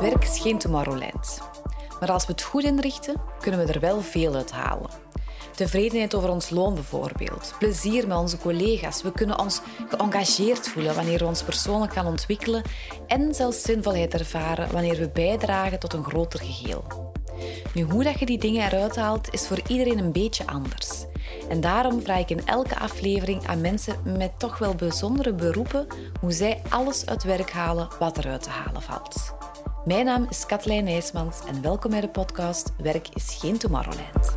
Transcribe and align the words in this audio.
Werk 0.00 0.22
is 0.22 0.38
geen 0.40 0.58
Tomorrowland. 0.58 1.40
Maar 2.00 2.10
als 2.10 2.26
we 2.26 2.32
het 2.32 2.42
goed 2.42 2.62
inrichten, 2.62 3.20
kunnen 3.40 3.66
we 3.66 3.72
er 3.72 3.80
wel 3.80 4.00
veel 4.00 4.34
uit 4.34 4.52
halen. 4.52 4.90
Tevredenheid 5.54 6.14
over 6.14 6.28
ons 6.28 6.50
loon 6.50 6.74
bijvoorbeeld. 6.74 7.54
Plezier 7.58 8.06
met 8.06 8.16
onze 8.16 8.38
collega's. 8.38 9.02
We 9.02 9.12
kunnen 9.12 9.38
ons 9.38 9.60
geëngageerd 9.88 10.68
voelen 10.68 10.94
wanneer 10.94 11.18
we 11.18 11.24
ons 11.24 11.42
persoonlijk 11.42 11.92
gaan 11.92 12.06
ontwikkelen. 12.06 12.62
En 13.06 13.34
zelfs 13.34 13.62
zinvolheid 13.62 14.14
ervaren 14.14 14.72
wanneer 14.72 14.96
we 14.96 15.08
bijdragen 15.08 15.78
tot 15.78 15.92
een 15.92 16.04
groter 16.04 16.40
geheel. 16.40 17.12
Nu, 17.74 17.82
hoe 17.82 18.04
dat 18.04 18.18
je 18.18 18.26
die 18.26 18.38
dingen 18.38 18.66
eruit 18.66 18.96
haalt, 18.96 19.32
is 19.32 19.46
voor 19.46 19.60
iedereen 19.68 19.98
een 19.98 20.12
beetje 20.12 20.46
anders. 20.46 21.04
En 21.48 21.60
daarom 21.60 22.02
vraag 22.02 22.18
ik 22.18 22.30
in 22.30 22.46
elke 22.46 22.78
aflevering 22.78 23.46
aan 23.46 23.60
mensen 23.60 23.96
met 24.18 24.38
toch 24.38 24.58
wel 24.58 24.74
bijzondere 24.74 25.34
beroepen 25.34 25.86
hoe 26.20 26.32
zij 26.32 26.62
alles 26.68 27.06
uit 27.06 27.22
werk 27.22 27.50
halen 27.50 27.88
wat 27.98 28.18
eruit 28.18 28.42
te 28.42 28.50
halen 28.50 28.82
valt. 28.82 29.34
Mijn 29.84 30.04
naam 30.04 30.26
is 30.30 30.46
Katlijn 30.46 30.84
Nijsmans 30.84 31.40
en 31.46 31.62
welkom 31.62 31.90
bij 31.90 32.00
de 32.00 32.08
podcast 32.08 32.72
Werk 32.82 33.08
is 33.14 33.36
geen 33.40 33.58
Tomorrowland. 33.58 34.36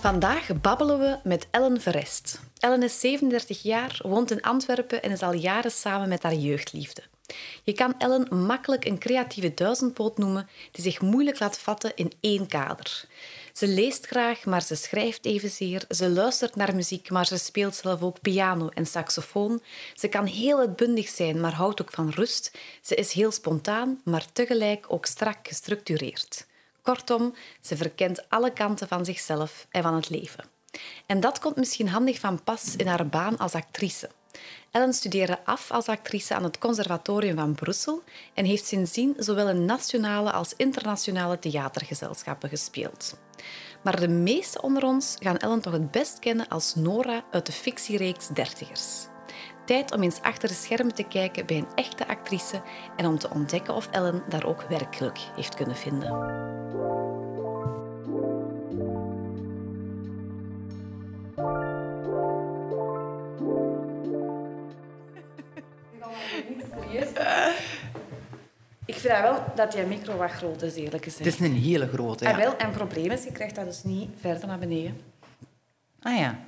Vandaag 0.00 0.60
babbelen 0.60 0.98
we 0.98 1.18
met 1.22 1.46
Ellen 1.50 1.80
Verest. 1.80 2.40
Ellen 2.58 2.82
is 2.82 3.00
37 3.00 3.62
jaar, 3.62 4.00
woont 4.02 4.30
in 4.30 4.42
Antwerpen 4.42 5.02
en 5.02 5.10
is 5.10 5.22
al 5.22 5.32
jaren 5.32 5.70
samen 5.70 6.08
met 6.08 6.22
haar 6.22 6.34
jeugdliefde. 6.34 7.02
Je 7.62 7.72
kan 7.72 7.94
Ellen 7.98 8.44
makkelijk 8.46 8.84
een 8.84 8.98
creatieve 8.98 9.54
duizendpoot 9.54 10.18
noemen 10.18 10.48
die 10.70 10.84
zich 10.84 11.00
moeilijk 11.00 11.38
laat 11.38 11.58
vatten 11.58 11.92
in 11.94 12.12
één 12.20 12.46
kader. 12.46 13.04
Ze 13.52 13.66
leest 13.66 14.06
graag, 14.06 14.44
maar 14.44 14.62
ze 14.62 14.74
schrijft 14.74 15.24
evenzeer. 15.24 15.84
Ze 15.88 16.10
luistert 16.10 16.56
naar 16.56 16.74
muziek, 16.74 17.10
maar 17.10 17.26
ze 17.26 17.38
speelt 17.38 17.74
zelf 17.74 18.02
ook 18.02 18.20
piano 18.20 18.68
en 18.68 18.86
saxofoon. 18.86 19.62
Ze 19.94 20.08
kan 20.08 20.26
heel 20.26 20.58
uitbundig 20.58 21.08
zijn, 21.08 21.40
maar 21.40 21.54
houdt 21.54 21.82
ook 21.82 21.90
van 21.90 22.10
rust. 22.10 22.58
Ze 22.82 22.94
is 22.94 23.12
heel 23.12 23.30
spontaan, 23.30 24.00
maar 24.04 24.26
tegelijk 24.32 24.84
ook 24.88 25.06
strak 25.06 25.48
gestructureerd. 25.48 26.46
Kortom, 26.82 27.34
ze 27.60 27.76
verkent 27.76 28.28
alle 28.28 28.52
kanten 28.52 28.88
van 28.88 29.04
zichzelf 29.04 29.66
en 29.70 29.82
van 29.82 29.94
het 29.94 30.10
leven. 30.10 30.44
En 31.06 31.20
dat 31.20 31.38
komt 31.38 31.56
misschien 31.56 31.88
handig 31.88 32.18
van 32.18 32.42
pas 32.42 32.76
in 32.76 32.86
haar 32.86 33.06
baan 33.06 33.38
als 33.38 33.54
actrice. 33.54 34.10
Ellen 34.74 34.92
studeerde 34.92 35.38
af 35.44 35.70
als 35.70 35.86
actrice 35.86 36.34
aan 36.34 36.44
het 36.44 36.58
Conservatorium 36.58 37.36
van 37.36 37.54
Brussel 37.54 38.02
en 38.34 38.44
heeft 38.44 38.66
sindsdien 38.66 39.14
zowel 39.18 39.48
in 39.48 39.64
nationale 39.64 40.30
als 40.32 40.54
internationale 40.56 41.38
theatergezelschappen 41.38 42.48
gespeeld. 42.48 43.18
Maar 43.82 44.00
de 44.00 44.08
meesten 44.08 44.62
onder 44.62 44.84
ons 44.84 45.16
gaan 45.18 45.36
Ellen 45.36 45.60
toch 45.60 45.72
het 45.72 45.90
best 45.90 46.18
kennen 46.18 46.48
als 46.48 46.74
Nora 46.74 47.24
uit 47.30 47.46
de 47.46 47.52
fictiereeks 47.52 48.28
Dertigers. 48.28 49.06
Tijd 49.66 49.92
om 49.92 50.02
eens 50.02 50.20
achter 50.20 50.48
de 50.48 50.54
schermen 50.54 50.94
te 50.94 51.04
kijken 51.04 51.46
bij 51.46 51.56
een 51.56 51.74
echte 51.74 52.08
actrice 52.08 52.62
en 52.96 53.06
om 53.06 53.18
te 53.18 53.30
ontdekken 53.30 53.74
of 53.74 53.88
Ellen 53.90 54.22
daar 54.28 54.46
ook 54.46 54.62
werkelijk 54.62 55.18
heeft 55.36 55.54
kunnen 55.54 55.76
vinden. 55.76 57.03
Ik 68.86 68.94
vind 68.94 69.20
wel 69.20 69.44
dat 69.54 69.72
die 69.72 69.82
micro 69.84 70.16
wat 70.16 70.30
groot 70.30 70.62
is, 70.62 70.74
eerlijk 70.74 71.04
gezegd. 71.04 71.24
Het 71.24 71.34
is 71.34 71.40
een 71.40 71.54
hele 71.54 71.88
grote, 71.88 72.24
En, 72.24 72.30
ja. 72.30 72.36
wel, 72.36 72.56
en 72.56 72.66
het 72.66 72.76
probleem 72.76 73.10
is, 73.10 73.24
je 73.24 73.32
krijgt 73.32 73.54
dat 73.54 73.64
dus 73.64 73.82
niet 73.82 74.10
verder 74.20 74.46
naar 74.46 74.58
beneden. 74.58 75.00
Ah 76.02 76.16
ja, 76.18 76.38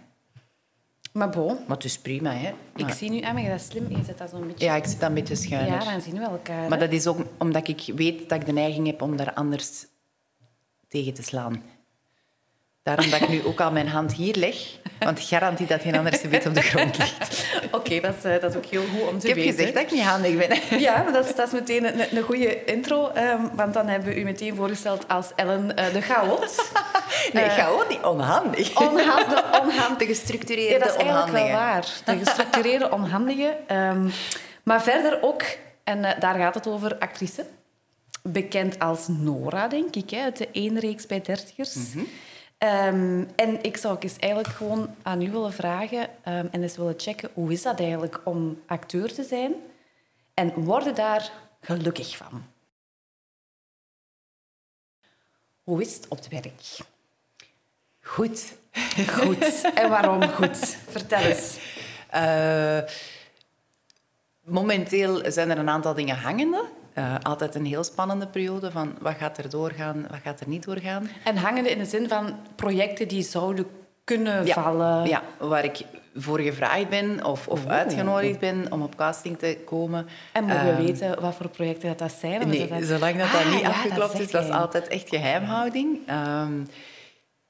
Maar 1.13 1.31
bon, 1.31 1.57
maar 1.67 1.77
het 1.77 1.85
is 1.85 1.99
prima, 1.99 2.33
hè. 2.33 2.53
ik 2.77 2.89
zie 2.91 3.11
nu... 3.11 3.21
Ah, 3.21 3.33
maar 3.33 3.43
je 3.43 3.49
dat 3.49 3.61
slim, 3.61 3.91
je 3.91 4.05
zet 4.05 4.19
dat 4.19 4.31
zo'n 4.31 4.47
beetje... 4.47 4.65
Ja, 4.65 4.75
ik 4.75 4.85
zit 4.85 5.01
dan 5.01 5.09
een 5.09 5.15
beetje 5.15 5.35
schuiner. 5.35 5.73
Ja, 5.83 5.91
dan 5.93 6.01
zien 6.01 6.19
we 6.19 6.25
elkaar. 6.25 6.69
Maar 6.69 6.79
dat 6.79 6.93
is 6.93 7.07
ook 7.07 7.19
omdat 7.39 7.69
ik 7.69 7.93
weet 7.95 8.29
dat 8.29 8.41
ik 8.41 8.47
de 8.47 8.53
neiging 8.53 8.87
heb 8.87 9.03
om 9.03 9.17
daar 9.17 9.33
anders 9.33 9.87
tegen 10.89 11.15
te 11.15 11.23
slaan. 11.23 11.63
Daarom 12.87 13.11
dat 13.11 13.21
ik 13.21 13.29
nu 13.29 13.45
ook 13.45 13.61
al 13.61 13.71
mijn 13.73 13.89
hand 13.89 14.13
hier 14.13 14.35
leg, 14.35 14.57
want 14.99 15.21
garantie 15.21 15.67
dat 15.67 15.81
geen 15.83 15.97
anders 15.99 16.21
bed 16.21 16.47
op 16.47 16.55
de 16.55 16.63
grond 16.63 16.99
ligt. 16.99 17.47
Oké, 17.71 18.01
dat, 18.01 18.15
is, 18.19 18.25
eh, 18.25 18.41
dat 18.41 18.51
is 18.51 18.57
ook 18.57 18.65
heel 18.65 18.83
goed 18.93 19.09
om 19.09 19.19
te 19.19 19.29
Ik 19.29 19.35
heb 19.35 19.45
weten. 19.45 19.55
gezegd 19.55 19.75
dat 19.75 19.83
ik 19.83 19.91
niet 19.91 20.03
handig 20.03 20.37
ben. 20.49 20.81
Ja, 20.81 21.03
maar 21.03 21.13
dat 21.13 21.29
is, 21.29 21.35
dat 21.35 21.47
is 21.47 21.53
meteen 21.53 21.85
een, 22.01 22.17
een 22.17 22.23
goede 22.23 22.65
intro, 22.65 23.09
ehm, 23.15 23.41
want 23.53 23.75
dan 23.75 23.89
hebben 23.89 24.09
we 24.09 24.21
u 24.21 24.25
meteen 24.25 24.55
voorgesteld 24.55 25.09
als 25.09 25.27
Ellen 25.37 25.77
eh, 25.77 25.93
de 25.93 26.01
chaot. 26.01 26.71
Nee, 27.33 27.45
Eh, 27.45 27.65
gewoon 27.65 27.85
niet 27.89 28.03
onhandig. 28.03 28.81
Onhandig, 28.81 29.61
onhandig. 29.61 29.99
De 29.99 30.07
gestructureerde 30.07 30.73
Ja, 30.73 30.79
dat 30.79 30.89
is 30.89 31.03
eigenlijk 31.03 31.31
wel 31.33 31.51
waar. 31.51 31.87
De 32.05 32.17
gestructureerde 32.25 32.91
onhandige. 32.91 33.57
Ehm, 33.67 34.09
maar 34.63 34.83
verder 34.83 35.19
ook, 35.23 35.43
en 35.85 36.03
daar 36.03 36.35
gaat 36.35 36.55
het 36.55 36.67
over, 36.67 36.97
actrice. 36.99 37.45
Bekend 38.23 38.79
als 38.79 39.09
Nora, 39.09 39.69
denk 39.69 39.95
ik, 39.97 40.11
hè, 40.11 40.23
uit 40.23 40.37
de 40.37 40.49
één 40.53 40.79
reeks 40.79 41.07
bij 41.07 41.21
dertigers. 41.21 41.75
Mhm. 41.75 42.05
Ehm, 42.59 43.25
en 43.37 43.63
ik 43.63 43.77
zou 43.77 43.95
ook 43.95 44.03
eens 44.03 44.17
eigenlijk 44.17 44.55
gewoon 44.55 44.95
aan 45.03 45.23
u 45.23 45.31
willen 45.31 45.53
vragen 45.53 46.09
ehm, 46.23 46.47
en 46.51 46.63
eens 46.63 46.77
willen 46.77 46.95
checken, 46.97 47.31
hoe 47.35 47.53
is 47.53 47.63
dat 47.63 47.81
eigenlijk 47.81 48.21
om 48.25 48.63
acteur 48.67 49.13
te 49.13 49.25
zijn? 49.25 49.55
En 50.35 50.55
worden 50.55 50.95
daar 50.95 51.33
gelukkig 51.61 52.17
van? 52.17 52.47
Hoe 55.63 55.81
is 55.81 55.95
het 55.95 56.09
op 56.09 56.17
het 56.17 56.29
werk? 56.29 56.61
Goed. 58.01 58.57
Goed. 59.19 59.71
En 59.75 59.89
waarom 59.89 60.23
goed? 60.23 60.59
Vertel 60.89 61.19
eens. 61.19 61.59
Eh, 62.11 62.79
momenteel 64.41 65.33
zijn 65.33 65.51
er 65.51 65.59
een 65.59 65.69
aantal 65.69 65.95
dingen 65.95 66.17
hangende. 66.17 66.65
Eh, 66.97 67.15
altijd 67.23 67.55
een 67.55 67.65
heel 67.65 67.85
spannende 67.85 68.27
periode 68.27 68.71
van 68.71 68.95
wat 69.01 69.15
gaat 69.19 69.39
er 69.39 69.51
doorgaan, 69.51 70.07
wat 70.11 70.19
gaat 70.25 70.41
er 70.41 70.49
niet 70.49 70.65
doorgaan. 70.65 71.09
En 71.25 71.37
hangende 71.37 71.71
in 71.71 71.79
de 71.79 71.85
zin 71.85 72.09
van 72.09 72.35
projecten 72.55 73.09
die 73.09 73.23
zouden 73.23 73.67
kunnen 74.05 74.47
Ja, 74.47 74.55
vallen. 74.63 75.09
Ja, 75.09 75.23
waar 75.39 75.65
ik 75.65 75.81
voor 76.15 76.41
gevraagd 76.41 76.89
ben 76.89 77.25
of, 77.25 77.49
of 77.49 77.67
uitgenodigd 77.67 78.39
ben 78.39 78.73
om 78.73 78.83
op 78.83 78.97
casting 78.97 79.39
te 79.39 79.59
komen. 79.65 80.09
En 80.33 80.45
mogen 80.45 80.65
we 80.65 80.71
Ehm, 80.71 80.85
weten 80.85 81.21
wat 81.21 81.35
voor 81.35 81.49
projecten 81.49 81.89
dat, 81.89 81.99
dat 81.99 82.13
zijn? 82.21 82.49
Nee, 82.49 82.69
dat- 82.69 82.83
zolang 82.85 83.17
dat, 83.19 83.33
dat 83.33 83.41
Ah, 83.41 83.51
niet 83.53 83.61
ja, 83.61 83.69
afgeklopt 83.69 84.19
is, 84.21 84.31
dat 84.31 84.45
is 84.45 84.51
altijd 84.51 84.89
echt 84.89 85.09
geheimhouding. 85.09 85.99
Ehm, 86.07 86.53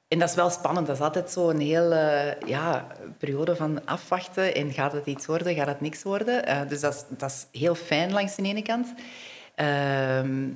en 0.07 0.19
dat 0.19 0.29
is 0.29 0.35
wel 0.35 0.49
spannend. 0.49 0.87
Dat 0.87 0.95
is 0.95 1.01
altijd 1.01 1.31
zo'n 1.31 1.59
hele 1.59 2.37
ja, 2.45 2.87
periode 3.17 3.55
van 3.55 3.85
afwachten. 3.85 4.55
En 4.55 4.71
gaat 4.73 4.91
het 4.91 5.05
iets 5.05 5.25
worden, 5.25 5.55
gaat 5.55 5.67
het 5.67 5.81
niks 5.81 6.03
worden? 6.03 6.45
Eh, 6.45 6.59
dus 6.67 6.79
dat 6.79 6.93
is, 6.93 7.03
dat 7.17 7.29
is 7.51 7.59
heel 7.59 7.75
fijn 7.75 8.11
langs 8.11 8.35
de 8.35 8.41
ene 8.43 8.61
kant. 8.61 8.93
Ehm, 9.57 10.49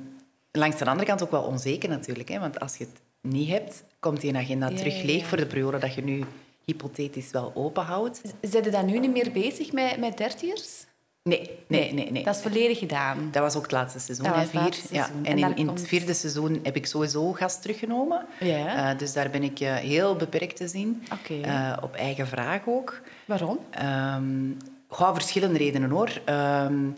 langs 0.52 0.78
de 0.78 0.86
andere 0.86 1.06
kant 1.08 1.24
ook 1.24 1.32
wel 1.32 1.44
onzeker 1.44 1.90
natuurlijk. 1.90 2.30
Hè? 2.30 2.40
Want 2.40 2.60
als 2.60 2.78
je 2.78 2.84
het 2.84 3.02
niet 3.34 3.50
hebt, 3.50 3.84
komt 4.00 4.22
die 4.22 4.36
agenda 4.36 4.70
Ja, 4.70 4.76
terug 4.76 5.04
leeg 5.04 5.22
ja. 5.22 5.26
voor 5.28 5.38
de 5.38 5.46
periode 5.46 5.78
dat 5.78 5.94
je 5.94 6.04
nu 6.04 6.24
hypothetisch 6.66 7.32
wel 7.32 7.52
open 7.56 7.84
houdt. 7.84 8.22
Zijn 8.42 8.64
je 8.64 8.70
dan 8.70 8.86
nu 8.86 9.00
niet 9.00 9.12
meer 9.12 9.32
bezig 9.32 9.72
met, 9.72 9.98
met 9.98 10.18
dertiërs? 10.18 10.86
Nee, 11.24 11.50
nee, 11.68 11.94
nee. 11.94 12.12
nee. 12.12 12.24
Dat 12.24 12.36
is 12.36 12.42
volledig 12.42 12.80
gedaan. 12.80 13.30
Dat 13.32 13.42
was 13.42 13.56
ook 13.56 13.62
het 13.62 13.72
laatste 13.72 14.00
seizoen. 14.00 14.26
Dat 14.26 14.36
was 14.36 14.44
het 14.44 14.54
laatste 14.54 14.88
vier. 14.88 14.96
Ja. 14.98 15.04
seizoen. 15.06 15.26
En, 15.26 15.32
En 15.32 15.38
in, 15.50 15.56
in 15.56 15.66
komt- 15.66 15.80
het 15.80 15.88
vierde 15.88 16.14
seizoen 16.14 16.60
heb 16.64 16.76
ik 16.76 16.86
sowieso 16.86 17.32
gast 17.34 17.62
teruggenomen. 17.62 18.26
Ja. 18.40 18.92
Eh, 18.92 18.98
dus 18.98 19.14
daar 19.14 19.30
ben 19.30 19.44
ik 19.44 19.60
eh, 19.60 19.76
heel 19.76 20.16
beperkt 20.16 20.56
te 20.56 20.68
zien. 20.68 21.04
Oké. 21.14 21.42
Eh, 21.42 21.78
op 21.82 21.96
eigen 21.96 22.28
vraag 22.28 22.62
ook. 22.68 23.02
Waarom? 23.26 23.60
Ehm 23.70 24.52
goh, 24.88 25.14
verschillende 25.14 25.58
redenen 25.58 25.90
hoor. 25.90 26.22
Ehm, 26.26 26.90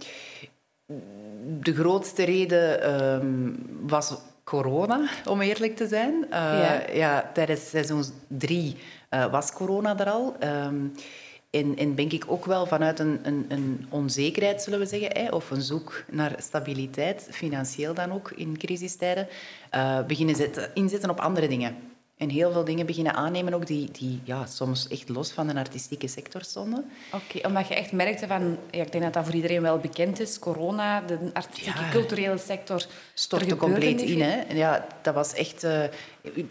de 1.46 1.74
grootste 1.74 2.24
reden 2.24 2.82
ehm, 2.82 3.52
was 3.82 4.16
corona, 4.44 5.08
om 5.26 5.42
eerlijk 5.42 5.76
te 5.76 5.88
zijn. 5.88 6.26
Eh, 6.30 6.40
Ja. 6.40 6.82
ja, 6.94 7.32
tijdens 7.34 7.70
seizoen 7.70 8.04
drie 8.28 8.76
eh, 9.10 9.32
was 9.32 9.52
corona 9.54 10.00
er 10.00 10.10
al. 10.10 10.36
Ehm, 10.40 10.76
en, 11.50 11.78
en 11.78 11.96
denk 11.96 12.12
ik 12.12 12.24
ook 12.28 12.46
wel 12.46 12.66
vanuit 12.66 13.00
een, 13.00 13.20
een, 13.24 13.46
een 13.48 13.86
onzekerheid, 13.90 14.62
zullen 14.62 14.80
we 14.80 14.86
zeggen, 14.86 15.10
hè, 15.14 15.30
of 15.30 15.52
een 15.52 15.62
zoek 15.62 16.04
naar 16.12 16.36
stabiliteit, 16.38 17.28
financieel 17.32 17.94
dan 17.94 18.12
ook 18.12 18.32
in 18.36 18.58
crisistijden, 18.58 19.28
eh, 19.70 20.06
beginnen 20.06 20.36
zetten, 20.36 20.70
inzetten 20.74 21.10
op 21.10 21.20
andere 21.20 21.48
dingen. 21.48 21.76
En 22.18 22.30
heel 22.30 22.52
veel 22.52 22.64
dingen 22.64 22.86
beginnen 22.86 23.14
aannemen 23.14 23.54
ook 23.54 23.68
die, 23.68 23.92
die 23.92 24.22
ja, 24.24 24.46
soms 24.46 24.88
echt 24.88 25.10
los 25.10 25.32
van 25.32 25.48
de 25.48 25.56
artistieke 25.56 26.08
sector 26.08 26.42
stonden. 26.42 26.86
Oké, 27.12 27.48
omdat 27.48 27.68
je 27.68 27.76
echt 27.76 27.92
merkte 27.92 28.28
van... 28.28 28.58
Ja, 28.72 28.84
ik 28.84 28.92
denk 28.92 29.04
dat 29.04 29.14
dat 29.14 29.26
voor 29.26 29.34
iedereen 29.34 29.62
wel 29.62 29.78
bekend 29.78 30.20
is. 30.20 30.40
Corona, 30.40 31.02
de 31.02 31.20
artistieke, 31.34 31.80
Ja. 31.80 31.90
culturele 31.90 32.38
sector... 32.38 32.86
stortte 33.14 33.56
compleet 33.56 34.02
in. 34.02 34.22
Hè. 34.22 34.42
Ja, 34.54 34.88
dat 35.02 35.14
was 35.14 35.34
echt 35.34 35.64
uh, 35.64 35.84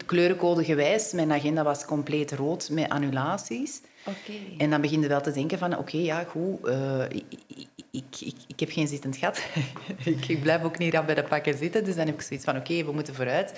kleurencode 0.05 0.63
gewijs. 0.63 1.11
Mijn 1.11 1.31
agenda 1.31 1.63
was 1.63 1.85
compleet 1.85 2.31
rood 2.31 2.69
met 2.69 2.89
annulaties. 2.89 3.81
Oké. 4.05 4.33
En 4.57 4.69
dan 4.69 4.81
begin 4.81 5.01
je 5.01 5.07
wel 5.07 5.21
te 5.21 5.31
denken 5.31 5.57
van, 5.57 5.77
oké, 5.77 5.97
ja, 5.97 6.23
goed, 6.23 6.67
uh, 6.67 7.03
ik, 7.09 7.23
ik, 7.91 8.07
ik, 8.19 8.35
ik, 8.47 8.59
heb 8.59 8.71
geen 8.71 8.87
zittend 8.87 9.17
gat. 9.17 9.43
ik, 10.05 10.27
ik 10.27 10.41
blijf 10.41 10.63
ook 10.63 10.77
niet 10.77 10.93
rap 10.93 11.05
bij 11.05 11.15
de 11.15 11.23
pakken 11.23 11.57
zitten. 11.57 11.83
Dus 11.83 11.95
dan 11.95 12.05
heb 12.05 12.15
ik 12.15 12.21
zoiets 12.21 12.45
van, 12.45 12.57
oké, 12.57 12.83
we 12.83 12.91
moeten 12.91 13.15
vooruit. 13.15 13.53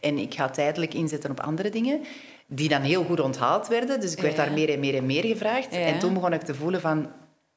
En 0.00 0.18
ik 0.18 0.34
ga 0.34 0.50
tijdelijk 0.50 0.94
inzetten 0.94 1.30
op 1.30 1.40
andere 1.40 1.70
dingen, 1.70 2.00
die 2.46 2.68
dan 2.68 2.82
heel 2.82 3.04
goed 3.04 3.20
onthaald 3.20 3.68
werden. 3.68 4.00
Dus 4.00 4.12
ik 4.12 4.20
werd 4.20 4.36
daar 4.36 4.52
meer 4.52 4.68
en 4.68 4.80
meer 4.80 4.94
en 4.94 5.06
meer 5.06 5.24
gevraagd. 5.24 5.68
En 5.68 5.98
toen 5.98 6.14
begon 6.14 6.32
ik 6.32 6.42
te 6.42 6.54
voelen 6.54 6.80
van, 6.80 7.10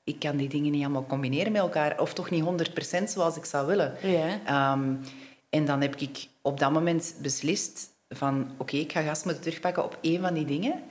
ik 0.03 0.19
kan 0.19 0.37
die 0.37 0.49
dingen 0.49 0.71
niet 0.71 0.83
allemaal 0.83 1.05
combineren 1.05 1.51
met 1.51 1.61
elkaar. 1.61 1.99
Of 1.99 2.13
toch 2.13 2.29
niet 2.29 2.43
100% 3.01 3.03
zoals 3.03 3.37
ik 3.37 3.45
zou 3.45 3.67
willen. 3.67 3.95
Ja. 4.01 4.71
Um, 4.73 4.99
en 5.49 5.65
dan 5.65 5.81
heb 5.81 5.95
ik 5.95 6.27
op 6.41 6.59
dat 6.59 6.71
moment 6.71 7.15
beslist 7.21 7.89
van... 8.09 8.51
Oké, 8.57 8.77
ik 8.77 8.91
ga 8.91 9.01
gas 9.01 9.23
moeten 9.23 9.43
terugpakken 9.43 9.83
op 9.83 9.97
één 10.01 10.21
van 10.21 10.33
die 10.33 10.45
dingen. 10.45 10.83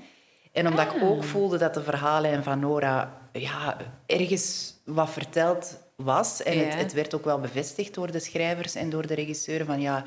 En 0.52 0.66
omdat 0.66 0.94
ik 0.94 1.02
ook 1.02 1.20
ah. 1.20 1.24
voelde 1.24 1.58
dat 1.58 1.74
de 1.74 1.82
verhalen 1.82 2.42
van 2.42 2.60
Nora 2.60 3.20
ja, 3.32 3.76
ergens 4.06 4.74
wat 4.84 5.10
verteld 5.10 5.78
was. 5.96 6.42
En 6.42 6.58
het, 6.58 6.74
het, 6.74 6.92
werd 6.92 7.14
ook 7.14 7.24
wel 7.24 7.40
bevestigd 7.40 7.94
door 7.94 8.10
de 8.10 8.18
schrijvers 8.18 8.74
en 8.74 8.90
door 8.90 9.06
de 9.06 9.14
regisseur 9.14 9.64
van 9.64 9.80
ja, 9.80 10.04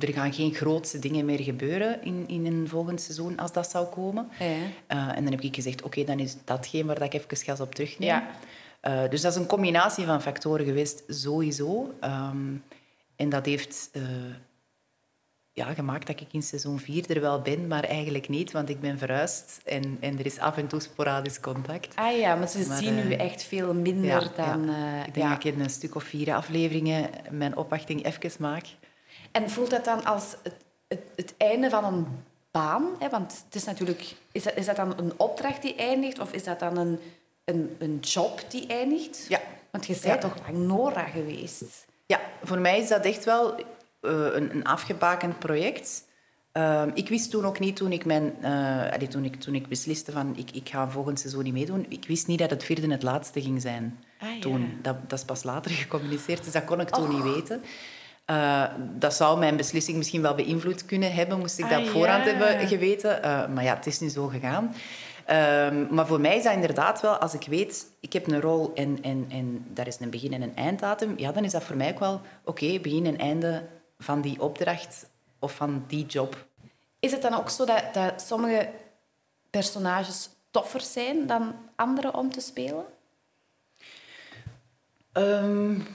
er 0.00 0.12
gaan 0.12 0.32
geen 0.32 0.54
grootste 0.54 0.98
dingen 0.98 1.24
meer 1.24 1.40
gebeuren 1.40 2.02
in, 2.02 2.24
in 2.28 2.46
een 2.46 2.68
volgend 2.68 3.00
seizoen 3.00 3.38
als 3.38 3.52
dat 3.52 3.70
zou 3.70 3.86
komen. 3.86 4.28
Ja. 4.38 4.46
Uh, 4.46 5.16
en 5.16 5.22
dan 5.22 5.32
heb 5.32 5.40
ik 5.40 5.54
gezegd, 5.54 5.82
oké, 5.82 6.04
dan 6.04 6.18
is 6.18 6.36
datgene 6.44 6.84
waar 6.84 7.02
ik 7.02 7.14
even 7.14 7.36
gas 7.36 7.60
op 7.60 7.74
terugneem. 7.74 8.08
Ja. 8.08 8.30
Uh, 8.82 9.10
dus 9.10 9.20
dat 9.20 9.32
is 9.32 9.38
een 9.38 9.46
combinatie 9.46 10.04
van 10.04 10.22
factoren 10.22 10.66
geweest, 10.66 11.02
sowieso. 11.08 11.94
Um, 12.04 12.62
en 13.16 13.28
dat 13.28 13.46
heeft 13.46 13.90
uh, 13.92 14.02
ja, 15.52 15.72
gemaakt 15.72 16.06
dat 16.06 16.20
ik 16.20 16.32
in 16.32 16.42
seizoen 16.42 16.78
4 16.78 17.10
er 17.10 17.20
wel 17.20 17.40
ben, 17.40 17.66
maar 17.66 17.84
eigenlijk 17.84 18.28
niet, 18.28 18.52
want 18.52 18.68
ik 18.68 18.80
ben 18.80 18.98
verhuisd 18.98 19.60
en, 19.64 19.96
en 20.00 20.18
er 20.18 20.26
is 20.26 20.38
af 20.38 20.56
en 20.56 20.66
toe 20.66 20.80
sporadisch 20.80 21.40
contact. 21.40 21.96
Ah 21.96 22.18
ja, 22.18 22.34
maar 22.34 22.48
ze 22.48 22.62
zien 22.62 22.98
uh, 22.98 23.10
u 23.10 23.12
echt 23.12 23.42
veel 23.42 23.74
minder 23.74 24.30
dan... 24.36 24.68
Uh, 24.68 25.06
ik 25.06 25.14
denk 25.14 25.28
dat 25.28 25.44
ik 25.44 25.54
in 25.54 25.60
een 25.60 25.70
stuk 25.70 25.94
of 25.94 26.02
vier 26.02 26.34
afleveringen 26.34 27.10
mijn 27.30 27.56
opwachting 27.56 28.04
even 28.04 28.30
maak. 28.38 28.64
En 29.30 29.50
voelt 29.50 29.70
dat 29.70 29.84
dan 29.84 30.04
als 30.04 30.36
het, 30.42 30.54
het, 30.88 31.02
het 31.16 31.34
einde 31.36 31.70
van 31.70 31.84
een 31.84 32.06
baan? 32.50 32.88
Hè? 32.98 33.08
Want 33.08 33.42
het 33.44 33.54
is 33.54 33.64
natuurlijk... 33.64 34.14
Is 34.32 34.42
dat, 34.42 34.56
is 34.56 34.66
dat 34.66 34.76
dan 34.76 34.98
een 34.98 35.12
opdracht 35.16 35.62
die 35.62 35.74
eindigt 35.74 36.18
of 36.18 36.32
is 36.32 36.44
dat 36.44 36.58
dan 36.58 36.76
een, 36.76 37.00
een, 37.44 37.76
een 37.78 37.98
job 37.98 38.44
die 38.48 38.66
eindigt? 38.66 39.26
Ja. 39.28 39.40
Want 39.70 39.86
je 39.86 39.98
bent 40.02 40.20
toch 40.20 40.34
lang 40.46 40.58
Nora 40.66 41.04
geweest? 41.04 41.86
Ja, 42.06 42.20
voor 42.42 42.58
mij 42.58 42.78
is 42.78 42.88
dat 42.88 43.04
echt 43.04 43.24
wel 43.24 43.54
uh, 43.58 43.64
een, 44.02 44.54
een 44.54 44.64
afgebakend 44.64 45.38
project. 45.38 46.08
Uh, 46.52 46.82
ik 46.94 47.08
wist 47.08 47.30
toen 47.30 47.44
ook 47.44 47.58
niet, 47.58 47.76
toen 47.76 47.92
ik, 47.92 48.04
mijn, 48.04 48.34
uh, 48.42 49.08
toen 49.08 49.24
ik, 49.24 49.40
toen 49.40 49.54
ik 49.54 49.68
besliste 49.68 50.12
van 50.12 50.36
ik, 50.36 50.50
ik 50.50 50.68
ga 50.68 50.88
volgend 50.88 51.20
seizoen 51.20 51.42
niet 51.42 51.52
meedoen, 51.52 51.86
ik 51.88 52.04
wist 52.06 52.26
niet 52.26 52.38
dat 52.38 52.50
het 52.50 52.64
vierde 52.64 52.92
het 52.92 53.02
laatste 53.02 53.42
ging 53.42 53.60
zijn. 53.60 54.04
Ah, 54.20 54.34
ja. 54.34 54.40
toen. 54.40 54.78
Dat, 54.82 55.10
dat 55.10 55.18
is 55.18 55.24
pas 55.24 55.42
later 55.42 55.70
gecommuniceerd, 55.80 56.44
dus 56.44 56.52
dat 56.52 56.64
kon 56.64 56.80
ik 56.80 56.88
toen 56.88 57.08
niet 57.08 57.22
oh. 57.22 57.34
weten. 57.34 57.62
Uh, 58.30 58.64
dat 58.98 59.14
zou 59.14 59.38
mijn 59.38 59.56
beslissing 59.56 59.96
misschien 59.96 60.22
wel 60.22 60.34
beïnvloed 60.34 60.84
kunnen 60.84 61.12
hebben, 61.12 61.38
moest 61.38 61.58
ik 61.58 61.68
dat 61.68 61.78
ah, 61.78 61.86
voorhand 61.86 62.24
ja. 62.24 62.30
hebben 62.30 62.68
geweten. 62.68 63.20
maar 63.52 63.64
ja, 63.64 63.74
het 63.74 63.86
is 63.86 64.00
nu 64.00 64.08
zo 64.08 64.26
gegaan. 64.26 64.74
Um, 65.30 65.86
maar 65.90 66.06
voor 66.06 66.20
mij 66.20 66.36
is 66.36 66.42
dat 66.42 66.52
inderdaad 66.52 67.00
wel, 67.00 67.16
als 67.16 67.34
ik 67.34 67.46
weet, 67.46 67.86
ik 68.00 68.12
heb 68.12 68.26
een 68.26 68.40
rol 68.40 68.72
en, 68.74 68.98
en, 69.02 69.26
en 69.28 69.66
daar 69.72 69.86
is 69.86 70.00
een 70.00 70.10
begin- 70.10 70.32
en 70.32 70.42
een 70.42 70.56
einddatum, 70.56 71.14
ja, 71.16 71.32
dan 71.32 71.44
is 71.44 71.52
dat 71.52 71.62
voor 71.62 71.76
mij 71.76 71.90
ook 71.90 71.98
wel, 71.98 72.20
oké, 72.44 72.80
begin 72.80 73.06
en 73.06 73.18
einde 73.18 73.66
van 73.98 74.20
die 74.20 74.40
opdracht 74.40 75.10
of 75.38 75.54
van 75.54 75.84
die 75.86 76.06
job. 76.06 76.46
Is 77.00 77.12
het 77.12 77.22
dan 77.22 77.34
ook 77.34 77.50
zo 77.50 77.64
dat, 77.64 77.84
dat 77.92 78.22
sommige 78.26 78.68
personages 79.50 80.28
toffer 80.50 80.80
zijn 80.80 81.26
dan 81.26 81.54
andere 81.76 82.12
om 82.12 82.32
te 82.32 82.40
spelen? 82.40 82.84
Um, 85.12 85.86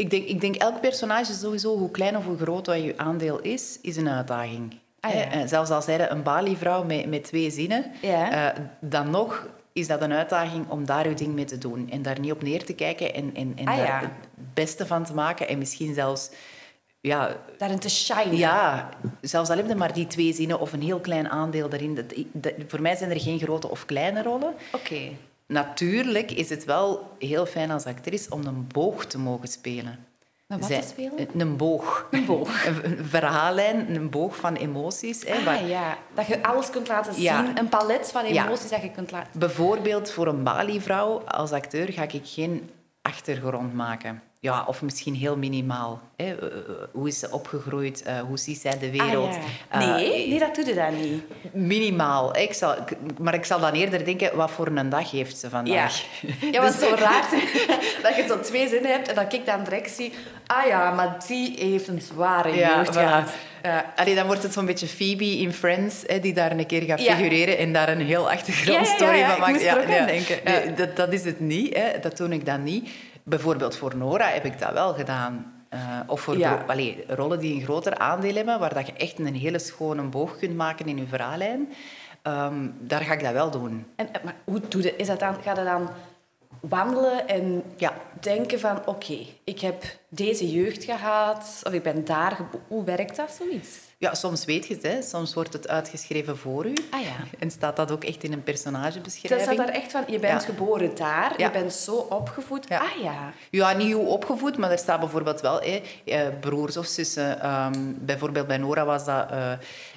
ik, 0.00 0.10
denk, 0.10 0.26
ik 0.26 0.40
denk 0.40 0.54
elk 0.54 0.80
personage 0.80 1.32
sowieso, 1.32 1.78
hoe 1.78 1.90
klein 1.90 2.16
of 2.16 2.24
hoe 2.24 2.36
groot 2.36 2.66
wat 2.66 2.82
je 2.82 2.94
aandeel 2.96 3.40
is, 3.40 3.78
is 3.82 3.96
een 3.96 4.08
uitdaging. 4.08 4.78
Ah, 5.00 5.14
ja. 5.14 5.30
Eh, 5.30 5.40
zelfs 5.46 5.70
als 5.70 5.84
zij 5.84 6.10
een 6.10 6.22
Bali-vrouw 6.22 6.84
met, 6.84 7.06
met 7.06 7.24
twee 7.24 7.50
zinnen, 7.50 7.84
ja. 8.02 8.54
uh, 8.56 8.64
dan 8.80 9.10
nog 9.10 9.48
is 9.72 9.86
dat 9.86 10.00
een 10.00 10.12
uitdaging 10.12 10.68
om 10.68 10.84
daar 10.86 11.08
je 11.08 11.14
ding 11.14 11.34
mee 11.34 11.44
te 11.44 11.58
doen. 11.58 11.90
En 11.90 12.02
daar 12.02 12.20
niet 12.20 12.32
op 12.32 12.42
neer 12.42 12.64
te 12.64 12.74
kijken 12.74 13.14
en, 13.14 13.30
en, 13.34 13.52
en 13.56 13.66
ah, 13.66 13.76
daar 13.76 13.86
ja. 13.86 14.00
het 14.00 14.54
beste 14.54 14.86
van 14.86 15.04
te 15.04 15.14
maken. 15.14 15.48
En 15.48 15.58
misschien 15.58 15.94
zelfs... 15.94 16.30
Ja, 17.02 17.36
Daarin 17.58 17.78
te 17.78 17.90
shine. 17.90 18.36
Ja, 18.36 18.88
zelfs 19.20 19.50
al 19.50 19.56
heb 19.56 19.68
je 19.68 19.74
maar 19.74 19.92
die 19.92 20.06
twee 20.06 20.32
zinnen 20.32 20.60
of 20.60 20.72
een 20.72 20.82
heel 20.82 21.00
klein 21.00 21.28
aandeel 21.28 21.68
daarin. 21.68 21.94
Dat, 21.94 22.04
dat, 22.32 22.52
voor 22.66 22.80
mij 22.80 22.96
zijn 22.96 23.10
er 23.10 23.20
geen 23.20 23.38
grote 23.38 23.70
of 23.70 23.84
kleine 23.84 24.22
rollen. 24.22 24.54
Oké. 24.72 25.00
Natuurlijk 25.50 26.30
is 26.30 26.48
het 26.48 26.64
wel 26.64 27.16
heel 27.18 27.46
fijn 27.46 27.70
als 27.70 27.84
actrice 27.84 28.30
om 28.30 28.46
een 28.46 28.66
boog 28.72 29.04
te 29.04 29.18
mogen 29.18 29.48
spelen. 29.48 30.06
Een 30.46 30.60
wat 30.60 30.68
te 30.68 30.86
spelen? 30.88 31.40
Een 31.40 31.56
boog. 31.56 32.08
Een 32.10 32.26
boog. 32.26 32.66
Een 32.66 33.04
verhaallijn, 33.04 33.94
een 33.94 34.10
boog 34.10 34.36
van 34.36 34.54
emoties. 34.54 35.24
Hè, 35.26 35.50
ah, 35.50 35.68
ja. 35.68 35.98
Dat 36.14 36.26
je 36.26 36.42
alles 36.42 36.70
kunt 36.70 36.88
laten 36.88 37.14
zien. 37.14 37.58
Een 37.58 37.68
palet 37.68 38.10
van 38.10 38.24
emoties 38.24 38.70
dat 38.70 38.82
je 38.82 38.90
kunt 38.90 39.10
laten 39.10 39.38
Bijvoorbeeld 39.38 40.10
voor 40.10 40.26
een 40.26 40.42
Bali-vrouw 40.42 41.20
als 41.24 41.52
acteur 41.52 41.92
ga 41.92 42.02
ik 42.02 42.20
geen 42.24 42.70
achtergrond 43.02 43.74
maken. 43.74 44.22
Ja, 44.42 44.64
of 44.66 44.82
misschien 44.82 45.14
heel 45.14 45.36
minimaal. 45.36 46.00
Hè. 46.16 46.24
Eh, 46.24 46.32
eh, 46.32 46.50
hoe 46.92 47.08
is 47.08 47.18
ze 47.18 47.30
opgegroeid? 47.30 48.04
Uh, 48.06 48.20
hoe 48.20 48.38
ziet 48.38 48.60
zij 48.60 48.78
de 48.78 48.90
wereld? 48.90 49.36
Ah, 49.68 49.82
ja. 49.82 49.96
nee, 49.96 50.28
nee, 50.28 50.38
dat 50.38 50.54
doe 50.54 50.66
je 50.66 50.74
dan 50.74 51.00
niet. 51.00 51.22
Minimaal. 51.52 52.36
Ik 52.36 52.52
zal, 52.52 52.74
maar 53.18 53.34
ik 53.34 53.44
zal 53.44 53.60
dan 53.60 53.72
eerder 53.72 54.04
denken, 54.04 54.36
wat 54.36 54.50
voor 54.50 54.66
een 54.66 54.88
dag 54.88 55.10
heeft 55.10 55.38
ze 55.38 55.50
vandaag? 55.50 56.02
Ja, 56.20 56.28
ja 56.52 56.60
want 56.60 56.80
dus... 56.80 56.88
zo 56.88 56.94
raar 57.04 57.28
dat 58.02 58.16
je 58.16 58.24
zo 58.28 58.40
twee 58.40 58.68
zinnen 58.68 58.90
hebt 58.90 59.08
en 59.08 59.14
dat 59.14 59.32
ik 59.32 59.46
dan 59.46 59.64
direct 59.64 59.90
zie... 59.90 60.12
Ah 60.46 60.66
ja, 60.66 60.90
maar 60.90 61.16
die 61.26 61.54
heeft 61.58 61.88
een 61.88 62.00
zware 62.00 62.54
ja, 62.56 62.76
jeugd 62.76 62.96
gehad. 62.96 63.30
Ja. 63.62 63.92
Allee, 63.96 64.14
dan 64.14 64.26
wordt 64.26 64.42
het 64.42 64.52
zo'n 64.52 64.66
beetje 64.66 64.86
Phoebe 64.86 65.38
in 65.38 65.52
Friends, 65.52 66.02
hè, 66.06 66.20
die 66.20 66.32
daar 66.32 66.50
een 66.50 66.66
keer 66.66 66.82
gaat 66.82 67.00
figureren 67.00 67.58
en 67.58 67.72
daar 67.72 67.88
een 67.88 68.00
heel 68.00 68.30
achtergrondstory 68.30 69.24
van 69.24 69.40
maakt. 69.40 69.62
Ja, 69.62 69.80
ja, 69.80 70.06
denken. 70.06 70.76
dat, 70.76 70.96
dat 70.96 71.12
is 71.12 71.24
het 71.24 71.40
niet. 71.40 71.76
Hè. 71.76 72.00
Dat 72.00 72.16
doe 72.16 72.28
ik 72.28 72.46
dan 72.46 72.62
niet. 72.62 72.88
Bijvoorbeeld 73.24 73.76
voor 73.76 73.96
Nora 73.96 74.26
heb 74.28 74.44
ik 74.44 74.58
dat 74.58 74.72
wel 74.72 74.94
gedaan. 74.94 75.54
Uh, 75.74 76.00
of 76.06 76.20
voor 76.20 76.38
ja. 76.38 76.64
allee, 76.66 77.04
rollen 77.08 77.38
die 77.38 77.54
een 77.54 77.62
groter 77.62 77.98
aandeel 77.98 78.34
hebben, 78.34 78.58
waar 78.58 78.74
dat 78.74 78.86
je 78.86 78.92
echt 78.92 79.18
een 79.18 79.34
hele 79.34 79.58
schone 79.58 80.02
boog 80.02 80.38
kunt 80.38 80.56
maken 80.56 80.86
in 80.86 80.96
je 80.96 81.06
verhaallijn. 81.06 81.68
Um, 82.22 82.74
daar 82.80 83.00
ga 83.00 83.12
ik 83.12 83.22
dat 83.22 83.32
wel 83.32 83.50
doen. 83.50 83.86
En, 83.96 84.08
maar 84.24 84.34
hoe 84.44 84.60
doe 84.68 84.82
je, 84.82 84.96
is 84.96 85.06
dat 85.06 85.20
dan, 85.20 85.34
ga 85.42 85.54
je 85.58 85.64
dan 85.64 85.88
wandelen 86.60 87.28
en 87.28 87.62
ja. 87.76 87.92
denken 88.20 88.60
van 88.60 88.86
oké, 88.86 89.26
ik 89.44 89.60
heb 89.60 89.84
deze 90.12 90.50
jeugd 90.50 90.84
gehad 90.84 91.60
of 91.66 91.72
ik 91.72 91.82
ben 91.82 92.04
daar 92.04 92.38
Hoe 92.68 92.84
werkt 92.84 93.16
dat, 93.16 93.30
zoiets? 93.38 93.68
Ja, 93.98 94.14
soms 94.14 94.44
weet 94.44 94.66
je 94.66 94.74
het. 94.74 94.82
Hè. 94.82 95.02
Soms 95.02 95.34
wordt 95.34 95.52
het 95.52 95.68
uitgeschreven 95.68 96.36
voor 96.36 96.66
u. 96.66 96.74
Ah, 96.90 97.00
ja. 97.00 97.16
En 97.38 97.50
staat 97.50 97.76
dat 97.76 97.90
ook 97.90 98.04
echt 98.04 98.22
in 98.22 98.32
een 98.32 98.42
personagebeschrijving. 98.42 99.46
Dat 99.46 99.54
staat 99.54 99.66
daar 99.66 99.82
echt 99.82 99.90
van, 99.90 100.04
je 100.06 100.18
bent 100.18 100.44
geboren 100.44 100.94
daar, 100.94 101.40
je 101.40 101.50
bent 101.50 101.72
zo 101.72 101.94
opgevoed. 101.94 102.70
Ah 102.70 103.02
ja. 103.02 103.32
Ja, 103.50 103.72
niet 103.72 103.92
hoe 103.92 104.06
opgevoed, 104.06 104.56
maar 104.56 104.70
er 104.70 104.78
staat 104.78 105.00
bijvoorbeeld 105.00 105.40
wel 105.40 105.60
hè, 105.60 105.82
eh, 106.04 106.20
broers 106.40 106.76
of 106.76 106.86
zussen. 106.86 107.50
Um, 107.50 107.98
bijvoorbeeld 108.00 108.46
bij 108.46 108.56
Nora 108.56 108.84
was 108.84 109.04
dat... 109.04 109.30
Uh, 109.30 109.52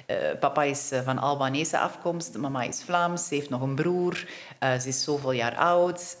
uh, 0.06 0.16
papa 0.40 0.62
is 0.62 0.90
van 1.04 1.18
Albanese 1.18 1.78
afkomst, 1.78 2.38
mama 2.38 2.62
is 2.62 2.82
Vlaams, 2.84 3.28
ze 3.28 3.34
heeft 3.34 3.50
nog 3.50 3.60
een 3.60 3.74
broer, 3.74 4.26
uh, 4.62 4.78
ze 4.78 4.88
is 4.88 5.02
zoveel 5.02 5.32
jaar 5.32 5.56
oud 5.56 6.16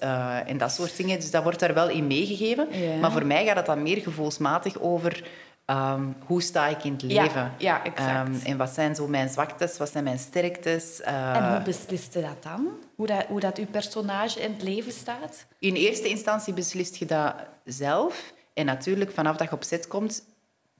en 0.46 0.58
dat 0.58 0.72
soort 0.72 0.96
dingen. 0.96 1.20
Dus 1.20 1.30
dat 1.30 1.42
wordt 1.42 1.60
daar 1.60 1.74
wel 1.74 1.88
in 1.88 2.06
meegegeven. 2.06 2.68
Maar 3.00 3.12
voor 3.12 3.26
mij 3.26 3.44
gaat 3.44 3.56
het 3.56 3.66
dan 3.66 3.82
meer 3.84 4.00
gevoelsmatig 4.00 4.80
over 4.80 5.42
Um, 5.70 6.16
hoe 6.26 6.42
sta 6.42 6.66
ik 6.66 6.84
in 6.84 6.92
het 6.92 7.02
leven? 7.02 7.40
Ja, 7.40 7.54
ja 7.58 7.84
exact. 7.84 8.28
Um, 8.28 8.40
en 8.44 8.56
wat 8.56 8.70
zijn 8.70 8.94
zo 8.94 9.08
mijn 9.08 9.28
zwaktes, 9.28 9.76
wat 9.76 9.90
zijn 9.90 10.04
mijn 10.04 10.18
sterktes? 10.18 11.00
Uh, 11.00 11.36
en 11.36 11.54
hoe 11.54 11.62
besliste 11.62 12.20
dat 12.20 12.42
dan? 12.42 12.68
Hoe 12.94 13.06
dat, 13.06 13.24
hoe 13.26 13.40
dat 13.40 13.58
uw 13.58 13.66
personage 13.66 14.40
in 14.40 14.52
het 14.52 14.62
leven 14.62 14.92
staat? 14.92 15.46
In 15.58 15.74
eerste 15.74 16.08
instantie 16.08 16.52
beslist 16.52 16.96
je 16.96 17.04
dat 17.04 17.34
zelf. 17.64 18.32
En 18.54 18.66
natuurlijk, 18.66 19.10
vanaf 19.10 19.36
dat 19.36 19.48
je 19.48 19.54
op 19.54 19.64
set 19.64 19.86
komt, 19.86 20.24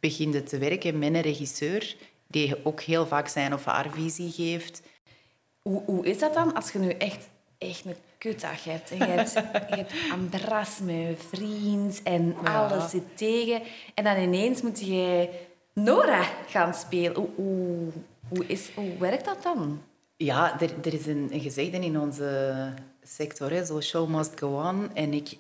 begin 0.01 0.33
je 0.33 0.43
te 0.43 0.59
werken 0.59 0.99
met 0.99 1.15
een 1.15 1.21
regisseur 1.21 1.97
die 2.29 2.65
ook 2.65 2.81
heel 2.81 3.07
vaak 3.07 3.29
zijn 3.29 3.55
of 3.55 3.65
haar 3.65 3.91
visie 3.91 4.33
geeft. 4.33 4.83
Hoe, 5.63 5.83
hoe 5.87 6.07
is 6.07 6.19
dat 6.19 6.35
dan 6.35 6.55
als 6.55 6.73
je 6.73 6.79
nu 6.79 6.89
echt, 6.89 7.29
echt 7.59 7.85
een 7.85 7.97
kutdag 8.19 8.65
hebt. 8.65 8.91
En 8.91 8.97
je 8.97 9.05
hebt, 9.05 9.33
je 9.33 9.77
hebt 9.77 9.93
ambras 10.13 10.79
met 10.79 10.95
je 10.95 11.15
vriend 11.29 12.03
en 12.03 12.37
alles 12.45 12.91
zit 12.91 13.17
tegen. 13.17 13.63
En 13.95 14.05
dan 14.05 14.17
ineens 14.17 14.63
moet 14.63 14.81
je 14.81 15.29
Nora 15.73 16.23
gaan 16.47 16.75
spelen. 16.75 17.15
Hoe, 17.15 17.29
hoe, 17.35 17.89
hoe, 18.29 18.47
is, 18.47 18.71
hoe 18.75 18.99
werkt 18.99 19.25
dat 19.25 19.43
dan? 19.43 19.83
Ja, 20.17 20.61
er, 20.61 20.71
er 20.85 20.95
is 20.95 21.07
een, 21.07 21.29
een 21.33 21.41
gezegde 21.41 21.79
in 21.79 21.99
onze 21.99 22.55
sector, 23.03 23.51
hè, 23.51 23.65
zo 23.65 23.81
show 23.81 24.09
must 24.09 24.39
go 24.39 24.63
on. 24.69 24.91
En 24.95 25.13
ik, 25.13 25.39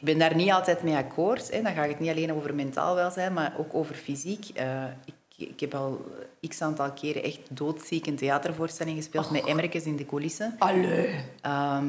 ben 0.00 0.18
daar 0.18 0.34
niet 0.34 0.50
altijd 0.50 0.82
mee 0.82 0.94
akkoord. 0.94 1.50
Hè. 1.50 1.62
Dan 1.62 1.72
gaat 1.72 1.88
het 1.88 2.00
niet 2.00 2.10
alleen 2.10 2.32
over 2.32 2.54
mentaal 2.54 2.94
welzijn, 2.94 3.32
maar 3.32 3.54
ook 3.58 3.74
over 3.74 3.94
fysiek. 3.94 4.46
Uh, 4.60 4.84
ik 5.04 5.14
ik 5.48 5.60
heb 5.60 5.74
al 5.74 6.04
x 6.48 6.62
aantal 6.62 6.92
keren 6.92 7.22
echt 7.22 7.40
doodziek 7.50 8.06
een 8.06 8.16
theatervoorstelling 8.16 8.96
gespeeld 8.96 9.30
met 9.30 9.46
emmerkes 9.46 9.84
in 9.84 9.96
de 9.96 10.06
coulissen. 10.06 10.54
Allee. 10.58 11.14
Ehm, 11.40 11.86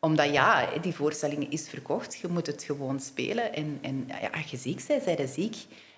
omdat 0.00 0.32
ja, 0.32 0.68
die 0.80 0.94
voorstelling 0.94 1.52
is 1.52 1.68
verkocht. 1.68 2.16
Je 2.16 2.28
moet 2.28 2.46
het 2.46 2.62
gewoon 2.62 3.00
spelen. 3.00 3.54
En, 3.54 3.78
en 3.80 4.04
ja, 4.20 4.28
als 4.34 4.50
je 4.50 4.56
ziek 4.56 4.84
bent, 4.86 5.02
zij 5.02 5.26
ziek. 5.26 5.56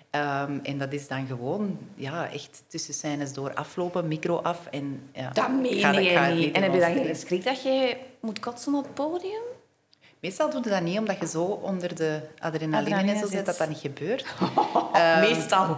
Ehm, 0.09 0.59
en 0.63 0.77
dat 0.77 0.93
is 0.93 1.07
dan 1.07 1.27
gewoon 1.27 1.77
ja, 1.95 2.31
echt 2.31 2.63
tussen 2.67 2.93
scènes 2.93 3.33
door 3.33 3.53
aflopen, 3.53 4.07
micro 4.07 4.35
af. 4.35 4.67
En, 4.71 5.09
ja, 5.13 5.29
Dat 5.29 5.51
meen 5.51 5.77
je 5.77 5.87
niet. 6.35 6.55
En 6.55 6.63
heb 6.63 6.73
je 6.73 6.79
dan 6.79 6.93
geen 6.93 7.15
schrik 7.15 7.43
dat 7.43 7.63
je 7.63 7.97
moet 8.19 8.39
kotsen 8.39 8.75
op 8.75 8.83
het 8.83 8.93
podium? 8.93 9.43
Meestal 10.25 10.49
doe 10.49 10.63
je 10.63 10.69
dat 10.69 10.81
niet, 10.81 10.97
omdat 10.99 11.19
je 11.19 11.27
zo 11.27 11.43
onder 11.43 11.95
de 11.95 12.19
adrenaline, 12.39 12.95
Adrenaline 12.95 13.19
zo 13.19 13.27
zit. 13.27 13.45
dat 13.45 13.57
dat 13.57 13.69
niet 13.69 13.77
gebeurt. 13.77 14.25
Meestal. 15.29 15.77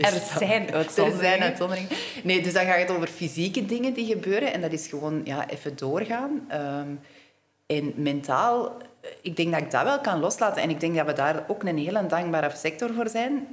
Er 0.00 0.22
zijn 0.38 0.68
Er 0.68 0.74
uitzonderingen. 0.74 1.20
zijn 1.24 1.42
uitzonderingen. 1.42 1.90
Nee, 2.24 2.42
dus 2.42 2.52
dan 2.52 2.64
gaat 2.64 2.78
het 2.78 2.90
over 2.90 3.08
fysieke 3.08 3.66
dingen 3.66 3.92
die 3.94 4.06
gebeuren. 4.06 4.52
En 4.52 4.60
dat 4.60 4.72
is 4.72 4.86
gewoon 4.86 5.20
ja, 5.24 5.48
even 5.48 5.76
doorgaan. 5.76 6.44
Ehm, 6.48 6.88
en 7.66 7.92
mentaal, 7.96 8.76
ik 9.22 9.36
denk 9.36 9.52
dat 9.52 9.60
ik 9.60 9.70
dat 9.70 9.82
wel 9.82 10.00
kan 10.00 10.20
loslaten. 10.20 10.62
En 10.62 10.70
ik 10.70 10.80
denk 10.80 10.96
dat 10.96 11.06
we 11.06 11.12
daar 11.12 11.44
ook 11.48 11.62
een 11.62 11.78
hele 11.78 12.06
dankbare 12.06 12.50
sector 12.56 12.94
voor 12.94 13.08
zijn. 13.08 13.46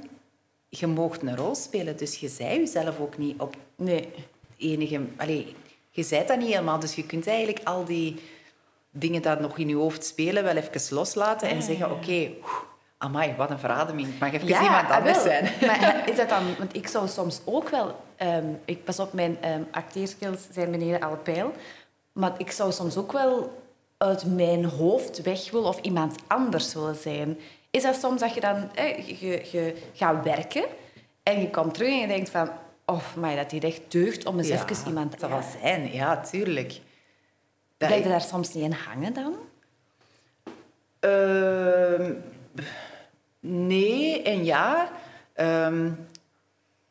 Je 0.68 0.86
moogt 0.86 1.22
een 1.22 1.36
rol 1.36 1.54
spelen, 1.54 1.96
dus 1.96 2.16
je 2.16 2.28
zei 2.28 2.58
jezelf 2.58 3.00
ook 3.00 3.18
niet 3.18 3.40
op 3.40 3.56
Nee. 3.76 4.08
enige... 4.56 5.00
Allee, 5.16 5.54
je 5.90 6.02
zei 6.02 6.26
dat 6.26 6.38
niet 6.38 6.48
helemaal, 6.48 6.78
dus 6.78 6.94
je 6.94 7.06
kunt 7.06 7.26
eigenlijk 7.26 7.60
al 7.64 7.84
die 7.84 8.16
dingen 8.98 9.22
dat 9.22 9.40
nog 9.40 9.58
in 9.58 9.68
je 9.68 9.76
hoofd 9.76 10.04
spelen 10.04 10.44
wel 10.44 10.56
even 10.56 10.94
loslaten 10.94 11.48
en 11.48 11.62
zeggen, 11.62 11.90
oké, 11.90 12.30
amai, 12.98 13.34
wat 13.36 13.50
een 13.50 13.58
verademing. 13.58 14.08
Ik 14.08 14.18
mag 14.18 14.32
even 14.32 14.48
iemand 14.48 14.88
ah, 14.88 14.96
anders 14.96 15.16
wel. 15.16 15.24
zijn. 15.24 15.48
Maar 15.66 16.02
is 16.10 16.16
dat 16.16 16.28
dan... 16.28 16.56
Want 16.58 16.76
ik 16.76 16.88
zou 16.88 17.08
soms 17.08 17.40
ook 17.44 17.68
wel... 17.68 18.00
ehm, 18.16 18.46
ik 18.64 18.84
pas 18.84 18.98
op, 18.98 19.12
mijn 19.12 19.38
acteerskills 19.70 20.40
zijn 20.50 20.70
beneden 20.70 21.00
alle 21.00 21.16
pijl. 21.16 21.52
Maar 22.12 22.32
ik 22.36 22.50
zou 22.50 22.72
soms 22.72 22.96
ook 22.96 23.12
wel 23.12 23.62
uit 23.98 24.24
mijn 24.26 24.64
hoofd 24.64 25.22
weg 25.22 25.50
willen 25.50 25.68
of 25.68 25.80
iemand 25.80 26.16
anders 26.26 26.74
willen 26.74 26.96
zijn. 26.96 27.38
Is 27.70 27.82
dat 27.82 27.96
soms 28.00 28.20
dat 28.20 28.34
je 28.34 28.40
dan... 28.40 28.70
eh, 28.74 29.20
je, 29.20 29.48
je 29.52 29.74
gaat 29.92 30.24
werken 30.24 30.64
en 31.22 31.40
je 31.40 31.50
komt 31.50 31.74
terug 31.74 31.88
en 31.88 31.98
je 31.98 32.06
denkt 32.06 32.30
van... 32.30 32.50
Oh, 32.86 33.16
maar 33.16 33.36
dat 33.36 33.50
die 33.50 33.60
echt 33.60 33.80
deugt 33.88 34.26
om 34.26 34.38
eens 34.38 34.48
even 34.48 34.86
iemand... 34.86 35.20
Dat 35.20 35.30
wel 35.30 35.42
zijn, 35.60 35.92
ja, 35.92 36.20
tuurlijk. 36.20 36.80
Blijf 37.78 38.02
je 38.02 38.08
daar 38.08 38.20
soms 38.20 38.54
niet 38.54 38.64
in 38.64 38.72
hangen 38.72 39.12
dan? 39.12 39.34
Ehm, 41.00 42.12
nee 43.40 44.22
en 44.22 44.44
ja. 44.44 44.90
Ehm, 45.32 45.90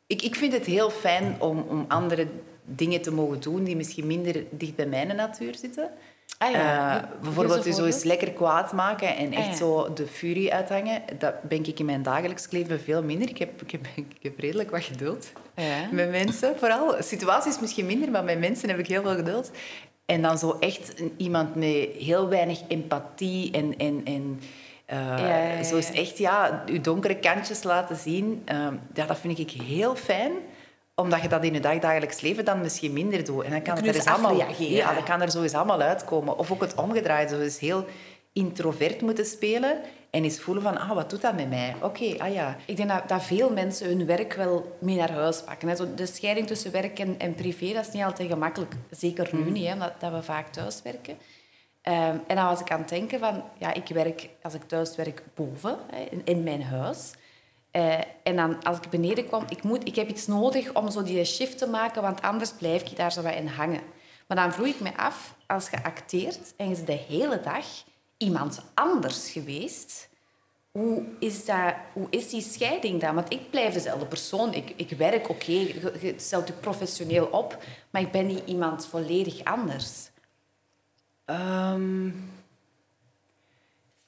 ik, 0.07 0.21
ik 0.21 0.35
vind 0.35 0.53
het 0.53 0.65
heel 0.65 0.89
fijn 0.89 1.35
om, 1.39 1.65
om 1.67 1.85
andere 1.87 2.27
dingen 2.63 3.01
te 3.01 3.11
mogen 3.11 3.39
doen 3.39 3.63
die 3.63 3.75
misschien 3.75 4.07
minder 4.07 4.43
dicht 4.49 4.75
bij 4.75 4.87
mijn 4.87 5.15
natuur 5.15 5.55
zitten. 5.55 5.91
Ah 6.37 6.51
ja. 6.51 6.97
Eh, 6.97 7.09
bijvoorbeeld 7.21 7.63
je 7.63 7.69
een 7.69 7.75
zo 7.75 7.85
eens 7.85 8.03
lekker 8.03 8.31
kwaad 8.31 8.73
maken 8.73 9.15
en 9.15 9.31
Ah 9.31 9.37
echt 9.37 9.47
ja. 9.47 9.55
zo 9.55 9.93
de 9.93 10.07
furie 10.07 10.53
uithangen. 10.53 11.01
Dat 11.19 11.41
ben 11.41 11.65
ik 11.65 11.79
in 11.79 11.85
mijn 11.85 12.03
dagelijks 12.03 12.51
leven 12.51 12.79
veel 12.79 13.03
minder. 13.03 13.29
Ik 13.29 13.37
heb, 13.37 13.61
ik 13.61 13.71
heb, 13.71 13.87
ik 13.95 14.17
heb 14.21 14.39
redelijk 14.39 14.71
wat 14.71 14.83
geduld. 14.83 15.31
Ja. 15.55 15.87
Met 15.91 16.09
mensen 16.09 16.57
vooral. 16.57 16.95
Situaties 16.99 17.59
misschien 17.59 17.85
minder, 17.85 18.11
maar 18.11 18.23
met 18.23 18.39
mensen 18.39 18.69
heb 18.69 18.79
ik 18.79 18.87
heel 18.87 19.01
veel 19.01 19.15
geduld. 19.15 19.51
En 20.07 20.21
dan 20.21 20.37
zo 20.37 20.57
echt 20.59 20.93
iemand 21.17 21.55
met 21.55 21.89
heel 21.97 22.29
weinig 22.29 22.61
empathie 22.67 23.51
en... 23.51 23.77
en, 23.77 24.01
en 24.05 24.39
eh, 24.85 24.97
Ja, 24.97 25.17
ja, 25.17 25.53
ja, 25.53 25.63
Zo 25.63 25.77
is 25.77 25.91
echt 25.91 26.17
ja, 26.17 26.63
je 26.65 26.81
donkere 26.81 27.15
kantjes 27.15 27.63
laten 27.63 27.95
zien. 27.95 28.41
Ehm, 28.45 28.75
ja, 28.93 29.05
dat 29.05 29.17
vind 29.19 29.39
ik 29.39 29.51
heel 29.51 29.95
fijn 29.95 30.31
omdat 30.95 31.21
je 31.21 31.27
dat 31.27 31.43
in 31.43 31.53
je 31.53 31.59
dagdagelijks 31.59 32.21
leven 32.21 32.45
dan 32.45 32.61
misschien 32.61 32.93
minder 32.93 33.23
doet. 33.23 33.43
En 33.43 33.51
dan 33.51 33.61
kan 33.61 33.75
Dan 33.75 33.83
het 33.83 33.95
er 33.95 33.95
eens 33.95 34.05
eens 34.05 34.15
allemaal, 34.15 34.53
ja, 34.57 34.93
dat 34.93 35.03
kan 35.03 35.21
er 35.21 35.31
zo 35.31 35.41
eens 35.41 35.53
allemaal 35.53 35.81
uitkomen. 35.81 36.37
Of 36.37 36.51
ook 36.51 36.61
het 36.61 36.75
omgedraaid. 36.75 37.29
Zo 37.29 37.39
eens 37.39 37.59
heel 37.59 37.85
introvert 38.33 39.01
moeten 39.01 39.25
spelen 39.25 39.81
en 40.09 40.23
eens 40.23 40.39
voelen 40.39 40.63
van, 40.63 40.77
ah, 40.77 40.91
wat 40.91 41.09
doet 41.09 41.21
dat 41.21 41.35
met 41.35 41.49
mij? 41.49 41.75
Oké, 41.81 42.15
ah 42.17 42.33
ja. 42.33 42.55
Ik 42.65 42.77
denk 42.77 42.89
dat, 42.89 43.09
dat 43.09 43.23
veel 43.23 43.51
mensen 43.51 43.87
hun 43.87 44.05
werk 44.05 44.33
wel 44.33 44.77
mee 44.79 44.95
naar 44.95 45.11
huis 45.11 45.41
pakken. 45.41 45.67
Hè. 45.67 45.75
Zo 45.75 45.93
de 45.95 46.05
scheiding 46.05 46.47
tussen 46.47 46.71
werk 46.71 46.99
en, 46.99 47.19
en 47.19 47.35
privé, 47.35 47.73
dat 47.73 47.87
is 47.87 47.93
niet 47.93 48.03
altijd 48.03 48.29
gemakkelijk. 48.29 48.73
Zeker 48.89 49.29
nu 49.31 49.49
niet, 49.49 49.65
hè, 49.65 49.73
omdat 49.73 49.93
dat 49.99 50.11
we 50.11 50.23
vaak 50.23 50.47
thuis 50.47 50.81
werken. 50.81 51.17
Ehm, 51.81 52.17
en 52.27 52.35
dan 52.35 52.45
was 52.45 52.59
ik 52.59 52.71
aan 52.71 52.79
het 52.79 52.89
denken 52.89 53.19
van... 53.19 53.43
Ja, 53.57 53.73
ik 53.73 53.87
werk, 53.87 54.29
als 54.41 54.53
ik 54.53 54.63
thuis 54.63 54.95
werk, 54.95 55.23
boven, 55.35 55.77
hè, 55.91 56.01
in, 56.09 56.21
in 56.23 56.43
mijn 56.43 56.63
huis. 56.63 57.13
Eh, 57.71 57.99
en 58.23 58.35
dan, 58.35 58.63
als 58.63 58.77
ik 58.77 58.89
beneden 58.89 59.27
kwam... 59.27 59.45
Ik, 59.49 59.63
moet, 59.63 59.87
ik 59.87 59.95
heb 59.95 60.09
iets 60.09 60.27
nodig 60.27 60.73
om 60.73 60.89
zo 60.89 61.03
die 61.03 61.23
shift 61.23 61.57
te 61.57 61.67
maken, 61.67 62.01
want 62.01 62.21
anders 62.21 62.51
blijf 62.51 62.81
ik 62.81 62.97
daar 62.97 63.11
zo 63.11 63.21
wat 63.21 63.35
in 63.35 63.47
hangen. 63.47 63.81
Maar 64.27 64.37
dan 64.37 64.53
vroeg 64.53 64.67
ik 64.67 64.79
me 64.79 64.97
af, 64.97 65.35
als 65.47 65.69
je 65.69 65.83
acteert 65.83 66.53
en 66.57 66.69
je 66.69 66.83
de 66.83 66.99
hele 67.07 67.39
dag 67.39 67.65
iemand 68.17 68.61
anders 68.73 69.29
geweest... 69.31 70.09
Hoe 70.71 71.05
is, 71.19 71.45
dat, 71.45 71.73
hoe 71.93 72.07
is 72.09 72.29
die 72.29 72.41
scheiding 72.41 73.01
dan? 73.01 73.15
Want 73.15 73.33
ik 73.33 73.49
blijf 73.49 73.73
dezelfde 73.73 74.05
persoon. 74.05 74.53
Ik, 74.53 74.73
ik 74.75 74.89
werk 74.89 75.29
oké, 75.29 75.51
je, 75.51 75.93
je 76.01 76.13
stelt 76.17 76.47
je 76.47 76.53
professioneel 76.53 77.25
op, 77.25 77.63
maar 77.89 78.01
ik 78.01 78.11
ben 78.11 78.25
niet 78.27 78.41
iemand 78.45 78.85
volledig 78.85 79.43
anders. 79.43 80.09
Ehm, 81.25 82.05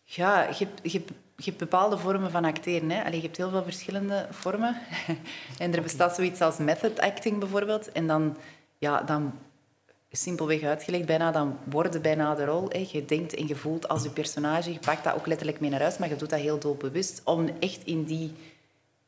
ja, 0.04 0.44
je, 0.44 0.66
hebt- 0.66 0.92
je, 0.92 1.04
je 1.36 1.46
hebt 1.46 1.58
bepaalde 1.58 1.98
vormen 1.98 2.32
van 2.32 2.46
acteren. 2.46 2.90
Hè? 2.90 3.04
Allee, 3.04 3.16
je 3.16 3.26
hebt 3.26 3.38
heel 3.38 3.50
veel 3.50 3.64
verschillende 3.64 4.28
vormen. 4.32 4.82
en 5.58 5.74
er 5.74 5.82
bestaat 5.82 6.16
zoiets 6.16 6.42
als 6.42 6.58
method 6.58 7.00
acting 7.00 7.40
bijvoorbeeld. 7.40 7.92
En 7.92 8.08
dan, 8.08 8.38
ja, 8.78 9.02
dan 9.02 9.34
simpelweg 10.12 10.64
uitgelegd 10.64 11.06
bijna, 11.06 11.32
dan 11.32 11.58
worden 11.64 12.02
bijna 12.02 12.36
de 12.36 12.46
rol. 12.46 12.70
Hè? 12.70 12.86
Je 12.92 13.06
denkt 13.06 13.36
en 13.36 13.48
je 13.48 13.56
voelt 13.56 13.88
als 13.88 14.04
je 14.04 14.10
personage. 14.10 14.74
Je 14.74 14.80
pakt 14.80 15.04
dat 15.04 15.16
ook 15.16 15.28
letterlijk 15.28 15.60
mee 15.60 15.70
naar 15.70 15.80
huis, 15.82 15.98
maar 15.98 16.10
je 16.10 16.16
doet 16.16 16.30
dat 16.30 16.40
heel 16.40 16.60
doelbewust 16.60 17.22
om 17.24 17.50
echt 17.60 17.82
in 17.86 18.04
die 18.04 18.34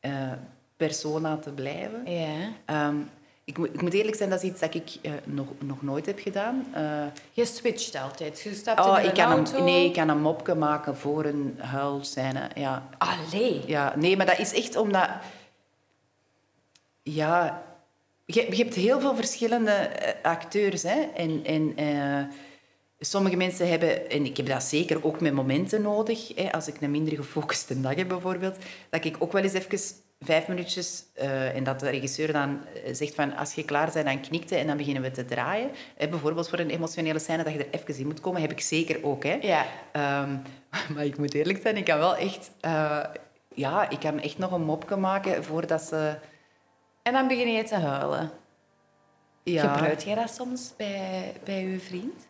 eh, 0.00 0.32
persona 0.76 1.36
te 1.36 1.50
blijven. 1.50 2.10
Ja. 2.12 2.52
Ehm, 2.64 2.96
ik, 3.44 3.58
moet, 3.58 3.68
ik 3.74 3.82
moet 3.82 3.92
eerlijk 3.92 4.16
zijn, 4.16 4.30
dat 4.30 4.42
is 4.42 4.50
iets 4.50 4.60
dat 4.60 4.74
ik 4.74 4.90
eh, 5.02 5.12
nog, 5.24 5.46
nog 5.58 5.82
nooit 5.82 6.06
heb 6.06 6.18
gedaan. 6.18 6.66
Eh, 6.72 7.04
Je 7.32 7.44
switcht 7.44 7.94
altijd. 7.96 8.40
Je 8.40 8.54
stapt 8.54 8.80
Oh, 8.80 8.98
in 8.98 9.04
ik 9.04 9.08
een 9.10 9.14
kan 9.14 9.32
auto. 9.32 9.56
een, 9.58 9.64
nee, 9.64 9.84
ik 9.86 9.92
kan 9.92 10.08
een 10.08 10.20
mopje 10.20 10.54
maken 10.54 10.96
voor 10.96 11.24
een 11.24 11.54
huilscène. 11.58 12.48
Ja. 12.54 12.88
Allee. 12.98 13.62
Ja, 13.66 13.92
nee, 13.96 14.16
maar 14.16 14.26
dat 14.26 14.38
is 14.38 14.52
echt 14.54 14.76
omdat... 14.76 15.08
Ja, 17.02 17.62
je, 18.24 18.46
je 18.50 18.56
hebt 18.56 18.74
heel 18.74 19.00
veel 19.00 19.14
verschillende 19.14 19.70
eh, 19.70 20.30
acteurs. 20.30 20.82
Hè? 20.82 21.00
En, 21.14 21.44
en 21.44 21.72
eh, 21.76 22.24
sommige 22.98 23.36
mensen 23.36 23.68
hebben... 23.68 24.10
En 24.10 24.24
ik 24.24 24.36
heb 24.36 24.46
dat 24.46 24.62
zeker 24.62 25.04
ook 25.04 25.20
met 25.20 25.32
momenten 25.32 25.82
nodig. 25.82 26.34
Hè? 26.34 26.52
Als 26.52 26.68
ik 26.68 26.80
een 26.80 26.90
minder 26.90 27.16
gefocuste 27.16 27.80
dag 27.80 27.94
heb, 27.94 28.08
bijvoorbeeld. 28.08 28.56
Dat 28.90 29.04
ik 29.04 29.16
ook 29.18 29.32
wel 29.32 29.42
eens 29.42 29.52
even 29.52 29.78
vijf 30.20 30.48
minuutjes... 30.48 31.04
eh, 31.14 31.56
en 31.56 31.64
dat 31.64 31.80
de 31.80 31.90
regisseur 31.90 32.32
dan 32.32 32.60
zegt 32.92 33.14
van... 33.14 33.36
Als 33.36 33.54
je 33.54 33.64
klaar 33.64 33.90
bent, 33.92 34.06
dan 34.06 34.20
knikte 34.20 34.56
en 34.56 34.66
dan 34.66 34.76
beginnen 34.76 35.02
we 35.02 35.10
te 35.10 35.24
draaien. 35.24 35.70
Hè? 35.96 36.08
Bijvoorbeeld 36.08 36.48
voor 36.48 36.58
een 36.58 36.70
emotionele 36.70 37.18
scène 37.18 37.44
dat 37.44 37.52
je 37.52 37.64
er 37.64 37.80
even 37.80 37.98
in 37.98 38.06
moet 38.06 38.20
komen. 38.20 38.40
Heb 38.40 38.50
ik 38.50 38.60
zeker 38.60 39.04
ook. 39.04 39.24
Hè? 39.24 39.38
Ja. 39.40 39.66
Ehm, 39.92 40.36
maar 40.94 41.04
ik 41.04 41.18
moet 41.18 41.34
eerlijk 41.34 41.58
zijn, 41.62 41.76
ik 41.76 41.84
kan 41.84 41.98
wel 41.98 42.16
echt... 42.16 42.50
ja, 43.54 43.90
ik 43.90 43.98
kan 44.00 44.20
echt 44.20 44.38
nog 44.38 44.52
een 44.52 44.64
mopje 44.64 44.96
maken 44.96 45.44
voordat 45.44 45.82
ze... 45.82 46.16
En 47.02 47.12
dan 47.12 47.28
begin 47.28 47.52
je 47.52 47.62
te 47.62 47.76
huilen. 47.76 48.30
Ja, 49.42 49.72
Gebruik 49.72 50.00
jij 50.00 50.14
dat 50.14 50.34
soms 50.34 50.72
bij, 50.76 51.32
bij 51.44 51.62
je 51.62 51.78
vriend? 51.80 52.26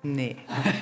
Nee. 0.00 0.36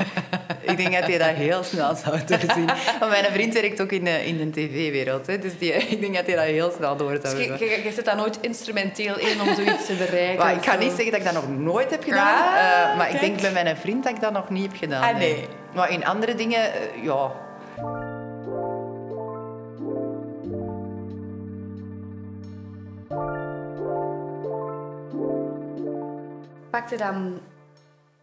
ik 0.70 0.76
denk 0.76 0.92
dat 0.92 1.04
hij 1.04 1.18
dat 1.18 1.28
heel 1.28 1.62
snel 1.62 1.94
zou 1.94 2.24
doorzien. 2.26 2.66
Want 3.00 3.10
mijn 3.10 3.24
vriend 3.24 3.54
werkt 3.54 3.80
ook 3.80 3.92
in 3.92 4.04
de, 4.04 4.26
in 4.26 4.36
de 4.36 4.50
tv-wereld. 4.50 5.26
Hè, 5.26 5.38
dus 5.38 5.58
die, 5.58 5.72
ik 5.94 6.00
denk 6.00 6.14
dat 6.14 6.26
hij 6.26 6.34
dat 6.34 6.44
heel 6.44 6.70
snel 6.76 6.96
door 6.96 7.18
zou 7.22 7.36
Dus 7.36 7.44
je, 7.44 7.66
hebben. 7.66 7.94
je, 7.94 8.02
daar 8.02 8.16
nooit 8.16 8.38
instrumenteel 8.40 9.18
in 9.18 9.40
om 9.40 9.54
zoiets 9.54 9.86
te 9.86 9.94
bereiken. 9.94 10.44
Maar 10.44 10.54
ik 10.54 10.64
ga 10.64 10.72
zo. 10.72 10.78
niet 10.78 10.92
zeggen 10.92 11.10
dat 11.10 11.20
ik 11.20 11.24
dat 11.24 11.34
nog 11.34 11.48
nooit 11.48 11.90
heb 11.90 12.02
gedaan. 12.02 12.44
Ah, 12.44 12.90
eh, 12.90 12.96
maar 12.96 13.14
ik 13.14 13.20
denk 13.20 13.40
bij 13.40 13.52
mijn 13.52 13.76
vriend 13.76 14.04
dat 14.04 14.14
ik 14.14 14.20
dat 14.20 14.32
nog 14.32 14.50
niet 14.50 14.62
heb 14.62 14.76
gedaan. 14.76 15.02
Ah, 15.02 15.16
nee. 15.16 15.48
Maar 15.74 15.90
in 15.90 16.04
andere 16.04 16.34
dingen, 16.34 16.72
eh, 16.72 17.04
ja... 17.04 17.32
Pak 26.72 26.88
je 26.90 26.96
dan 26.96 27.40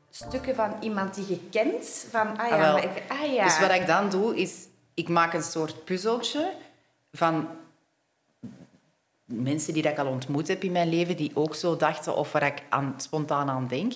stukken 0.10 0.56
van 0.56 0.76
iemand 0.80 1.16
die 1.16 1.26
je 1.28 1.40
kent? 1.50 2.08
Van, 2.12 2.38
ah 2.38 2.48
ja, 2.50 2.56
Ah, 2.68 2.74
maar 2.74 2.84
ik, 2.84 3.04
ah 3.08 3.34
ja. 3.34 3.44
Dus 3.44 3.60
wat 3.60 3.72
ik 3.72 3.88
dan 3.88 4.10
doe, 4.10 4.36
is... 4.36 4.68
Ik 4.94 5.10
maak 5.10 5.34
een 5.34 5.44
soort 5.44 5.86
puzzeltje 5.86 6.52
van 7.12 7.48
mensen 9.26 9.74
die 9.74 9.84
dat 9.84 9.92
ik 9.92 9.98
al 9.98 10.08
ontmoet 10.08 10.48
heb 10.48 10.64
in 10.64 10.72
mijn 10.72 10.90
leven, 10.90 11.18
die 11.18 11.32
ook 11.34 11.56
zo 11.56 11.76
dachten 11.76 12.16
of 12.16 12.32
waar 12.32 12.44
ik 12.44 12.64
aan, 12.70 12.94
spontaan 12.98 13.50
aan 13.50 13.68
denk. 13.68 13.94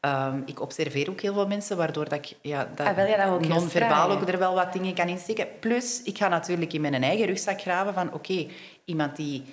Ehm, 0.00 0.40
ik 0.44 0.60
observeer 0.60 1.10
ook 1.10 1.20
heel 1.20 1.34
veel 1.34 1.46
mensen, 1.46 1.76
waardoor 1.76 2.08
dat 2.08 2.18
ik 2.18 2.36
ja, 2.40 2.68
dat 2.74 2.86
Ah, 2.86 2.96
dat 2.96 3.48
non-verbaal 3.48 4.10
ook 4.10 4.28
er 4.28 4.38
wel 4.38 4.54
wat 4.54 4.72
dingen 4.72 4.94
kan 4.94 5.08
insteken. 5.08 5.46
Plus, 5.60 6.02
ik 6.02 6.18
ga 6.18 6.28
natuurlijk 6.28 6.72
in 6.72 6.80
mijn 6.80 7.02
eigen 7.02 7.26
rugzak 7.26 7.60
graven 7.60 7.94
van 7.94 8.12
oké, 8.12 8.46
iemand 8.84 9.16
die 9.16 9.44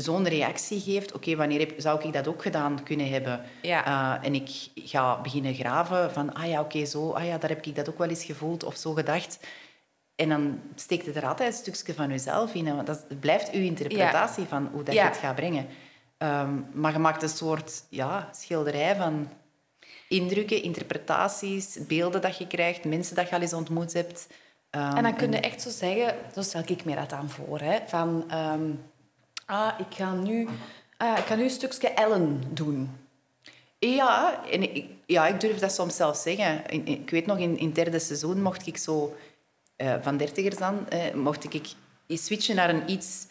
zo'n 0.00 0.28
reactie 0.28 0.80
geeft, 0.80 1.12
oké, 1.12 1.36
wanneer 1.36 1.58
heb, 1.58 1.72
zou 1.76 2.04
ik 2.06 2.12
dat 2.12 2.28
ook 2.28 2.42
gedaan 2.42 2.82
kunnen 2.82 3.08
hebben? 3.10 3.40
Ja. 3.62 3.86
Uh, 4.20 4.26
en 4.26 4.34
ik 4.34 4.50
ga 4.74 5.20
beginnen 5.20 5.54
graven 5.54 6.12
van, 6.12 6.34
ah 6.34 6.48
ja, 6.48 6.60
oké, 6.60 6.84
zo, 6.84 7.10
ah 7.10 7.24
ja, 7.26 7.38
daar 7.38 7.50
heb 7.50 7.66
ik 7.66 7.76
dat 7.76 7.88
ook 7.90 7.98
wel 7.98 8.08
eens 8.08 8.24
gevoeld 8.24 8.64
of 8.64 8.76
zo 8.76 8.92
gedacht. 8.92 9.38
En 10.16 10.28
dan 10.28 10.60
steekt 10.74 11.06
het 11.06 11.16
er 11.16 11.26
altijd 11.26 11.48
een 11.66 11.72
stukje 11.72 11.94
van 11.94 12.08
jezelf 12.08 12.54
in. 12.54 12.74
Want 12.74 12.86
dat 12.86 13.04
blijft 13.20 13.50
uw 13.50 13.62
interpretatie 13.62 14.42
Ja. 14.42 14.48
van 14.48 14.68
hoe 14.72 14.82
dat 14.82 14.94
Ja. 14.94 15.02
je 15.02 15.08
het 15.08 15.18
gaat 15.18 15.34
brengen. 15.34 15.66
Ehm, 16.18 16.50
maar 16.72 16.92
je 16.92 16.98
maakt 16.98 17.22
een 17.22 17.28
soort 17.28 17.82
ja, 17.88 18.28
schilderij 18.32 18.96
van 18.96 19.28
indrukken, 20.08 20.62
interpretaties, 20.62 21.78
beelden 21.86 22.20
dat 22.20 22.38
je 22.38 22.46
krijgt, 22.46 22.84
mensen 22.84 23.16
dat 23.16 23.28
je 23.28 23.34
al 23.34 23.40
eens 23.40 23.52
ontmoet 23.52 23.92
hebt. 23.92 24.26
Ehm, 24.70 24.96
En 24.96 25.02
dan 25.02 25.14
kun 25.16 25.30
je 25.32 25.40
echt 25.40 25.62
zo 25.62 25.70
zeggen, 25.70 26.14
zo 26.34 26.42
stel 26.42 26.62
ik 26.66 26.84
me 26.84 26.94
dat 26.94 27.12
aan 27.12 27.30
voor, 27.30 27.60
hè, 27.60 27.78
van 27.86 28.24
ehm, 28.30 28.70
ah, 29.48 29.72
ik 29.78 29.94
ga 29.96 30.12
nu, 30.14 30.48
ah, 30.96 31.18
ik 31.18 31.24
ga 31.24 31.34
nu 31.34 31.42
een 31.42 31.50
stukje 31.50 31.88
Ellen 31.88 32.42
doen. 32.48 32.90
Ja, 33.78 34.40
en 34.50 34.74
ik, 34.74 34.84
ja, 35.06 35.26
ik 35.26 35.40
durf 35.40 35.58
dat 35.58 35.72
soms 35.72 35.96
zelf 35.96 36.16
zeggen. 36.16 36.62
Ik 36.86 37.10
weet 37.10 37.26
nog, 37.26 37.38
in, 37.38 37.58
in 37.58 37.66
het 37.66 37.74
derde 37.74 37.98
seizoen 37.98 38.42
mocht 38.42 38.66
ik 38.66 38.76
zo... 38.76 39.16
eh, 39.76 39.94
van 40.00 40.16
dertigers 40.16 40.56
dan, 40.56 40.88
eh, 40.88 41.14
mocht 41.14 41.54
ik 41.54 41.68
switchen 42.08 42.56
naar 42.56 42.68
een 42.70 42.90
iets 42.90 43.26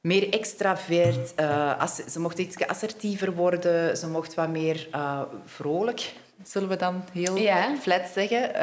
meer 0.00 0.32
extravert. 0.32 1.34
eh, 1.34 1.78
ass- 1.78 2.06
ze 2.06 2.20
mocht 2.20 2.38
iets 2.38 2.66
assertiever 2.66 3.34
worden. 3.34 3.96
Ze 3.96 4.08
mocht 4.08 4.34
wat 4.34 4.48
meer 4.48 4.88
eh, 4.90 5.22
vrolijk, 5.44 6.12
zullen 6.42 6.68
we 6.68 6.76
dan 6.76 7.04
heel 7.12 7.36
Ja. 7.36 7.76
flat 7.80 8.06
zeggen. 8.14 8.54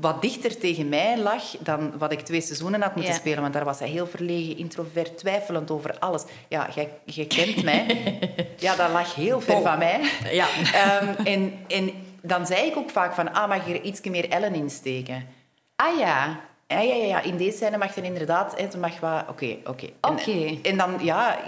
Wat 0.00 0.22
dichter 0.22 0.58
tegen 0.58 0.88
mij 0.88 1.18
lag 1.18 1.42
dan 1.60 1.98
wat 1.98 2.12
ik 2.12 2.20
twee 2.20 2.40
seizoenen 2.40 2.82
had 2.82 2.94
moeten 2.94 3.12
Ja. 3.12 3.18
spelen. 3.18 3.40
Want 3.40 3.52
daar 3.52 3.64
was 3.64 3.78
hij 3.78 3.88
heel 3.88 4.06
verlegen, 4.06 4.56
introvert, 4.56 5.18
twijfelend 5.18 5.70
over 5.70 5.98
alles. 5.98 6.24
Ja, 6.48 6.68
jij, 7.04 7.26
kent 7.26 7.62
mij. 7.62 7.86
Ja, 8.58 8.76
dat 8.76 8.90
lag 8.90 9.14
heel 9.14 9.40
ver 9.40 9.62
van 9.62 9.78
mij. 9.78 10.10
Ja. 10.30 10.46
Ehm, 10.74 11.26
en, 11.26 11.52
en 11.68 11.90
dan 12.22 12.46
zei 12.46 12.66
ik 12.66 12.76
ook 12.76 12.90
vaak 12.90 13.14
van, 13.14 13.32
ah, 13.34 13.48
mag 13.48 13.66
je 13.66 13.74
er 13.74 13.82
iets 13.82 14.00
meer 14.02 14.28
Ellen 14.28 14.54
in 14.54 14.70
steken? 14.70 15.26
Ah 15.76 15.98
ja, 15.98 16.40
Ja, 16.66 16.80
ja, 16.80 16.94
ja, 16.94 17.04
ja. 17.04 17.20
in 17.22 17.36
deze 17.36 17.56
scène 17.56 17.76
mag 17.78 17.94
je 17.94 18.02
inderdaad... 18.02 18.60
hè, 18.60 18.78
mag 18.78 19.00
wat... 19.00 19.24
Oké, 19.28 19.56
oké. 19.64 19.86
En- 20.00 20.10
Oké. 20.10 20.58
En, 20.62 20.76
dan, 20.76 20.98
ja... 21.02 21.38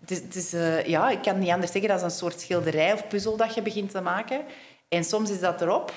Het 0.00 0.10
is, 0.10 0.18
het 0.20 0.34
is, 0.34 0.52
eh, 0.52 0.84
ja, 0.86 1.10
ik 1.10 1.22
kan 1.22 1.38
niet 1.38 1.50
anders 1.50 1.72
zeggen. 1.72 1.90
Dat 1.90 1.98
is 1.98 2.04
een 2.04 2.10
soort 2.18 2.40
schilderij 2.40 2.92
of 2.92 3.08
puzzel 3.08 3.36
dat 3.36 3.54
je 3.54 3.62
begint 3.62 3.90
te 3.90 4.00
maken. 4.00 4.40
En 4.88 5.04
soms 5.04 5.30
is 5.30 5.40
dat 5.40 5.60
erop. 5.60 5.92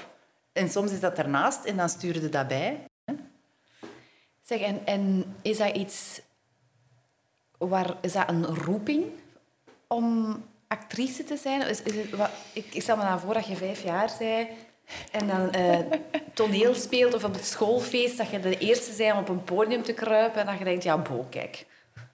En 0.58 0.70
soms 0.70 0.92
is 0.92 1.00
dat 1.00 1.18
ernaast. 1.18 1.66
En 1.66 1.78
dan 1.78 1.90
stuur 1.90 2.22
je 2.22 2.30
dat 2.30 2.48
bij. 2.48 2.86
zeg, 4.42 4.60
en, 4.60 4.86
en 4.86 5.36
is 5.42 5.58
dat 5.58 5.76
iets, 5.76 6.22
waar, 7.58 7.98
is 8.02 8.14
dat 8.14 8.30
een 8.30 8.46
roeping 8.46 9.06
om 9.88 10.36
actrice 10.68 11.24
te 11.24 11.38
zijn? 11.38 11.62
Is, 11.62 11.82
is 11.82 11.96
het, 11.96 12.10
wat, 12.10 12.30
ik, 12.54 12.66
ik 12.74 12.82
stel 12.82 12.98
me 12.98 13.04
dan 13.04 13.20
voor 13.20 13.34
dat 13.34 13.48
je 13.48 13.56
vijf 13.56 13.84
jaar 13.84 14.12
bent 14.20 14.50
en 15.12 15.28
dan 15.28 15.52
eh, 15.52 15.80
toneel 16.34 16.74
speelt 16.76 17.14
of 17.14 17.24
op 17.24 17.34
het 17.34 17.46
schoolfeest, 17.46 18.18
dat 18.18 18.30
je 18.30 18.40
de 18.40 18.58
eerste 18.58 18.96
bent 18.98 19.14
om 19.14 19.20
op 19.20 19.30
een 19.30 19.44
podium 19.44 19.84
te 19.84 19.94
kruipen 19.94 20.40
en 20.40 20.46
dat 20.46 20.58
je 20.58 20.64
denkt, 20.64 20.84
ja, 20.84 20.98
bo, 20.98 21.28
kijk, 21.30 21.66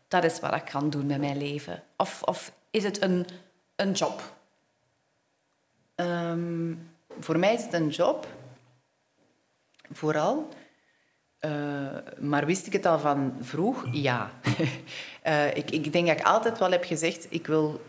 dat 0.07 0.23
is 0.23 0.39
wat 0.39 0.55
ik 0.55 0.65
kan 0.65 0.89
doen 0.89 1.05
met 1.05 1.19
mijn 1.19 1.37
leven. 1.37 1.83
Of, 1.97 2.23
of 2.23 2.51
is 2.71 2.83
het 2.83 3.01
een, 3.01 3.27
een 3.75 3.91
job? 3.91 4.33
Ehm, 5.95 6.73
voor 7.19 7.39
mij 7.39 7.53
is 7.53 7.63
het 7.63 7.73
een 7.73 7.89
job. 7.89 8.27
Vooral. 9.91 10.47
Eh, 11.39 11.51
maar 12.19 12.45
wist 12.45 12.67
ik 12.67 12.73
het 12.73 12.85
al 12.85 12.99
van 12.99 13.33
vroeg? 13.41 13.85
Ja. 13.91 14.29
Eh, 15.23 15.55
ik, 15.55 15.71
ik 15.71 15.91
denk 15.93 16.07
dat 16.07 16.19
ik 16.19 16.25
altijd 16.25 16.59
wel 16.59 16.71
heb 16.71 16.83
gezegd... 16.83 17.27
Ik 17.29 17.47
wil 17.47 17.81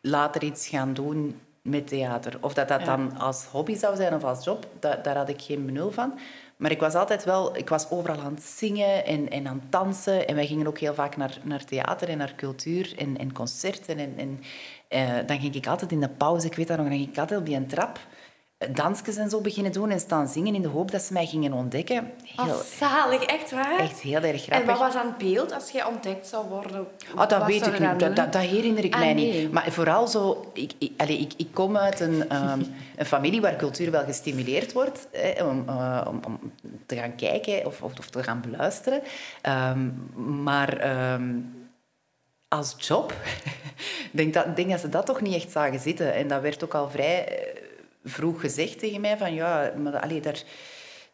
later 0.00 0.42
iets 0.44 0.68
gaan 0.68 0.94
doen 0.94 1.40
met 1.62 1.86
theater. 1.88 2.36
Of 2.40 2.54
dat 2.54 2.68
dat 2.68 2.80
Ja. 2.80 2.86
dan 2.86 3.18
als 3.18 3.44
hobby 3.44 3.74
zou 3.76 3.96
zijn 3.96 4.14
of 4.14 4.24
als 4.24 4.44
job, 4.44 4.66
da- 4.80 4.96
daar 4.96 5.16
had 5.16 5.28
ik 5.28 5.40
geen 5.42 5.66
benul 5.66 5.90
van. 5.90 6.18
Maar 6.56 6.70
ik 6.70 6.80
was 6.80 6.94
altijd 6.94 7.24
wel... 7.24 7.56
Ik 7.56 7.68
was 7.68 7.90
overal 7.90 8.20
aan 8.20 8.34
het 8.34 8.42
zingen 8.42 9.04
en, 9.04 9.30
en 9.30 9.46
aan 9.46 9.60
het 9.62 9.72
dansen. 9.72 10.26
En 10.28 10.34
wij 10.34 10.46
gingen 10.46 10.66
ook 10.66 10.78
heel 10.78 10.94
vaak 10.94 11.16
naar, 11.16 11.38
naar 11.42 11.64
theater 11.64 12.08
en 12.08 12.18
naar 12.18 12.34
cultuur 12.36 12.94
en, 12.98 13.18
en 13.18 13.32
concerten. 13.32 13.98
En, 13.98 14.14
en 14.16 14.40
eh, 14.88 15.26
dan 15.26 15.40
ging 15.40 15.54
ik 15.54 15.66
altijd 15.66 15.92
in 15.92 16.00
de 16.00 16.08
pauze, 16.08 16.46
ik 16.46 16.54
weet 16.54 16.68
dat 16.68 16.76
nog, 16.76 16.86
dan 16.88 16.96
ging 16.96 17.08
ik 17.10 17.18
altijd 17.18 17.40
op 17.40 17.46
die 17.46 17.66
trap 17.66 17.98
dansjes 18.58 19.16
en 19.16 19.30
zo 19.30 19.40
beginnen 19.40 19.72
doen 19.72 19.90
en 19.90 20.00
staan 20.00 20.28
zingen 20.28 20.54
in 20.54 20.62
de 20.62 20.68
hoop 20.68 20.90
dat 20.90 21.02
ze 21.02 21.12
mij 21.12 21.26
gingen 21.26 21.52
ontdekken. 21.52 22.10
Heel, 22.36 22.54
Oh, 22.54 22.60
zalig, 22.60 23.22
echt 23.22 23.50
waar? 23.50 23.78
echt 23.78 24.00
heel 24.00 24.22
erg 24.22 24.32
En 24.48 24.52
grappig. 24.52 24.66
wat 24.66 24.78
was 24.78 24.94
aan 24.94 25.06
het 25.06 25.18
beeld 25.18 25.52
als 25.52 25.70
jij 25.70 25.84
ontdekt 25.84 26.26
zou 26.26 26.48
worden? 26.48 26.86
Ah, 27.14 27.28
dat 27.28 27.46
weet 27.46 27.66
ik 27.66 27.72
niet. 27.78 27.88
Dat, 27.88 27.98
doen? 27.98 28.14
dat, 28.14 28.32
dat 28.32 28.42
herinner 28.42 28.84
ik 28.84 28.94
Ah, 28.94 29.00
mij 29.00 29.14
nee. 29.14 29.40
niet. 29.40 29.52
Maar 29.52 29.72
vooral 29.72 30.06
zo... 30.06 30.50
Ik, 30.52 30.72
ik, 30.78 30.92
allee, 30.96 31.18
ik, 31.18 31.32
ik 31.36 31.48
kom 31.52 31.76
uit 31.76 32.00
een, 32.00 32.28
ehm, 32.30 32.62
een 32.96 33.06
familie 33.06 33.40
waar 33.40 33.56
cultuur 33.56 33.90
wel 33.90 34.04
gestimuleerd 34.04 34.72
wordt 34.72 35.06
hè, 35.12 35.44
om, 35.44 35.64
eh, 35.68 36.06
om, 36.08 36.20
om 36.26 36.52
te 36.86 36.96
gaan 36.96 37.14
kijken 37.16 37.66
of, 37.66 37.82
of, 37.82 37.98
of 37.98 38.10
te 38.10 38.22
gaan 38.22 38.40
beluisteren. 38.40 39.02
Ehm, 39.42 39.88
maar 40.42 40.76
ehm, 40.76 41.34
als 42.48 42.74
job 42.78 43.14
denk 44.12 44.34
dat, 44.34 44.56
denk 44.56 44.70
dat 44.70 44.80
ze 44.80 44.88
dat 44.88 45.06
toch 45.06 45.20
niet 45.20 45.34
echt 45.34 45.50
zagen 45.50 45.80
zitten. 45.80 46.14
En 46.14 46.28
dat 46.28 46.40
werd 46.40 46.64
ook 46.64 46.74
al 46.74 46.90
vrij 46.90 47.26
eh, 47.28 47.66
vroeg 48.04 48.40
gezegd 48.40 48.78
tegen 48.78 49.00
mij 49.00 49.16
van 49.16 49.34
ja, 49.34 49.72
maar 49.82 50.00
allee, 50.00 50.20
daar, 50.20 50.42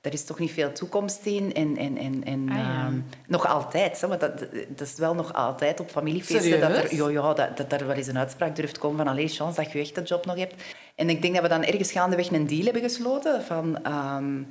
daar 0.01 0.13
is 0.13 0.25
toch 0.25 0.39
niet 0.39 0.51
veel 0.53 0.73
toekomst 0.73 1.27
in. 1.27 1.55
En, 1.55 1.77
en, 1.77 1.97
en, 1.97 2.25
en 2.25 2.49
Ah, 2.49 2.57
ja. 2.57 2.85
ehm, 2.87 3.01
nog 3.27 3.47
altijd, 3.47 4.01
hè, 4.01 4.09
maar 4.09 4.19
dat, 4.19 4.39
dat 4.69 4.81
is 4.81 4.95
wel 4.97 5.15
nog 5.15 5.33
altijd 5.35 5.81
op 5.81 5.91
familiefeesten 5.91 6.61
dat 6.61 6.71
er, 6.71 7.13
ja, 7.13 7.35
dat, 7.35 7.57
dat 7.57 7.73
er 7.81 7.87
wel 7.87 7.97
eens 7.97 8.07
een 8.07 8.19
uitspraak 8.19 8.57
durft 8.57 8.79
komen 8.79 8.97
van 8.97 9.09
allee, 9.09 9.29
chance 9.29 9.63
dat 9.63 9.73
je 9.73 9.79
echt 9.79 9.97
een 9.97 10.03
job 10.05 10.27
nog 10.27 10.37
hebt. 10.37 10.63
En 10.95 11.11
ik 11.11 11.23
denk 11.23 11.35
dat 11.35 11.43
we 11.43 11.49
dan 11.49 11.65
ergens 11.65 11.93
gaandeweg 11.93 12.31
een 12.31 12.47
deal 12.47 12.65
hebben 12.65 12.83
gesloten 12.83 13.43
van... 13.43 13.83
ehm, 13.85 14.43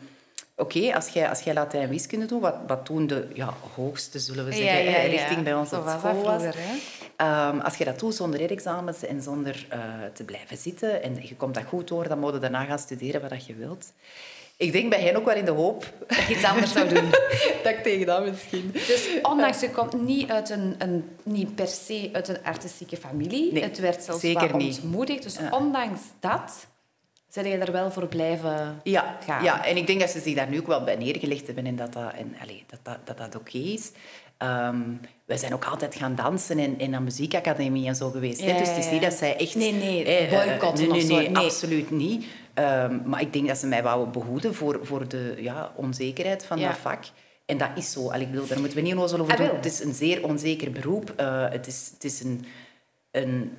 Oké, 0.55 0.93
als, 0.95 1.07
jij, 1.07 1.29
als 1.29 1.41
jij 1.41 1.53
Latijn 1.53 1.83
en 1.83 1.89
wiskunde 1.89 2.25
doet, 2.25 2.41
wat, 2.41 2.55
wat 2.67 2.85
toen 2.85 3.07
de 3.07 3.27
ja, 3.33 3.53
hoogste, 3.75 4.19
zullen 4.19 4.45
we 4.45 4.51
zeggen, 4.51 4.83
ja, 4.83 4.97
ja. 4.97 5.07
richting 5.07 5.43
bij 5.43 5.53
ons 5.53 5.69
Zo 5.69 5.79
op 5.79 5.87
school 5.87 6.23
was. 6.23 6.41
vroeger? 6.41 6.55
Ehm, 7.15 7.59
als 7.59 7.77
je 7.77 7.85
dat 7.85 7.99
doet 7.99 8.15
zonder 8.15 8.51
examens 8.51 9.05
en 9.05 9.21
zonder 9.21 9.65
eh, 9.69 9.79
te 10.13 10.23
blijven 10.23 10.57
zitten 10.57 11.03
en 11.03 11.17
je 11.21 11.35
komt 11.35 11.53
dat 11.53 11.63
goed 11.63 11.87
door, 11.87 12.07
dan 12.07 12.19
moet 12.19 12.33
je 12.33 12.39
daarna 12.39 12.63
gaan 12.63 12.79
studeren 12.79 13.21
wat 13.21 13.29
dat 13.29 13.45
je 13.45 13.55
wilt. 13.55 13.93
Ik 14.57 14.71
denk 14.71 14.89
bij 14.89 15.01
hen 15.01 15.15
ook 15.15 15.25
wel 15.25 15.35
in 15.35 15.45
de 15.45 15.51
hoop 15.51 15.93
Dat 16.07 16.17
je 16.17 16.35
iets 16.35 16.43
anders 16.43 16.71
zou 16.71 16.89
doen. 16.89 17.09
dat 17.63 17.71
ik 17.71 17.83
tegen 17.83 18.05
dat 18.05 18.25
misschien... 18.25 18.69
Dus 18.71 19.09
ondanks, 19.21 19.59
je 19.59 19.69
komt 19.69 20.01
niet, 20.01 20.29
uit 20.29 20.49
een, 20.49 20.75
een, 20.77 21.09
niet 21.23 21.55
per 21.55 21.67
se 21.67 22.09
uit 22.13 22.27
een 22.27 22.43
artistieke 22.43 22.97
familie. 22.97 23.53
Nee, 23.53 23.63
het 23.63 23.79
werd 23.79 24.03
zelfs 24.03 24.21
zeker 24.21 24.53
ontmoedigd. 24.53 25.23
Dus 25.23 25.37
ondanks 25.51 26.01
dat, 26.19 26.67
ben 27.33 27.47
je 27.47 27.57
er 27.57 27.71
wel 27.71 27.91
voor 27.91 28.07
blijven 28.07 28.79
Ja, 28.83 29.17
gaan. 29.25 29.43
ja, 29.43 29.65
en 29.65 29.77
ik 29.77 29.87
denk 29.87 29.99
dat 29.99 30.09
ze 30.09 30.19
zich 30.19 30.35
daar 30.35 30.49
nu 30.49 30.59
ook 30.59 30.67
wel 30.67 30.83
bij 30.83 30.95
neergelegd 30.95 31.45
hebben 31.45 31.65
en 31.65 31.75
dat 31.75 31.93
dat, 31.93 32.13
en, 32.13 32.35
dat, 32.67 32.79
dat, 32.83 32.97
dat, 33.03 33.17
dat 33.17 33.35
oké 33.35 33.57
is. 33.57 33.91
Ehm, 34.37 34.79
wij 35.25 35.37
zijn 35.37 35.53
ook 35.53 35.65
altijd 35.65 35.95
gaan 35.95 36.15
dansen 36.15 36.59
en, 36.59 36.79
en 36.79 36.95
aan 36.95 37.03
muziekacademie 37.03 37.87
en 37.87 37.95
zo 37.95 38.09
geweest. 38.09 38.41
hè. 38.41 38.57
Dus 38.57 38.67
het 38.69 38.77
is 38.77 38.91
niet 38.91 39.01
dat 39.01 39.13
zij 39.13 39.37
echt... 39.37 39.55
Nee, 39.55 39.73
nee, 39.73 40.03
eh, 40.05 40.29
boycotten 40.45 40.87
nee, 40.87 40.97
of 40.97 40.97
nee, 40.97 41.05
zo. 41.07 41.15
nee, 41.15 41.29
Nee. 41.29 41.43
absoluut 41.45 41.91
niet. 41.91 42.25
Ehm, 42.53 42.99
maar 43.05 43.21
ik 43.21 43.33
denk 43.33 43.47
dat 43.47 43.57
ze 43.57 43.67
mij 43.67 43.83
wouden 43.83 44.11
behoeden 44.11 44.55
voor, 44.55 44.79
voor 44.83 45.07
de 45.07 45.35
ja, 45.37 45.71
onzekerheid 45.75 46.45
van 46.45 46.59
Ja. 46.59 46.67
dat 46.67 46.77
vak. 46.77 47.03
En 47.45 47.57
dat 47.57 47.69
is 47.75 47.91
zo. 47.91 48.09
Allee, 48.09 48.25
ik 48.25 48.31
bedoel, 48.31 48.47
daar 48.47 48.59
moeten 48.59 48.77
we 48.77 48.83
niet 48.83 48.93
onnozel 48.93 49.19
over 49.19 49.31
Ah, 49.31 49.37
doen. 49.37 49.47
wel. 49.47 49.55
Het 49.55 49.65
is 49.65 49.83
een 49.83 49.93
zeer 49.93 50.23
onzeker 50.23 50.71
beroep. 50.71 51.13
Eh, 51.15 51.49
het 51.49 51.67
is, 51.67 51.89
het 51.93 52.03
is 52.03 52.23
een... 52.23 52.45
een 53.11 53.57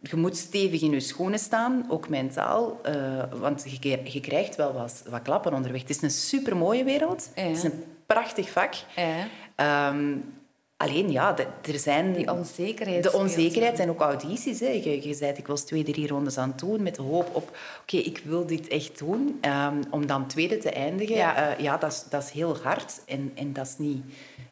je 0.00 0.16
moet 0.16 0.36
stevig 0.36 0.82
in 0.82 0.90
je 0.90 1.00
schoenen 1.00 1.38
staan, 1.38 1.86
ook 1.88 2.08
mentaal. 2.08 2.80
eh, 2.82 3.24
want 3.32 3.64
je, 3.80 3.98
je 4.04 4.20
krijgt 4.20 4.56
wel 4.56 4.72
wat, 4.72 5.02
wat 5.10 5.22
klappen 5.22 5.54
onderweg. 5.54 5.80
Het 5.80 5.90
is 5.90 6.02
een 6.02 6.10
supermooie 6.10 6.84
wereld. 6.84 7.30
Ja. 7.34 7.42
Het 7.42 7.56
is 7.56 7.62
een 7.62 7.84
prachtig 8.06 8.50
vak. 8.50 8.74
Ja. 8.96 9.26
Ehm, 9.54 10.16
alleen, 10.76 11.10
ja, 11.10 11.32
de- 11.32 11.46
er 11.72 11.78
zijn... 11.78 12.12
Die 12.12 12.32
onzekerheid. 12.32 13.02
De 13.02 13.12
onzekerheid 13.12 13.76
zijn 13.76 13.90
ook 13.90 14.00
audities. 14.00 14.60
Hè. 14.60 14.68
Je, 14.68 15.08
je 15.08 15.14
zei, 15.14 15.32
ik 15.36 15.46
was 15.46 15.62
twee, 15.62 15.82
drie 15.84 16.06
rondes 16.08 16.38
aan 16.38 16.48
het 16.48 16.58
doen 16.58 16.82
met 16.82 16.94
de 16.94 17.02
hoop 17.02 17.30
op... 17.36 17.56
Oké, 17.82 17.96
ik 17.96 18.22
wil 18.24 18.46
dit 18.46 18.68
echt 18.68 18.98
doen. 18.98 19.38
Ehm, 19.40 19.82
om 19.90 20.06
dan 20.06 20.26
tweede 20.26 20.58
te 20.58 20.70
eindigen, 20.70 21.16
Ja. 21.16 21.40
ja, 21.40 21.54
ja 21.58 21.76
dat, 21.76 21.92
is, 21.92 22.04
dat 22.10 22.22
is 22.22 22.30
heel 22.30 22.56
hard. 22.62 23.00
En, 23.06 23.32
en 23.34 23.52
dat 23.52 23.66
is 23.66 23.74
niet... 23.78 24.02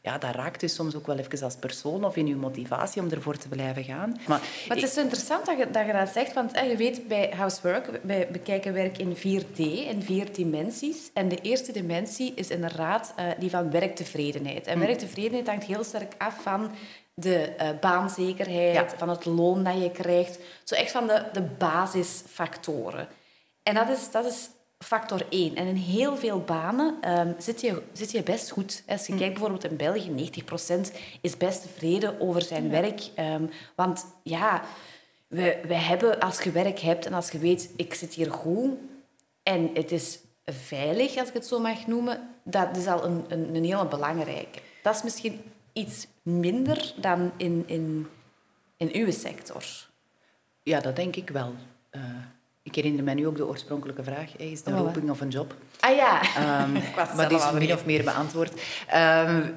Ja, 0.06 0.18
dat 0.18 0.34
raakt 0.34 0.60
dus 0.60 0.74
soms 0.74 0.94
ook 0.96 1.06
wel 1.06 1.18
even 1.18 1.42
als 1.42 1.54
persoon 1.56 2.04
of 2.04 2.16
in 2.16 2.26
je 2.26 2.36
motivatie 2.36 3.02
om 3.02 3.10
ervoor 3.10 3.36
te 3.36 3.48
blijven 3.48 3.84
gaan. 3.84 4.10
Maar, 4.26 4.40
Maar 4.68 4.76
het 4.76 4.82
is 4.86 4.94
zo 4.94 5.00
interessant 5.00 5.46
dat 5.46 5.58
je 5.58 5.70
dat, 5.70 5.86
je 5.86 5.92
dat 5.92 6.08
zegt, 6.08 6.32
want 6.32 6.52
eh, 6.52 6.70
je 6.70 6.76
weet, 6.76 7.08
bij 7.08 7.32
Housework, 7.36 8.00
wij 8.02 8.28
bekijken 8.30 8.72
werk 8.72 8.98
in 8.98 9.16
4D, 9.16 9.56
in 9.58 10.02
vier 10.02 10.32
dimensies. 10.32 11.10
En 11.14 11.28
de 11.28 11.36
eerste 11.40 11.72
dimensie 11.72 12.32
is 12.34 12.48
inderdaad 12.50 13.12
eh, 13.16 13.24
die 13.38 13.50
van 13.50 13.70
werktevredenheid. 13.70 14.66
En 14.66 14.78
werktevredenheid 14.78 15.46
hangt 15.46 15.64
heel 15.64 15.84
sterk 15.84 16.12
af 16.18 16.42
van 16.42 16.70
de 17.14 17.38
eh, 17.38 17.68
baanzekerheid, 17.80 18.74
Ja. 18.90 18.98
van 18.98 19.08
het 19.08 19.24
loon 19.24 19.64
dat 19.64 19.82
je 19.82 19.90
krijgt. 19.90 20.38
Zo 20.64 20.74
echt 20.74 20.90
van 20.90 21.06
de, 21.06 21.22
de 21.32 21.42
basisfactoren. 21.42 23.08
En 23.62 23.74
dat 23.74 23.88
is, 23.88 24.10
dat 24.10 24.24
is 24.24 24.48
factor 24.78 25.26
1. 25.30 25.56
En 25.56 25.66
in 25.66 25.74
heel 25.74 26.16
veel 26.16 26.40
banen 26.40 26.96
ehm, 27.00 27.32
zit, 27.38 27.60
je, 27.60 27.82
zit 27.92 28.10
je 28.10 28.22
best 28.22 28.50
goed. 28.50 28.82
Als 28.86 29.06
je 29.06 29.12
Hm. 29.12 29.18
kijkt 29.18 29.32
bijvoorbeeld 29.32 29.64
in 29.64 29.76
België, 29.76 30.10
90% 30.10 30.92
is 31.20 31.36
best 31.36 31.62
tevreden 31.62 32.20
over 32.20 32.42
zijn 32.42 32.70
werk. 32.70 33.00
Ehm, 33.14 33.46
want 33.74 34.06
ja, 34.22 34.62
we, 35.26 35.60
we 35.66 35.74
hebben, 35.74 36.20
als 36.20 36.42
je 36.42 36.50
werk 36.50 36.78
hebt 36.78 37.06
en 37.06 37.12
als 37.12 37.30
je 37.30 37.38
weet, 37.38 37.70
ik 37.76 37.94
zit 37.94 38.14
hier 38.14 38.30
goed 38.30 38.70
en 39.42 39.70
het 39.74 39.92
is 39.92 40.18
veilig, 40.44 41.16
als 41.16 41.28
ik 41.28 41.34
het 41.34 41.46
zo 41.46 41.60
mag 41.60 41.86
noemen, 41.86 42.28
dat 42.44 42.76
is 42.76 42.86
al 42.86 43.04
een, 43.04 43.24
een, 43.28 43.54
een 43.54 43.64
hele 43.64 43.86
belangrijke. 43.86 44.58
Dat 44.82 44.94
is 44.94 45.02
misschien 45.02 45.40
iets 45.72 46.06
minder 46.22 46.94
dan 46.96 47.32
in, 47.36 47.64
in, 47.66 48.06
in 48.76 48.90
uw 48.92 49.10
sector. 49.10 49.64
Ja, 50.62 50.80
dat 50.80 50.96
denk 50.96 51.16
ik 51.16 51.30
wel. 51.30 51.54
Eh, 51.90 52.00
ik 52.66 52.74
herinner 52.74 53.04
me 53.04 53.14
nu 53.14 53.26
ook 53.26 53.36
de 53.36 53.46
oorspronkelijke 53.46 54.02
vraag. 54.04 54.36
Is 54.36 54.58
het 54.58 54.66
een 54.68 54.74
Oh, 54.74 54.80
roeping 54.80 55.10
of 55.10 55.20
een 55.20 55.28
job? 55.28 55.54
Ah 55.80 55.96
ja, 55.96 56.22
Ik 56.88 56.94
was 56.96 57.08
het 57.08 57.16
maar 57.16 57.28
die 57.28 57.38
is 57.38 57.50
min 57.52 57.72
of 57.72 57.84
meer 57.86 58.04
beantwoord. 58.04 58.60
Ehm, 58.86 59.50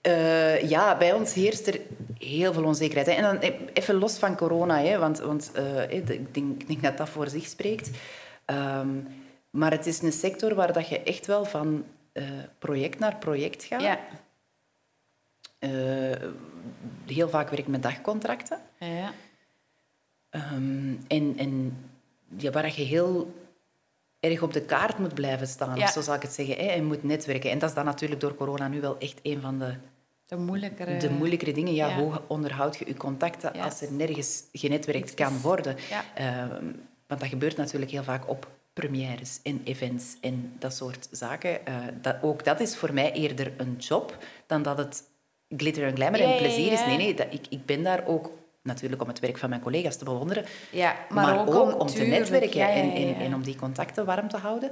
eh, 0.00 0.68
ja, 0.68 0.96
bij 0.96 1.12
ons 1.12 1.34
heerst 1.34 1.66
er 1.66 1.80
heel 2.18 2.52
veel 2.52 2.64
onzekerheid. 2.64 3.06
Hè. 3.06 3.12
En 3.12 3.22
dan 3.22 3.36
e- 3.40 3.58
even 3.72 3.94
los 3.94 4.18
van 4.18 4.36
corona, 4.36 4.78
hè, 4.80 4.98
want, 4.98 5.18
want 5.18 5.50
eh, 5.54 5.90
ik, 5.90 6.34
denk, 6.34 6.60
ik 6.60 6.66
denk 6.66 6.82
dat 6.82 6.96
dat 6.96 7.08
voor 7.08 7.28
zich 7.28 7.46
spreekt. 7.46 7.90
Ehm, 8.44 8.88
maar 9.50 9.70
het 9.70 9.86
is 9.86 10.02
een 10.02 10.12
sector 10.12 10.54
waar 10.54 10.72
dat 10.72 10.88
je 10.88 11.02
echt 11.02 11.26
wel 11.26 11.44
van 11.44 11.84
eh, 12.12 12.24
project 12.58 12.98
naar 12.98 13.16
project 13.16 13.64
gaat. 13.64 13.80
ja. 13.82 13.98
Eh, 15.58 15.70
heel 17.06 17.28
vaak 17.28 17.48
werk 17.48 17.60
ik 17.62 17.66
met 17.66 17.82
dagcontracten. 17.82 18.58
ja. 18.78 19.12
En 20.30 21.34
en 21.36 21.87
ja, 22.36 22.50
waar 22.50 22.66
je 22.66 22.82
heel 22.82 23.34
erg 24.20 24.42
op 24.42 24.52
de 24.52 24.60
kaart 24.62 24.98
moet 24.98 25.14
blijven 25.14 25.46
staan, 25.46 25.76
Ja. 25.76 25.84
of 25.84 25.90
zo 25.90 26.00
zal 26.00 26.14
ik 26.14 26.22
het 26.22 26.32
zeggen. 26.32 26.54
Hè, 26.56 26.66
en 26.66 26.84
moet 26.84 27.02
netwerken. 27.02 27.50
En 27.50 27.58
dat 27.58 27.68
is 27.68 27.74
dan 27.74 27.84
natuurlijk 27.84 28.20
door 28.20 28.34
corona 28.34 28.68
nu 28.68 28.80
wel 28.80 28.98
echt 28.98 29.20
een 29.22 29.40
van 29.40 29.58
de, 29.58 29.74
De 30.26 30.36
moeilijkere... 30.36 30.96
de 30.96 31.10
moeilijkere 31.10 31.52
dingen. 31.52 31.74
Ja, 31.74 31.88
ja. 31.88 31.96
Hoe 31.96 32.20
onderhoud 32.26 32.76
je 32.76 32.86
je 32.86 32.94
contacten 32.96 33.50
Ja. 33.54 33.64
als 33.64 33.80
er 33.80 33.92
nergens 33.92 34.42
genetwerkt 34.52 35.14
kan 35.14 35.40
worden? 35.40 35.76
Ehm, 36.14 36.64
want 37.06 37.20
dat 37.20 37.28
gebeurt 37.28 37.56
natuurlijk 37.56 37.90
heel 37.90 38.02
vaak 38.02 38.28
op 38.28 38.48
premières 38.72 39.40
en 39.42 39.60
events 39.64 40.16
en 40.20 40.52
dat 40.58 40.74
soort 40.74 41.08
zaken. 41.10 41.66
Eh, 41.66 41.74
dat, 42.00 42.16
ook 42.22 42.44
dat 42.44 42.60
is 42.60 42.76
voor 42.76 42.92
mij 42.94 43.12
eerder 43.12 43.52
een 43.56 43.76
job 43.78 44.16
dan 44.46 44.62
dat 44.62 44.78
het 44.78 45.02
glitter 45.56 45.84
en 45.86 45.94
glamour 45.94 46.20
en 46.24 46.36
plezier 46.36 46.72
is. 46.72 46.84
Nee, 46.86 46.96
nee, 46.96 47.14
dat, 47.14 47.26
ik, 47.30 47.46
ik 47.48 47.66
ben 47.66 47.82
daar 47.82 48.06
ook 48.06 48.30
natuurlijk 48.68 49.02
om 49.02 49.08
het 49.08 49.20
werk 49.20 49.38
van 49.38 49.48
mijn 49.48 49.60
collega's 49.60 49.96
te 49.96 50.04
bewonderen, 50.04 50.44
Ja, 50.70 50.96
maar, 51.08 51.48
ook, 51.48 51.80
om, 51.80 51.86
te 51.86 52.04
netwerken 52.04 52.58
ja, 52.58 52.68
ja, 52.68 53.14
En, 53.14 53.34
om 53.34 53.42
die 53.42 53.56
contacten 53.56 54.04
warm 54.04 54.28
te 54.28 54.36
houden. 54.36 54.70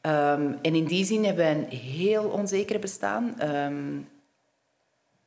Ehm, 0.00 0.52
en 0.62 0.74
in 0.74 0.84
die 0.84 1.04
zin 1.04 1.24
hebben 1.24 1.44
wij 1.44 1.54
een 1.54 1.78
heel 1.78 2.24
onzeker 2.24 2.78
bestaan. 2.78 3.34
Ehm, 3.38 4.00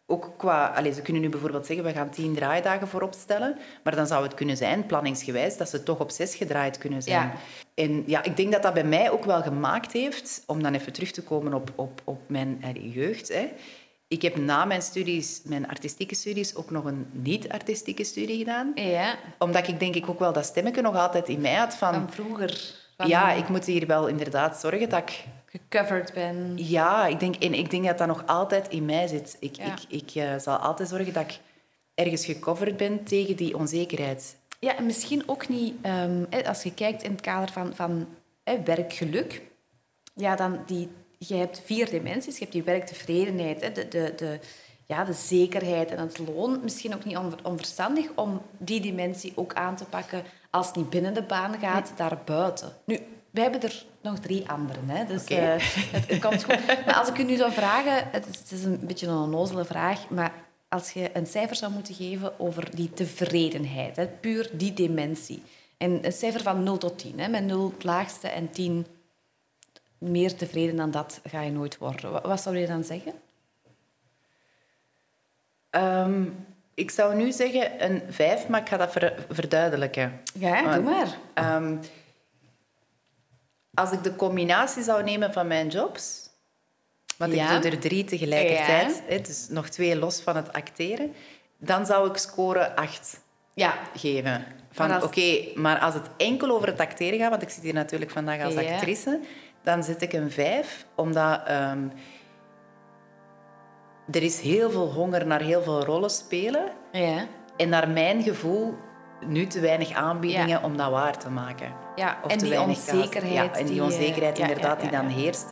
ook 0.05 0.33
qua... 0.37 0.65
Allez, 0.75 0.95
ze 0.95 1.01
kunnen 1.01 1.21
nu 1.21 1.29
bijvoorbeeld 1.29 1.65
zeggen, 1.65 1.85
we 1.85 1.91
gaan 1.91 2.09
tien 2.09 2.35
draaidagen 2.35 2.87
voorop 2.87 3.13
stellen. 3.13 3.57
Maar 3.83 3.95
dan 3.95 4.07
zou 4.07 4.23
het 4.23 4.33
kunnen 4.33 4.57
zijn, 4.57 4.85
planningsgewijs, 4.85 5.57
dat 5.57 5.69
ze 5.69 5.83
toch 5.83 5.99
op 5.99 6.09
zes 6.11 6.35
gedraaid 6.35 6.77
kunnen 6.77 7.01
zijn. 7.01 7.27
Ja. 7.27 7.33
En 7.73 8.03
ja, 8.05 8.23
ik 8.23 8.37
denk 8.37 8.51
dat 8.51 8.63
dat 8.63 8.73
bij 8.73 8.83
mij 8.83 9.11
ook 9.11 9.25
wel 9.25 9.41
gemaakt 9.41 9.91
heeft, 9.91 10.43
om 10.45 10.63
dan 10.63 10.73
even 10.73 10.93
terug 10.93 11.11
te 11.11 11.23
komen 11.23 11.53
op, 11.53 11.71
op, 11.75 12.01
op 12.03 12.19
mijn 12.27 12.63
jeugd. 12.73 13.27
Hè. 13.27 13.51
Ik 14.11 14.21
heb 14.21 14.37
na 14.37 14.65
mijn 14.65 14.81
studies, 14.81 15.41
mijn 15.43 15.67
artistieke 15.67 16.15
studies, 16.15 16.55
ook 16.55 16.71
nog 16.71 16.83
een 16.85 17.05
niet-artistieke 17.11 18.03
studie 18.03 18.37
gedaan 18.37 18.71
Ja, 18.75 19.15
omdat 19.37 19.67
ik 19.67 19.79
denk 19.79 19.95
ik 19.95 20.09
ook 20.09 20.19
wel 20.19 20.33
dat 20.33 20.45
stemmetje 20.45 20.81
nog 20.81 20.95
altijd 20.95 21.29
in 21.29 21.41
mij 21.41 21.55
had 21.55 21.75
van... 21.75 21.93
van 21.93 22.11
vroeger. 22.11 22.73
Van 22.97 23.07
ja, 23.07 23.31
ik 23.31 23.49
moet 23.49 23.65
hier 23.65 23.87
wel 23.87 24.07
inderdaad 24.07 24.59
zorgen 24.59 24.89
dat 24.89 24.99
ik... 24.99 25.23
gecoverd 25.45 26.13
ben. 26.13 26.53
Ja, 26.55 27.05
ik 27.07 27.19
denk, 27.19 27.35
en 27.35 27.53
ik 27.53 27.69
denk 27.69 27.85
dat 27.85 27.97
dat 27.97 28.07
nog 28.07 28.23
altijd 28.25 28.67
in 28.67 28.85
mij 28.85 29.07
zit. 29.07 29.37
Ik, 29.39 29.55
Ja. 29.55 29.65
ik, 29.65 30.01
ik 30.03 30.11
eh, 30.15 30.37
zal 30.37 30.55
altijd 30.55 30.89
zorgen 30.89 31.13
dat 31.13 31.23
ik 31.23 31.39
ergens 31.93 32.25
gecoverd 32.25 32.77
ben 32.77 33.03
tegen 33.03 33.35
die 33.35 33.57
onzekerheid. 33.57 34.37
Ja, 34.59 34.77
en 34.77 34.85
misschien 34.85 35.23
ook 35.25 35.47
niet, 35.47 35.75
ehm, 35.81 36.23
als 36.45 36.63
je 36.63 36.73
kijkt 36.73 37.03
in 37.03 37.11
het 37.11 37.21
kader 37.21 37.51
van, 37.51 37.75
van 37.75 38.07
hè, 38.43 38.63
werkgeluk, 38.63 39.41
ja, 40.13 40.35
dan 40.35 40.59
die, 40.65 40.89
je 41.27 41.35
hebt 41.35 41.61
vier 41.65 41.89
dimensies. 41.89 42.33
Je 42.33 42.39
hebt 42.39 42.51
die 42.51 42.63
werktevredenheid, 42.63 43.61
hè, 43.61 43.71
de, 43.71 43.87
de, 43.87 44.13
de, 44.15 44.39
ja, 44.85 45.03
de 45.03 45.13
zekerheid 45.13 45.91
en 45.91 45.99
het 45.99 46.17
loon. 46.17 46.59
Misschien 46.63 46.93
ook 46.93 47.05
niet 47.05 47.17
onver- 47.17 47.39
onverstandig 47.43 48.05
om 48.15 48.41
die 48.57 48.81
dimensie 48.81 49.31
ook 49.35 49.53
aan 49.53 49.75
te 49.75 49.85
pakken 49.85 50.23
als 50.49 50.67
het 50.67 50.75
niet 50.75 50.89
binnen 50.89 51.13
de 51.13 51.23
baan 51.23 51.59
gaat, 51.59 51.91
daarbuiten. 51.95 52.73
Nu, 52.85 52.99
wij 53.29 53.43
hebben 53.43 53.61
er 53.61 53.85
nog 54.01 54.19
drie 54.19 54.49
anderen, 54.49 54.89
hè, 54.89 55.05
dus 55.05 55.21
Oké. 55.21 55.35
eh, 55.35 55.53
het, 55.91 56.07
het 56.07 56.19
komt 56.19 56.43
goed. 56.43 56.65
Maar 56.85 56.95
als 56.95 57.07
ik 57.09 57.17
u 57.17 57.23
nu 57.23 57.35
zou 57.35 57.51
vragen, 57.51 58.07
het 58.11 58.27
is, 58.27 58.39
het 58.39 58.51
is 58.51 58.63
een 58.63 58.79
beetje 58.87 59.07
een 59.07 59.17
onnozele 59.23 59.65
vraag, 59.65 60.09
maar 60.09 60.33
als 60.69 60.91
je 60.91 61.09
een 61.13 61.25
cijfer 61.27 61.55
zou 61.55 61.71
moeten 61.71 61.95
geven 61.95 62.39
over 62.39 62.75
die 62.75 62.89
tevredenheid, 62.93 63.95
hè, 63.95 64.07
puur 64.07 64.49
die 64.53 64.73
dimensie. 64.73 65.41
En 65.77 66.05
een 66.05 66.11
cijfer 66.13 66.41
van 66.41 66.63
0 66.63 66.77
tot 66.77 66.97
10, 66.99 67.19
hè, 67.19 67.27
met 67.27 67.43
0 67.45 67.71
het 67.73 67.83
laagste 67.83 68.27
en 68.27 68.49
10 68.49 68.85
meer 70.01 70.35
tevreden 70.35 70.75
dan 70.75 70.91
dat 70.91 71.21
ga 71.29 71.41
je 71.41 71.51
nooit 71.51 71.77
worden. 71.77 72.11
Wa- 72.11 72.21
Wat 72.21 72.41
zou 72.41 72.57
je 72.57 72.67
dan 72.67 72.83
zeggen? 72.83 73.13
Ehm, 75.69 76.23
ik 76.73 76.91
zou 76.91 77.15
nu 77.15 77.31
zeggen 77.31 77.83
een 77.91 78.01
vijf, 78.09 78.47
maar 78.47 78.61
ik 78.61 78.69
ga 78.69 78.77
dat 78.77 78.91
ver- 78.91 79.25
verduidelijken. 79.29 80.21
Ja, 80.33 80.73
doe 80.73 80.83
maar. 80.83 81.17
Ehm, 81.33 81.77
als 83.73 83.91
ik 83.91 84.03
de 84.03 84.15
combinatie 84.15 84.83
zou 84.83 85.03
nemen 85.03 85.33
van 85.33 85.47
mijn 85.47 85.67
jobs, 85.67 86.29
want 87.17 87.33
Ja. 87.33 87.55
ik 87.55 87.61
doe 87.61 87.71
er 87.71 87.79
drie 87.79 88.03
tegelijkertijd, 88.03 89.01
hè, 89.07 89.21
dus 89.21 89.47
nog 89.49 89.69
twee 89.69 89.95
los 89.95 90.21
van 90.21 90.35
het 90.35 90.53
acteren, 90.53 91.13
dan 91.57 91.85
zou 91.85 92.09
ik 92.09 92.17
score 92.17 92.75
acht 92.75 93.19
Ja, 93.53 93.73
geven. 93.95 94.45
Van 94.71 94.87
Maar 94.87 95.03
oké, 95.03 95.21
als- 95.21 95.53
maar 95.55 95.79
als 95.79 95.93
het 95.93 96.09
enkel 96.17 96.49
over 96.55 96.67
het 96.67 96.79
acteren 96.79 97.19
gaat, 97.19 97.29
want 97.29 97.41
ik 97.41 97.49
zit 97.49 97.63
hier 97.63 97.73
natuurlijk 97.73 98.11
vandaag 98.11 98.41
als 98.43 98.55
actrice, 98.55 99.19
dan 99.63 99.83
zet 99.83 100.01
ik 100.01 100.13
een 100.13 100.31
vijf, 100.31 100.85
omdat 100.95 101.41
ehm, 101.45 101.87
er 104.11 104.23
is 104.23 104.39
heel 104.39 104.71
veel 104.71 104.91
honger 104.91 105.27
naar 105.27 105.41
heel 105.41 105.61
veel 105.61 105.83
rollen 105.85 106.09
spelen. 106.09 106.71
ja. 106.91 107.25
En 107.57 107.69
naar 107.69 107.89
mijn 107.89 108.23
gevoel 108.23 108.73
nu 109.25 109.47
te 109.47 109.59
weinig 109.59 109.91
aanbiedingen 109.91 110.63
om 110.63 110.77
dat 110.77 110.91
waar 110.91 111.17
te 111.17 111.29
maken. 111.29 111.73
ja. 111.95 112.17
Of 112.23 112.31
en 112.31 112.37
te 112.37 112.43
die 112.45 112.53
weinig 112.53 112.77
cast. 112.77 112.91
onzekerheid. 112.93 113.33
Ja, 113.33 113.59
en 113.59 113.65
die, 113.65 113.77
eh, 113.77 113.83
onzekerheid 113.83 114.39
inderdaad 114.39 114.79
die 114.79 114.89
dan 114.89 115.07
heerst. 115.07 115.49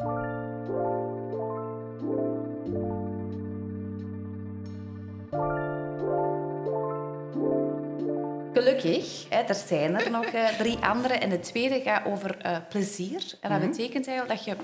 Er 9.50 9.56
zijn 9.56 9.96
er 9.96 10.12
nog 10.12 10.26
eh, 10.26 10.48
drie 10.48 10.78
andere. 10.78 11.14
En 11.14 11.30
de 11.30 11.40
tweede 11.40 11.82
gaat 11.82 12.06
over 12.06 12.38
eh, 12.38 12.58
plezier. 12.70 13.38
En 13.42 13.50
dat 13.50 13.70
betekent 13.70 14.08
eigenlijk 14.08 14.40
dat 14.40 14.44
je 14.46 14.56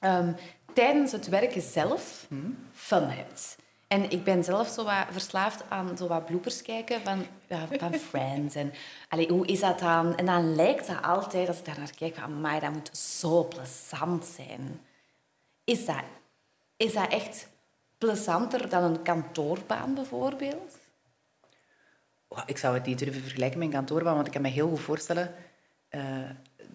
ehm, 0.00 0.32
tijdens 0.72 1.12
het 1.12 1.28
werken 1.28 1.62
zelf 1.62 2.26
fun 2.72 3.08
hebt. 3.08 3.56
En 3.88 4.10
ik 4.10 4.24
ben 4.24 4.44
zelf 4.44 4.68
zo 4.68 4.84
wat 4.84 5.06
verslaafd 5.10 5.64
aan 5.68 5.96
zo 5.96 6.06
wat 6.06 6.24
bloopers 6.24 6.62
kijken 6.62 7.00
van, 7.00 7.26
ja, 7.46 7.66
van 7.78 7.94
Friends. 8.10 8.54
En 8.54 8.72
allee, 9.08 9.28
hoe 9.28 9.46
is 9.46 9.60
dat 9.60 9.78
dan? 9.78 10.16
En 10.16 10.26
dan 10.26 10.54
lijkt 10.54 10.86
dat 10.86 11.02
altijd, 11.02 11.48
als 11.48 11.58
ik 11.58 11.64
daar 11.64 11.78
naar 11.78 11.94
kijk, 11.98 12.14
van, 12.14 12.40
maar 12.40 12.60
dat 12.60 12.72
moet 12.72 12.96
zo 12.96 13.44
plezant 13.44 14.24
zijn. 14.24 14.80
Is 15.64 15.84
dat, 15.84 16.02
is 16.76 16.92
dat 16.92 17.08
echt 17.08 17.48
plezanter 17.98 18.68
dan 18.68 18.82
een 18.82 19.02
kantoorbaan 19.02 19.94
bijvoorbeeld? 19.94 20.78
Ik 22.46 22.58
zou 22.58 22.74
het 22.74 22.86
niet 22.86 22.98
durven 22.98 23.22
vergelijken 23.22 23.58
met 23.58 23.66
een 23.68 23.74
kantoorbaan, 23.74 24.14
want 24.14 24.26
ik 24.26 24.32
kan 24.32 24.42
me 24.42 24.48
heel 24.48 24.68
goed 24.68 24.80
voorstellen 24.80 25.34
eh, 25.88 26.00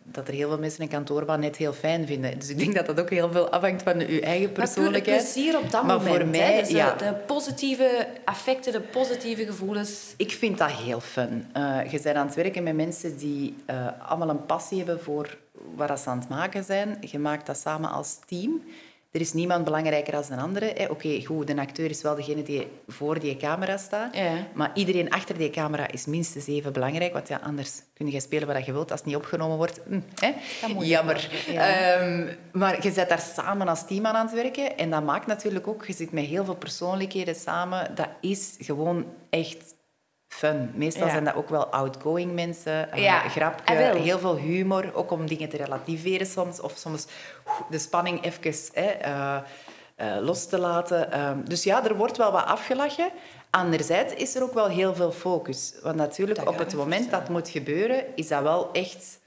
dat 0.03 0.27
er 0.27 0.33
heel 0.33 0.49
veel 0.49 0.59
mensen 0.59 0.81
een 0.81 0.87
kantoorbaan 0.87 1.39
net 1.39 1.55
heel 1.55 1.73
fijn 1.73 2.05
vinden. 2.07 2.39
Dus 2.39 2.49
ik 2.49 2.57
denk 2.57 2.75
dat 2.75 2.85
dat 2.85 2.99
ook 2.99 3.09
heel 3.09 3.31
veel 3.31 3.49
afhangt 3.49 3.83
van 3.83 3.99
uw 3.99 4.19
eigen 4.19 4.45
Maar 4.45 4.51
persoonlijkheid. 4.51 5.21
het 5.23 5.33
plezier 5.33 5.57
op 5.57 5.71
dat 5.71 5.83
Maar 5.83 5.97
moment. 5.97 6.15
voor 6.15 6.25
hè. 6.25 6.25
mij, 6.25 6.59
Dus 6.59 6.67
de, 6.67 6.75
ja. 6.75 6.93
de 6.95 7.13
positieve 7.25 8.07
affecten, 8.25 8.71
de 8.71 8.81
positieve 8.81 9.45
gevoelens. 9.45 10.13
Ik 10.17 10.31
vind 10.31 10.57
dat 10.57 10.71
heel 10.71 10.99
fun. 10.99 11.45
Eh, 11.53 11.79
je 11.91 11.99
bent 12.01 12.15
aan 12.17 12.25
het 12.25 12.35
werken 12.35 12.63
met 12.63 12.75
mensen 12.75 13.17
die 13.17 13.55
eh, 13.65 13.87
allemaal 14.07 14.29
een 14.29 14.45
passie 14.45 14.77
hebben 14.77 15.01
voor 15.03 15.37
wat 15.75 15.99
ze 15.99 16.09
aan 16.09 16.19
het 16.19 16.29
maken 16.29 16.63
zijn. 16.63 16.97
Je 17.01 17.19
maakt 17.19 17.45
dat 17.45 17.57
samen 17.57 17.89
als 17.89 18.19
team. 18.25 18.61
Er 19.17 19.23
is 19.23 19.33
niemand 19.33 19.63
belangrijker 19.63 20.11
dan 20.11 20.23
een 20.29 20.39
andere. 20.39 20.87
Oké, 20.89 21.25
goed, 21.25 21.47
de 21.47 21.59
acteur 21.59 21.89
is 21.89 22.01
wel 22.01 22.15
degene 22.15 22.43
die 22.43 22.67
voor 22.87 23.19
die 23.19 23.37
camera 23.37 23.77
staat. 23.77 24.15
Ja. 24.15 24.47
Maar 24.53 24.71
iedereen 24.73 25.09
achter 25.09 25.37
die 25.37 25.49
camera 25.49 25.91
is 25.91 26.05
minstens 26.05 26.47
even 26.47 26.73
belangrijk. 26.73 27.13
Want 27.13 27.27
ja, 27.27 27.39
anders 27.43 27.81
kun 27.93 28.11
je 28.11 28.19
spelen 28.19 28.47
wat 28.47 28.65
je 28.65 28.71
wilt. 28.71 28.91
Als 28.91 28.99
het 28.99 29.09
niet 29.09 29.17
opgenomen 29.17 29.57
wordt, 29.57 29.79
hm, 29.87 29.99
hè? 30.15 30.33
jammer. 30.79 31.29
ja. 31.51 31.67
Ehm, 31.67 32.27
maar 32.51 32.83
je 32.83 32.91
zit 32.91 33.09
daar 33.09 33.25
samen 33.35 33.67
als 33.67 33.87
team 33.87 34.05
aan 34.05 34.15
aan 34.15 34.25
het 34.25 34.35
werken. 34.35 34.77
En 34.77 34.89
dat 34.89 35.03
maakt 35.03 35.27
natuurlijk 35.27 35.67
ook... 35.67 35.85
Je 35.85 35.93
zit 35.93 36.11
met 36.11 36.25
heel 36.25 36.45
veel 36.45 36.55
persoonlijkheden 36.55 37.35
samen. 37.35 37.95
Dat 37.95 38.09
is 38.21 38.55
gewoon 38.59 39.05
echt 39.29 39.75
fun. 40.27 40.71
Meestal 40.75 41.05
Ja. 41.05 41.11
zijn 41.11 41.23
dat 41.23 41.35
ook 41.35 41.49
wel 41.49 41.65
outgoing 41.65 42.33
mensen. 42.33 42.91
eh, 42.91 43.03
Ja, 43.03 43.19
grapje, 43.29 43.73
heel 43.99 44.19
veel 44.19 44.37
humor. 44.37 44.91
Ook 44.93 45.11
om 45.11 45.27
dingen 45.27 45.49
te 45.49 45.57
relativeren 45.57 46.27
soms. 46.27 46.59
Of 46.61 46.73
soms 46.77 47.05
de 47.69 47.79
spanning 47.79 48.23
even 48.23 48.53
hè, 48.73 48.85
eh, 48.85 49.37
eh, 49.95 50.17
los 50.21 50.45
te 50.47 50.59
laten. 50.59 51.11
Ehm, 51.11 51.43
dus 51.43 51.63
ja, 51.63 51.85
er 51.85 51.95
wordt 51.95 52.17
wel 52.17 52.31
wat 52.31 52.45
afgelachen. 52.45 53.09
Anderzijds 53.49 54.13
is 54.13 54.35
er 54.35 54.43
ook 54.43 54.53
wel 54.53 54.67
heel 54.67 54.95
veel 54.95 55.11
focus. 55.11 55.73
Want 55.83 55.95
natuurlijk, 55.95 56.39
Dat 56.39 56.47
op 56.47 56.57
het 56.57 56.75
moment 56.75 57.11
dat 57.11 57.19
het 57.19 57.29
moet 57.29 57.49
gebeuren, 57.49 58.03
is 58.15 58.27
dat 58.27 58.41
wel 58.41 58.71
echt 58.71 59.19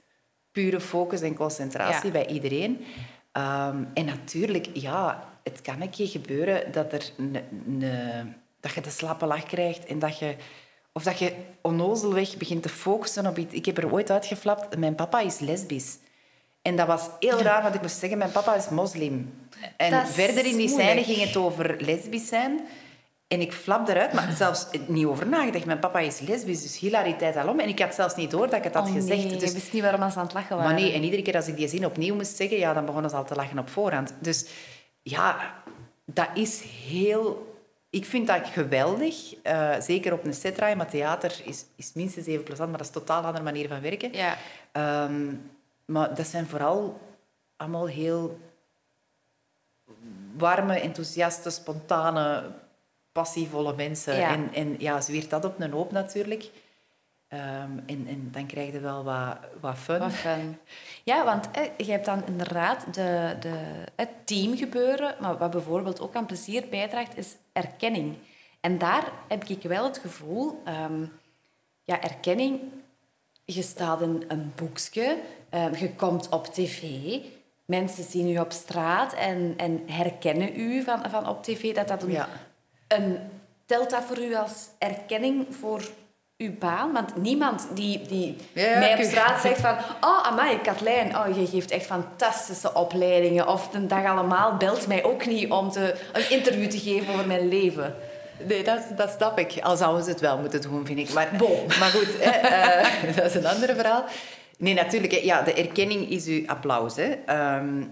pure 0.51 0.79
focus 0.79 1.21
en 1.21 1.35
concentratie 1.35 2.05
Ja. 2.05 2.11
bij 2.11 2.27
iedereen. 2.27 2.85
Ehm, 3.31 3.83
en 3.93 4.05
natuurlijk, 4.05 4.69
ja, 4.73 5.23
het 5.43 5.61
kan 5.61 5.81
een 5.81 5.89
keer 5.89 6.07
gebeuren 6.07 6.71
dat, 6.71 6.93
er 6.93 7.11
dat 8.59 8.73
je 8.73 8.81
de 8.81 8.89
slappe 8.89 9.25
lach 9.25 9.43
krijgt 9.43 9.85
en 9.85 9.99
dat 9.99 10.17
je... 10.19 10.35
Of 10.93 11.03
dat 11.03 11.19
je 11.19 11.33
onnozelweg 11.61 12.37
begint 12.37 12.63
te 12.63 12.69
focussen 12.69 13.27
op 13.27 13.37
iets. 13.37 13.53
Ik 13.53 13.65
heb 13.65 13.77
er 13.77 13.91
ooit 13.91 14.11
uitgeflapt, 14.11 14.77
mijn 14.77 14.95
papa 14.95 15.19
is 15.19 15.39
lesbisch. 15.39 15.97
En 16.61 16.75
dat 16.75 16.87
was 16.87 17.09
heel 17.19 17.41
raar, 17.41 17.61
want 17.61 17.75
ik 17.75 17.81
moest 17.81 17.99
zeggen, 17.99 18.17
mijn 18.17 18.31
papa 18.31 18.55
is 18.55 18.69
moslim. 18.69 19.33
En 19.77 20.03
is 20.03 20.13
verder 20.13 20.45
in 20.45 20.57
die 20.57 20.69
scène 20.69 21.03
ging 21.03 21.17
het 21.17 21.37
over 21.37 21.75
lesbisch 21.79 22.27
zijn. 22.27 22.59
En 23.27 23.41
ik 23.41 23.53
flap 23.53 23.87
eruit, 23.87 24.13
maar 24.13 24.33
zelfs 24.37 24.67
niet 24.87 25.05
over 25.05 25.27
nagedacht. 25.27 25.65
Mijn 25.65 25.79
papa 25.79 25.99
is 25.99 26.19
lesbisch, 26.19 26.61
dus 26.61 26.79
hilariteit 26.79 27.35
alom. 27.35 27.59
En 27.59 27.67
ik 27.67 27.79
had 27.79 27.93
zelfs 27.93 28.15
niet 28.15 28.31
door 28.31 28.45
dat 28.45 28.55
ik 28.55 28.63
het 28.63 28.73
had 28.73 28.87
oh, 28.87 28.93
gezegd. 28.93 29.23
Nee, 29.23 29.37
Dus 29.37 29.47
je 29.49 29.53
wist 29.53 29.73
niet 29.73 29.81
waarom 29.81 30.11
ze 30.11 30.17
aan 30.17 30.23
het 30.23 30.33
lachen 30.33 30.55
waren. 30.55 30.71
maar 30.71 30.81
nee, 30.81 30.93
en 30.93 31.03
iedere 31.03 31.21
keer 31.21 31.35
als 31.35 31.47
ik 31.47 31.55
die 31.55 31.67
zin 31.67 31.85
opnieuw 31.85 32.15
moest 32.15 32.35
zeggen, 32.35 32.57
ja, 32.57 32.73
dan 32.73 32.85
begonnen 32.85 33.09
ze 33.09 33.15
al 33.15 33.25
te 33.25 33.35
lachen 33.35 33.59
op 33.59 33.69
voorhand. 33.69 34.13
Dus 34.19 34.45
ja, 35.01 35.53
dat 36.05 36.27
is 36.33 36.61
heel... 36.87 37.50
Ik 37.91 38.05
vind 38.05 38.27
dat 38.27 38.47
geweldig. 38.47 39.35
Eh, 39.41 39.79
zeker 39.79 40.13
op 40.13 40.23
een 40.25 40.33
set 40.33 40.55
draaien, 40.55 40.77
maar 40.77 40.89
theater 40.89 41.41
is, 41.45 41.65
is 41.75 41.91
minstens 41.93 42.25
even 42.25 42.43
plezant, 42.43 42.69
maar 42.69 42.77
dat 42.77 42.87
is 42.87 42.95
een 42.95 43.01
totaal 43.01 43.23
andere 43.23 43.43
manier 43.43 43.67
van 43.67 43.81
werken. 43.81 44.13
Ja. 44.13 44.37
Ehm, 44.71 45.33
maar 45.85 46.15
dat 46.15 46.27
zijn 46.27 46.47
vooral 46.47 46.99
allemaal 47.55 47.87
heel 47.87 48.39
warme, 50.37 50.79
enthousiaste, 50.79 51.49
spontane, 51.49 52.51
passievolle 53.11 53.75
mensen. 53.75 54.15
Ja. 54.15 54.29
En, 54.31 54.53
en 54.53 54.75
ja, 54.79 55.01
zwiert 55.01 55.29
dat 55.29 55.45
op 55.45 55.59
een 55.59 55.71
hoop 55.71 55.91
natuurlijk. 55.91 56.49
Ehm, 57.31 57.77
en, 57.85 58.07
en 58.07 58.29
dan 58.31 58.45
krijg 58.45 58.71
je 58.71 58.79
wel 58.79 59.03
wat, 59.03 59.37
wat 59.59 59.77
fun. 59.77 59.99
Wat 59.99 60.11
fun. 60.11 60.57
Ja, 61.03 61.25
want 61.25 61.51
eh, 61.51 61.63
je 61.77 61.91
hebt 61.91 62.05
dan 62.05 62.25
inderdaad 62.25 62.93
de, 62.93 63.35
de, 63.39 63.83
het 63.95 64.09
teamgebeuren, 64.23 65.15
maar 65.19 65.37
wat 65.37 65.51
bijvoorbeeld 65.51 66.01
ook 66.01 66.15
aan 66.15 66.25
plezier 66.25 66.63
bijdraagt, 66.69 67.17
is 67.17 67.35
erkenning. 67.53 68.15
En 68.59 68.77
daar 68.77 69.11
heb 69.27 69.43
ik 69.43 69.61
wel 69.63 69.83
het 69.83 69.97
gevoel, 69.97 70.61
ehm, 70.65 71.05
ja, 71.83 72.01
erkenning, 72.01 72.59
je 73.45 73.61
staat 73.61 74.01
in 74.01 74.23
een 74.27 74.51
boekje, 74.55 75.17
ehm, 75.49 75.75
je 75.75 75.95
komt 75.95 76.29
op 76.29 76.45
tv, 76.45 77.17
mensen 77.65 78.03
zien 78.03 78.29
u 78.29 78.39
op 78.39 78.51
straat 78.51 79.13
en, 79.13 79.53
en 79.57 79.83
herkennen 79.85 80.59
u 80.59 80.83
van, 80.83 81.09
van 81.09 81.27
op 81.27 81.43
tv, 81.43 81.73
dat 81.75 81.87
dat 81.87 82.03
een, 82.03 82.11
Ja. 82.11 82.27
een, 82.87 83.17
telt 83.65 83.89
dat 83.89 84.03
voor 84.03 84.19
u 84.19 84.35
als 84.35 84.69
erkenning 84.77 85.55
voor 85.55 85.91
uw 86.41 86.57
baan? 86.59 86.93
Want 86.93 87.15
niemand 87.15 87.67
die, 87.73 88.01
die 88.07 88.35
Ja, 88.53 88.79
mij 88.79 88.97
op 88.97 89.03
straat 89.03 89.41
zegt 89.41 89.61
van... 89.61 89.75
Oh, 90.01 90.23
amai, 90.23 90.61
Katlijn, 90.61 91.17
oh, 91.17 91.37
je 91.37 91.47
geeft 91.47 91.71
echt 91.71 91.85
fantastische 91.85 92.73
opleidingen. 92.73 93.47
Of 93.47 93.69
de 93.69 93.85
dag 93.85 94.05
allemaal 94.05 94.57
belt 94.57 94.87
mij 94.87 95.03
ook 95.03 95.25
niet 95.25 95.51
om 95.51 95.71
te, 95.71 95.95
een 96.13 96.29
interview 96.29 96.69
te 96.69 96.79
geven 96.79 97.13
over 97.13 97.27
mijn 97.27 97.47
leven. 97.47 97.95
Nee, 98.47 98.63
dat, 98.63 98.81
dat 98.97 99.11
snap 99.17 99.39
ik. 99.39 99.59
Al 99.61 99.77
zouden 99.77 100.03
ze 100.03 100.09
het 100.09 100.19
wel 100.19 100.37
moeten 100.37 100.61
doen, 100.61 100.85
vind 100.85 100.99
ik. 100.99 101.13
Maar, 101.13 101.29
maar 101.79 101.89
goed, 101.89 102.19
eh, 102.19 103.15
dat 103.15 103.25
is 103.25 103.35
een 103.35 103.45
ander 103.45 103.75
verhaal. 103.75 104.03
Nee, 104.57 104.73
natuurlijk. 104.73 105.13
Ja, 105.13 105.41
de 105.41 105.53
erkenning 105.53 106.09
is 106.09 106.25
uw 106.25 106.47
applaus. 106.47 106.95
Hè. 106.95 107.11
Ehm, 107.25 107.83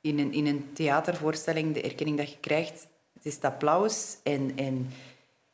in, 0.00 0.18
een, 0.18 0.32
in 0.32 0.46
een 0.46 0.70
theatervoorstelling, 0.74 1.74
de 1.74 1.82
erkenning 1.82 2.18
dat 2.18 2.30
je 2.30 2.36
krijgt, 2.40 2.86
het 3.14 3.24
is 3.24 3.34
het 3.34 3.44
applaus. 3.44 4.16
En, 4.22 4.52
en 4.56 4.92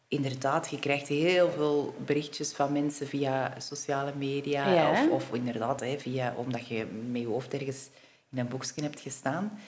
inderdaad, 0.09 0.71
je 0.71 0.79
krijgt 0.79 1.09
heel 1.09 1.51
veel 1.51 1.95
berichtjes 1.99 2.53
van 2.53 2.73
mensen 2.73 3.07
via 3.07 3.53
sociale 3.59 4.13
media. 4.17 4.73
Ja. 4.73 4.91
Of, 4.91 5.09
of 5.11 5.35
inderdaad, 5.35 5.81
hè, 5.81 5.99
via, 5.99 6.35
omdat 6.37 6.67
je 6.69 6.87
met 7.11 7.21
je 7.21 7.27
hoofd 7.29 7.53
ergens 7.55 7.89
in 8.33 8.39
een 8.39 8.49
boekje 8.49 8.83
hebt 8.83 9.01
gestaan. 9.01 9.59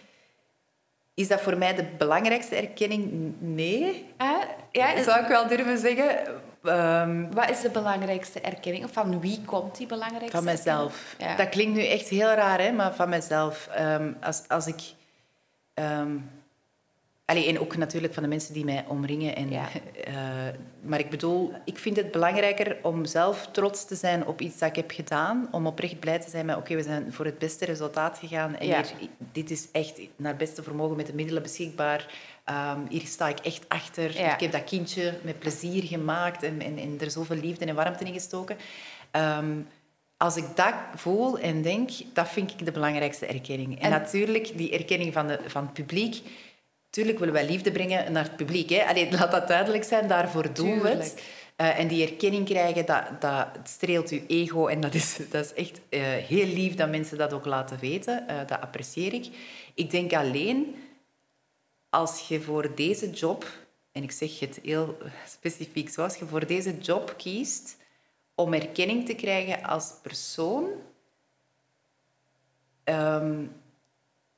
Is 1.15 1.29
dat 1.29 1.41
voor 1.41 1.57
mij 1.59 1.75
de 1.75 1.85
belangrijkste 1.99 2.57
erkenning? 2.57 3.35
Nee. 3.39 4.07
Ah, 4.17 4.43
ja, 4.71 4.95
Dat 4.95 5.05
zou 5.05 5.23
ik 5.23 5.29
wel 5.29 5.47
durven 5.49 5.79
zeggen. 5.79 6.27
Ehm, 6.63 7.31
wat 7.31 7.51
is 7.51 7.61
de 7.61 7.71
belangrijkste 7.71 8.41
erkenning? 8.41 8.85
Of 8.85 8.93
van 8.93 9.21
wie 9.21 9.41
komt 9.45 9.77
die 9.77 9.87
belangrijkste 9.87 10.37
van 10.37 10.45
mezelf. 10.45 11.15
Ja. 11.19 11.37
Dat 11.37 11.49
klinkt 11.49 11.75
nu 11.77 11.87
echt 11.87 12.09
heel 12.09 12.29
raar, 12.33 12.61
hè, 12.61 12.73
maar 12.73 12.95
van 12.95 13.09
mezelf. 13.09 13.67
Ehm, 13.67 14.13
als, 14.21 14.43
als 14.49 14.67
ik... 14.67 14.81
ehm, 15.75 16.17
allee, 17.27 17.49
en 17.49 17.59
ook 17.61 17.77
natuurlijk 17.77 18.15
van 18.15 18.23
de 18.23 18.29
mensen 18.29 18.55
die 18.55 18.65
mij 18.65 18.85
omringen. 18.89 19.37
En, 19.37 19.51
Ja. 19.51 19.69
eh, 20.05 20.15
maar 20.83 20.99
ik 20.99 21.11
bedoel, 21.11 21.53
ik 21.65 21.79
vind 21.79 21.97
het 21.97 22.11
belangrijker 22.11 22.77
om 22.83 23.05
zelf 23.05 23.49
trots 23.53 23.87
te 23.87 23.95
zijn 23.95 24.27
op 24.27 24.41
iets 24.41 24.59
dat 24.59 24.69
ik 24.69 24.77
heb 24.77 24.91
gedaan. 24.91 25.49
Om 25.51 25.67
oprecht 25.67 26.01
blij 26.01 26.19
te 26.19 26.31
zijn 26.31 26.47
met, 26.47 26.57
oké, 26.57 26.75
we 26.75 26.83
zijn 26.83 27.13
voor 27.13 27.25
het 27.25 27.39
beste 27.39 27.65
resultaat 27.65 28.19
gegaan. 28.19 28.57
En 28.57 28.67
Ja. 28.67 28.83
hier, 28.99 29.09
dit 29.33 29.51
is 29.51 29.69
echt 29.73 30.01
naar 30.17 30.37
beste 30.37 30.63
vermogen 30.63 30.97
met 30.97 31.07
de 31.07 31.15
middelen 31.15 31.43
beschikbaar. 31.43 32.07
Ehm, 32.45 32.81
hier 32.89 33.07
sta 33.07 33.29
ik 33.29 33.39
echt 33.39 33.65
achter. 33.69 34.19
Ja. 34.19 34.35
Ik 34.35 34.41
heb 34.41 34.53
dat 34.53 34.65
kindje 34.65 35.15
met 35.23 35.39
plezier 35.39 35.83
gemaakt 35.83 36.43
en, 36.43 36.61
en, 36.63 36.79
en 36.79 36.97
er 37.01 37.11
zoveel 37.11 37.37
liefde 37.37 37.65
en 37.65 37.75
warmte 37.75 38.05
in 38.05 38.13
gestoken. 38.13 38.57
Ehm, 39.11 39.55
als 40.17 40.37
ik 40.37 40.45
dat 40.55 40.75
voel 40.95 41.39
en 41.39 41.63
denk, 41.63 41.91
dat 42.13 42.29
vind 42.29 42.51
ik 42.51 42.65
de 42.65 42.73
belangrijkste 42.73 43.27
erkenning. 43.27 43.75
En, 43.79 43.81
En- 43.85 43.91
natuurlijk, 43.91 44.53
die 44.59 44.71
erkenning 44.73 45.13
van, 45.13 45.27
de, 45.27 45.39
van 45.47 45.63
het 45.65 45.73
publiek. 45.73 46.23
Tuurlijk 46.97 47.19
willen 47.19 47.35
wij 47.35 47.47
liefde 47.47 47.73
brengen 47.73 48.13
naar 48.13 48.23
het 48.23 48.37
publiek. 48.37 48.71
Hè? 48.71 48.85
Allee, 48.85 49.13
laat 49.13 49.31
dat 49.31 49.49
duidelijk 49.49 49.85
zijn, 49.85 50.09
daarvoor 50.09 50.55
doen 50.55 50.81
we 50.81 50.89
het. 50.89 51.23
Eh, 51.57 51.79
en 51.79 51.89
die 51.89 52.07
erkenning 52.07 52.47
krijgen, 52.47 52.87
dat, 52.87 53.21
dat 53.21 53.49
streelt 53.65 54.11
je 54.11 54.27
ego. 54.27 54.67
En 54.67 54.81
dat 54.81 54.95
is, 54.95 55.17
dat 55.31 55.45
is 55.45 55.53
echt 55.55 55.81
eh, 55.89 56.01
heel 56.03 56.47
lief 56.47 56.75
dat 56.75 56.89
mensen 56.89 57.19
dat 57.19 57.33
ook 57.33 57.45
laten 57.45 57.79
weten. 57.79 58.29
Eh, 58.29 58.39
dat 58.47 58.61
apprecieer 58.61 59.13
ik. 59.13 59.29
Ik 59.75 59.91
denk 59.91 60.13
alleen, 60.13 60.75
als 61.91 62.29
je 62.29 62.41
voor 62.41 62.75
deze 62.75 63.11
job... 63.11 63.47
En 63.93 64.03
ik 64.03 64.13
zeg 64.13 64.41
het 64.41 64.61
heel 64.63 64.99
specifiek 65.27 65.89
zo. 65.89 66.03
Als 66.03 66.17
je 66.17 66.27
voor 66.27 66.47
deze 66.47 66.79
job 66.79 67.15
kiest 67.17 67.77
om 68.35 68.55
erkenning 68.55 69.07
te 69.07 69.15
krijgen 69.15 69.63
als 69.63 69.93
persoon... 70.03 70.69
ehm, 72.85 73.45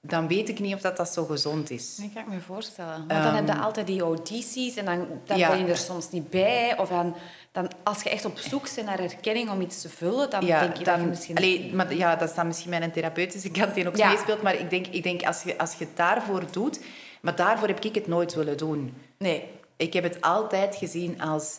dan 0.01 0.29
weet 0.29 0.49
ik 0.49 0.61
niet 0.61 0.75
of 0.75 0.81
dat, 0.81 0.97
dat 0.97 1.09
zo 1.09 1.25
gezond 1.25 1.71
is. 1.71 1.97
Dat 1.97 2.13
kan 2.15 2.23
ik 2.23 2.29
me 2.29 2.41
voorstellen. 2.41 2.97
Want 3.09 3.23
dan 3.23 3.35
heb 3.35 3.47
je 3.47 3.55
altijd 3.57 3.87
die 3.87 4.01
audities 4.01 4.77
en 4.77 4.85
dan, 4.85 5.07
dan 5.25 5.39
Ja. 5.39 5.49
ben 5.49 5.59
je 5.59 5.65
er 5.67 5.77
soms 5.77 6.11
niet 6.11 6.31
bij. 6.31 6.79
Of 6.79 6.89
dan, 6.89 7.17
dan, 7.53 7.71
als 7.83 8.03
je 8.03 8.11
echt 8.11 8.25
op 8.25 8.39
zoek 8.39 8.75
bent 8.75 8.87
naar 8.87 8.99
erkenning 8.99 9.51
om 9.51 9.61
iets 9.61 9.81
te 9.81 9.89
vullen, 9.89 10.31
dan 10.31 10.41
denk 10.45 10.77
je 10.77 10.85
dat 10.85 11.01
je 11.01 11.07
misschien... 11.07 11.37
Allee, 11.37 11.75
maar, 11.75 11.95
ja, 11.95 12.17
dat 12.17 12.29
is 12.29 12.35
dan 12.35 12.47
misschien 12.47 12.71
mijn 12.71 12.93
therapeutische 12.93 13.51
kant 13.51 13.75
die 13.75 13.89
ook 13.89 13.97
Ja. 13.97 14.09
meespeelt. 14.09 14.43
Maar 14.43 14.55
ik 14.55 14.71
denk, 14.71 14.87
ik 14.87 15.03
denk 15.03 15.23
als, 15.23 15.43
je, 15.43 15.59
als 15.59 15.75
je 15.75 15.85
het 15.85 15.97
daarvoor 15.97 16.43
doet... 16.51 16.81
Maar 17.21 17.37
daarvoor 17.37 17.69
heb 17.69 17.85
ik 17.85 17.95
het 17.95 18.07
nooit 18.07 18.35
willen 18.35 18.57
doen. 18.57 18.95
Nee. 19.19 19.45
Ik 19.77 19.93
heb 19.93 20.03
het 20.05 20.21
altijd 20.21 20.77
gezien 20.77 21.21
als... 21.21 21.57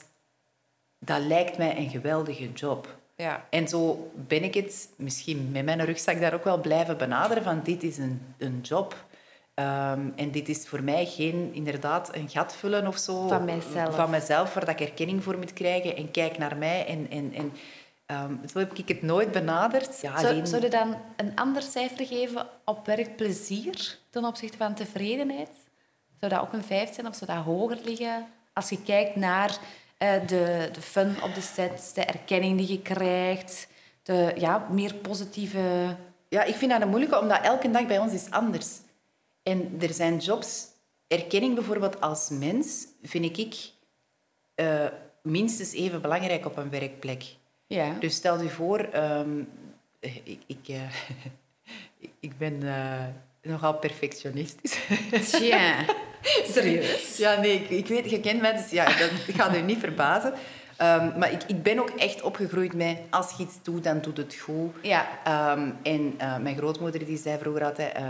Dat 0.99 1.19
lijkt 1.21 1.57
mij 1.57 1.77
een 1.77 1.89
geweldige 1.89 2.51
job. 2.51 2.98
Ja. 3.23 3.45
En 3.49 3.67
zo 3.67 4.11
ben 4.27 4.43
ik 4.43 4.53
het 4.53 4.89
misschien 4.95 5.51
met 5.51 5.65
mijn 5.65 5.85
rugzak 5.85 6.19
daar 6.19 6.33
ook 6.33 6.43
wel 6.43 6.59
blijven 6.59 6.97
benaderen 6.97 7.43
van 7.43 7.61
dit 7.63 7.83
is 7.83 7.97
een, 7.97 8.21
een 8.37 8.59
job. 8.61 9.05
Ehm, 9.53 10.09
en 10.15 10.31
dit 10.31 10.49
is 10.49 10.67
voor 10.67 10.83
mij 10.83 11.05
geen, 11.05 11.49
inderdaad, 11.53 12.15
een 12.15 12.29
gat 12.29 12.55
vullen 12.55 12.87
of 12.87 12.97
zo. 12.97 13.27
Van 13.27 13.45
mijzelf. 13.45 13.95
Van 13.95 14.09
mezelf, 14.09 14.53
waar 14.53 14.65
dat 14.65 14.79
ik 14.79 14.87
erkenning 14.87 15.23
voor 15.23 15.37
moet 15.37 15.53
krijgen. 15.53 15.95
En 15.95 16.11
kijk 16.11 16.37
naar 16.37 16.57
mij. 16.57 16.85
En, 16.85 17.07
en, 17.09 17.33
en 17.33 17.51
ehm, 18.05 18.33
zo 18.47 18.59
heb 18.59 18.73
ik 18.73 18.87
het 18.87 19.01
nooit 19.01 19.31
benaderd. 19.31 20.01
Ja, 20.01 20.19
Zou, 20.19 20.33
alleen- 20.33 20.47
zou 20.47 20.61
je 20.61 20.69
dan 20.69 20.95
een 21.15 21.35
ander 21.35 21.61
cijfer 21.61 22.05
geven 22.05 22.47
op 22.65 22.85
werkplezier 22.85 23.97
ten 24.09 24.25
opzichte 24.25 24.57
van 24.57 24.73
tevredenheid? 24.73 25.51
Zou 26.19 26.31
dat 26.31 26.41
ook 26.41 26.53
een 26.53 26.63
vijf 26.63 26.93
zijn 26.93 27.07
of 27.07 27.15
zou 27.15 27.31
dat 27.33 27.43
hoger 27.43 27.77
liggen? 27.83 28.27
Als 28.53 28.69
je 28.69 28.81
kijkt 28.83 29.15
naar 29.15 29.57
de, 29.99 30.69
de 30.71 30.81
fun 30.81 31.23
op 31.23 31.35
de 31.35 31.41
set, 31.41 31.91
de 31.95 32.03
erkenning 32.03 32.57
die 32.57 32.71
je 32.71 32.81
krijgt, 32.81 33.67
de 34.03 34.33
ja, 34.37 34.67
meer 34.71 34.93
positieve... 34.93 35.95
Ja, 36.29 36.43
ik 36.43 36.55
vind 36.55 36.71
dat 36.71 36.81
een 36.81 36.89
moeilijke, 36.89 37.19
omdat 37.19 37.41
elke 37.41 37.71
dag 37.71 37.87
bij 37.87 37.99
ons 37.99 38.13
is 38.13 38.31
anders. 38.31 38.67
En 39.43 39.77
er 39.79 39.93
zijn 39.93 40.17
jobs... 40.17 40.67
Erkenning 41.07 41.55
bijvoorbeeld 41.55 42.01
als 42.01 42.29
mens 42.29 42.87
vind 43.01 43.37
ik 43.37 43.55
eh, 44.55 44.85
minstens 45.23 45.73
even 45.73 46.01
belangrijk 46.01 46.45
op 46.45 46.57
een 46.57 46.69
werkplek. 46.69 47.23
Ja. 47.67 47.95
Dus 47.99 48.15
stel 48.15 48.41
je 48.41 48.49
voor, 48.49 48.79
ehm, 48.79 49.39
ik, 49.99 50.41
ik, 50.47 50.67
eh, 50.67 50.93
ik 52.19 52.37
ben 52.37 52.63
eh, 52.63 53.05
nogal 53.41 53.73
perfectionistisch. 53.73 54.79
Tja, 55.31 55.85
serieus. 56.23 57.17
ja, 57.17 57.39
nee, 57.39 57.53
ik, 57.53 57.69
ik 57.69 57.87
weet, 57.87 58.09
je 58.09 58.19
kent 58.19 58.41
mij, 58.41 58.53
dus 58.53 58.69
ja, 58.69 58.85
dat 58.85 59.09
gaat 59.35 59.55
u 59.55 59.61
niet 59.61 59.79
verbazen. 59.79 60.33
Ehm, 60.77 61.19
maar 61.19 61.31
ik, 61.31 61.43
ik 61.47 61.63
ben 61.63 61.79
ook 61.79 61.89
echt 61.89 62.21
opgegroeid 62.21 62.73
met 62.73 62.97
als 63.09 63.33
je 63.37 63.43
iets 63.43 63.55
doet, 63.63 63.83
dan 63.83 64.01
doet 64.01 64.17
het 64.17 64.35
goed. 64.35 64.75
Ja. 64.81 65.07
Ehm, 65.23 65.69
en 65.83 66.13
eh, 66.17 66.37
mijn 66.37 66.57
grootmoeder 66.57 67.05
die 67.05 67.17
zei 67.17 67.37
vroeger 67.39 67.63
altijd, 67.65 67.97
uh, 67.97 68.03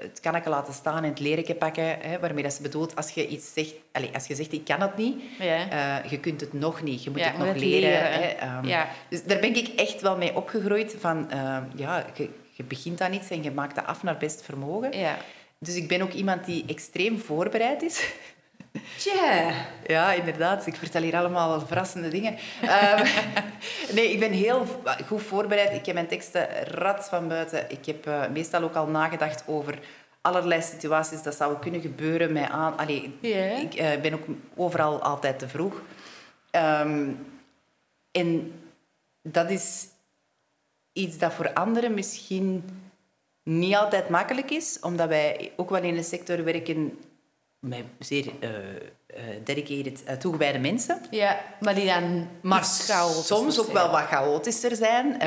het 0.00 0.20
kanneke 0.20 0.48
laten 0.48 0.74
staan 0.74 0.96
en 0.96 1.04
het 1.10 1.20
leren 1.20 1.56
pakken. 1.56 1.84
Hè, 2.00 2.18
waarmee 2.20 2.42
dat 2.42 2.52
ze 2.52 2.62
bedoelt, 2.62 2.96
als 2.96 3.10
je 3.10 3.26
iets 3.28 3.52
zegt, 3.52 3.74
allez, 3.92 4.10
als 4.14 4.26
je 4.26 4.34
zegt 4.34 4.52
ik 4.52 4.64
kan 4.64 4.80
het 4.80 4.96
niet, 4.96 5.22
Ja. 5.38 5.68
eh, 6.02 6.10
je 6.10 6.20
kunt 6.20 6.40
het 6.40 6.52
nog 6.52 6.82
niet. 6.82 7.04
Je 7.04 7.10
moet 7.10 7.18
Ja, 7.18 7.26
het 7.26 7.38
nog 7.38 7.48
het 7.48 7.60
leren. 7.60 7.80
leren, 7.90 8.12
hè. 8.12 8.28
Ehm, 8.28 8.66
Ja. 8.66 8.86
Dus 9.08 9.24
daar 9.24 9.38
ben 9.40 9.56
ik 9.56 9.68
echt 9.68 10.00
wel 10.00 10.16
mee 10.16 10.36
opgegroeid. 10.36 10.94
Van, 10.98 11.30
ja, 11.74 12.04
je, 12.14 12.28
je 12.50 12.62
begint 12.64 13.00
aan 13.00 13.12
iets 13.12 13.30
en 13.30 13.42
je 13.42 13.50
maakt 13.50 13.74
dat 13.74 13.86
af 13.86 14.02
naar 14.02 14.16
best 14.16 14.42
vermogen. 14.42 14.98
Ja. 14.98 15.16
Dus 15.64 15.76
ik 15.76 15.88
ben 15.88 16.02
ook 16.02 16.12
iemand 16.12 16.44
die 16.44 16.64
extreem 16.66 17.18
voorbereid 17.18 17.82
is. 17.82 18.12
Tja. 18.98 19.52
Ja, 19.86 20.12
inderdaad. 20.12 20.66
Ik 20.66 20.76
vertel 20.76 21.02
hier 21.02 21.16
allemaal 21.16 21.66
verrassende 21.66 22.08
dingen. 22.08 22.36
Ehm, 22.62 23.06
nee, 23.96 24.12
ik 24.12 24.18
ben 24.18 24.32
heel 24.32 24.66
goed 25.06 25.22
voorbereid. 25.22 25.72
Ik 25.72 25.86
heb 25.86 25.94
mijn 25.94 26.06
teksten 26.06 26.48
rats 26.64 27.08
van 27.08 27.28
buiten. 27.28 27.70
Ik 27.70 27.86
heb 27.86 28.06
eh, 28.06 28.28
meestal 28.28 28.62
ook 28.62 28.74
al 28.74 28.86
nagedacht 28.86 29.44
over 29.46 29.78
allerlei 30.20 30.62
situaties 30.62 31.22
dat 31.22 31.34
zouden 31.34 31.60
kunnen 31.60 31.80
gebeuren. 31.80 32.32
Mij 32.32 32.48
aan. 32.48 32.76
Allee, 32.76 33.18
Ja. 33.20 33.56
Ik 33.56 33.74
eh, 33.74 34.00
ben 34.00 34.14
ook 34.14 34.24
overal 34.54 35.02
altijd 35.02 35.38
te 35.38 35.48
vroeg. 35.48 35.82
Ehm, 36.50 37.10
en 38.10 38.52
dat 39.22 39.50
is 39.50 39.86
iets 40.92 41.18
dat 41.18 41.32
voor 41.32 41.52
anderen 41.52 41.94
misschien 41.94 42.64
niet 43.44 43.74
altijd 43.74 44.08
makkelijk 44.08 44.50
is, 44.50 44.78
omdat 44.80 45.08
wij 45.08 45.52
ook 45.56 45.70
wel 45.70 45.82
in 45.82 45.96
een 45.96 46.04
sector 46.04 46.44
werken 46.44 46.98
met 47.58 47.84
zeer 47.98 48.26
eh, 48.40 48.50
dedicated, 49.44 50.04
eh, 50.04 50.16
toegewijde 50.16 50.58
mensen. 50.58 51.00
Ja, 51.10 51.40
maar 51.60 51.74
die 51.74 51.86
dan 51.86 52.28
Maar 52.40 52.64
soms 53.24 53.60
ook 53.60 53.72
wel 53.72 53.90
wat 53.90 54.02
chaotischer 54.02 54.76
zijn. 54.76 55.18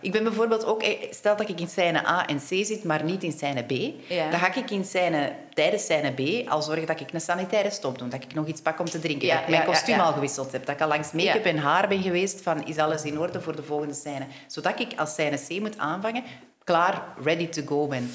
Ik 0.00 0.12
ben 0.12 0.22
bijvoorbeeld 0.22 0.64
ook... 0.64 0.84
Stel 1.10 1.36
dat 1.36 1.48
ik 1.48 1.60
in 1.60 1.68
scène 1.68 2.06
A 2.06 2.26
en 2.26 2.36
C 2.36 2.48
zit, 2.48 2.84
maar 2.84 3.04
niet 3.04 3.22
in 3.22 3.32
scène 3.32 3.62
B. 3.62 3.70
Ja. 4.08 4.30
Dan 4.30 4.38
ga 4.38 4.54
ik 4.54 4.70
in 4.70 4.84
scène, 4.84 5.32
tijdens 5.54 5.82
scène 5.82 6.12
B 6.12 6.48
al 6.48 6.62
zorgen 6.62 6.86
dat 6.86 7.00
ik 7.00 7.12
een 7.12 7.20
sanitaire 7.20 7.70
stop 7.70 7.98
doe. 7.98 8.08
Dat 8.08 8.22
ik 8.22 8.34
nog 8.34 8.46
iets 8.46 8.60
pak 8.60 8.80
om 8.80 8.86
te 8.86 8.98
drinken. 8.98 9.26
Ja, 9.26 9.34
dat 9.34 9.42
ik 9.42 9.48
mijn 9.48 9.64
kostuum 9.64 10.00
al 10.00 10.12
gewisseld 10.12 10.52
heb. 10.52 10.66
Dat 10.66 10.74
ik 10.74 10.80
al 10.80 10.88
langs 10.88 11.12
make-up 11.12 11.44
en 11.44 11.58
haar 11.58 11.88
ben 11.88 12.02
geweest 12.02 12.42
van 12.42 12.66
is 12.66 12.78
alles 12.78 13.02
in 13.02 13.18
orde 13.18 13.40
voor 13.40 13.56
de 13.56 13.62
volgende 13.62 13.94
scène. 13.94 14.26
Zodat 14.46 14.80
ik 14.80 14.92
als 14.96 15.10
scène 15.10 15.36
C 15.48 15.60
moet 15.60 15.78
aanvangen, 15.78 16.22
klaar, 16.64 17.04
ready 17.22 17.48
to 17.48 17.62
go 17.66 17.86
ben. 17.86 18.10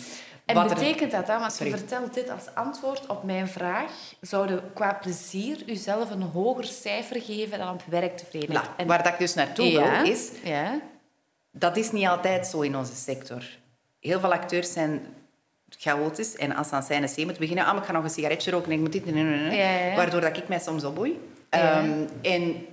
En 0.45 0.55
Wat 0.55 0.69
er- 0.69 0.77
betekent 0.77 1.11
dat 1.11 1.27
dan, 1.27 1.39
want 1.39 1.53
Sorry. 1.53 1.71
je 1.71 1.77
vertelt 1.77 2.13
dit 2.13 2.29
als 2.29 2.45
antwoord 2.53 3.05
op 3.07 3.23
mijn 3.23 3.47
vraag, 3.47 3.91
zouden 4.21 4.73
qua 4.73 4.93
plezier 4.93 5.63
jezelf 5.65 6.11
een 6.11 6.21
hoger 6.21 6.63
cijfer 6.63 7.21
geven 7.21 7.59
dan 7.59 7.73
op 7.73 7.81
werktevredenheid? 7.89 8.67
Voilà. 8.67 8.85
Waar 8.85 9.03
dat 9.03 9.13
ik 9.13 9.19
dus 9.19 9.33
naartoe 9.33 9.65
ja, 9.65 10.01
wil, 10.01 10.11
is... 10.11 10.29
Ja. 10.43 10.79
Dat 11.51 11.77
is 11.77 11.91
niet 11.91 12.07
altijd 12.07 12.47
zo 12.47 12.61
in 12.61 12.75
onze 12.77 12.95
sector. 12.95 13.43
Heel 13.99 14.19
veel 14.19 14.33
acteurs 14.33 14.73
zijn 14.73 15.05
chaotisch 15.69 16.35
en 16.35 16.55
als 16.55 16.67
ze 16.67 16.75
aan 16.75 16.83
scène 16.83 17.07
C 17.07 17.17
moeten 17.17 17.37
beginnen, 17.39 17.65
ah, 17.65 17.77
ik 17.77 17.83
ga 17.83 17.91
nog 17.91 18.03
een 18.03 18.09
sigaretje 18.09 18.51
roken 18.51 18.67
en 18.71 18.73
ik 18.73 18.79
moet 18.79 18.91
dit... 18.91 19.03
Ja. 19.05 19.95
Waardoor 19.95 20.21
dat 20.21 20.37
ik 20.37 20.47
mij 20.47 20.59
soms 20.59 20.83
opboei. 20.83 21.19
Ja. 21.49 21.79
Ehm, 21.81 22.07
en 22.21 22.65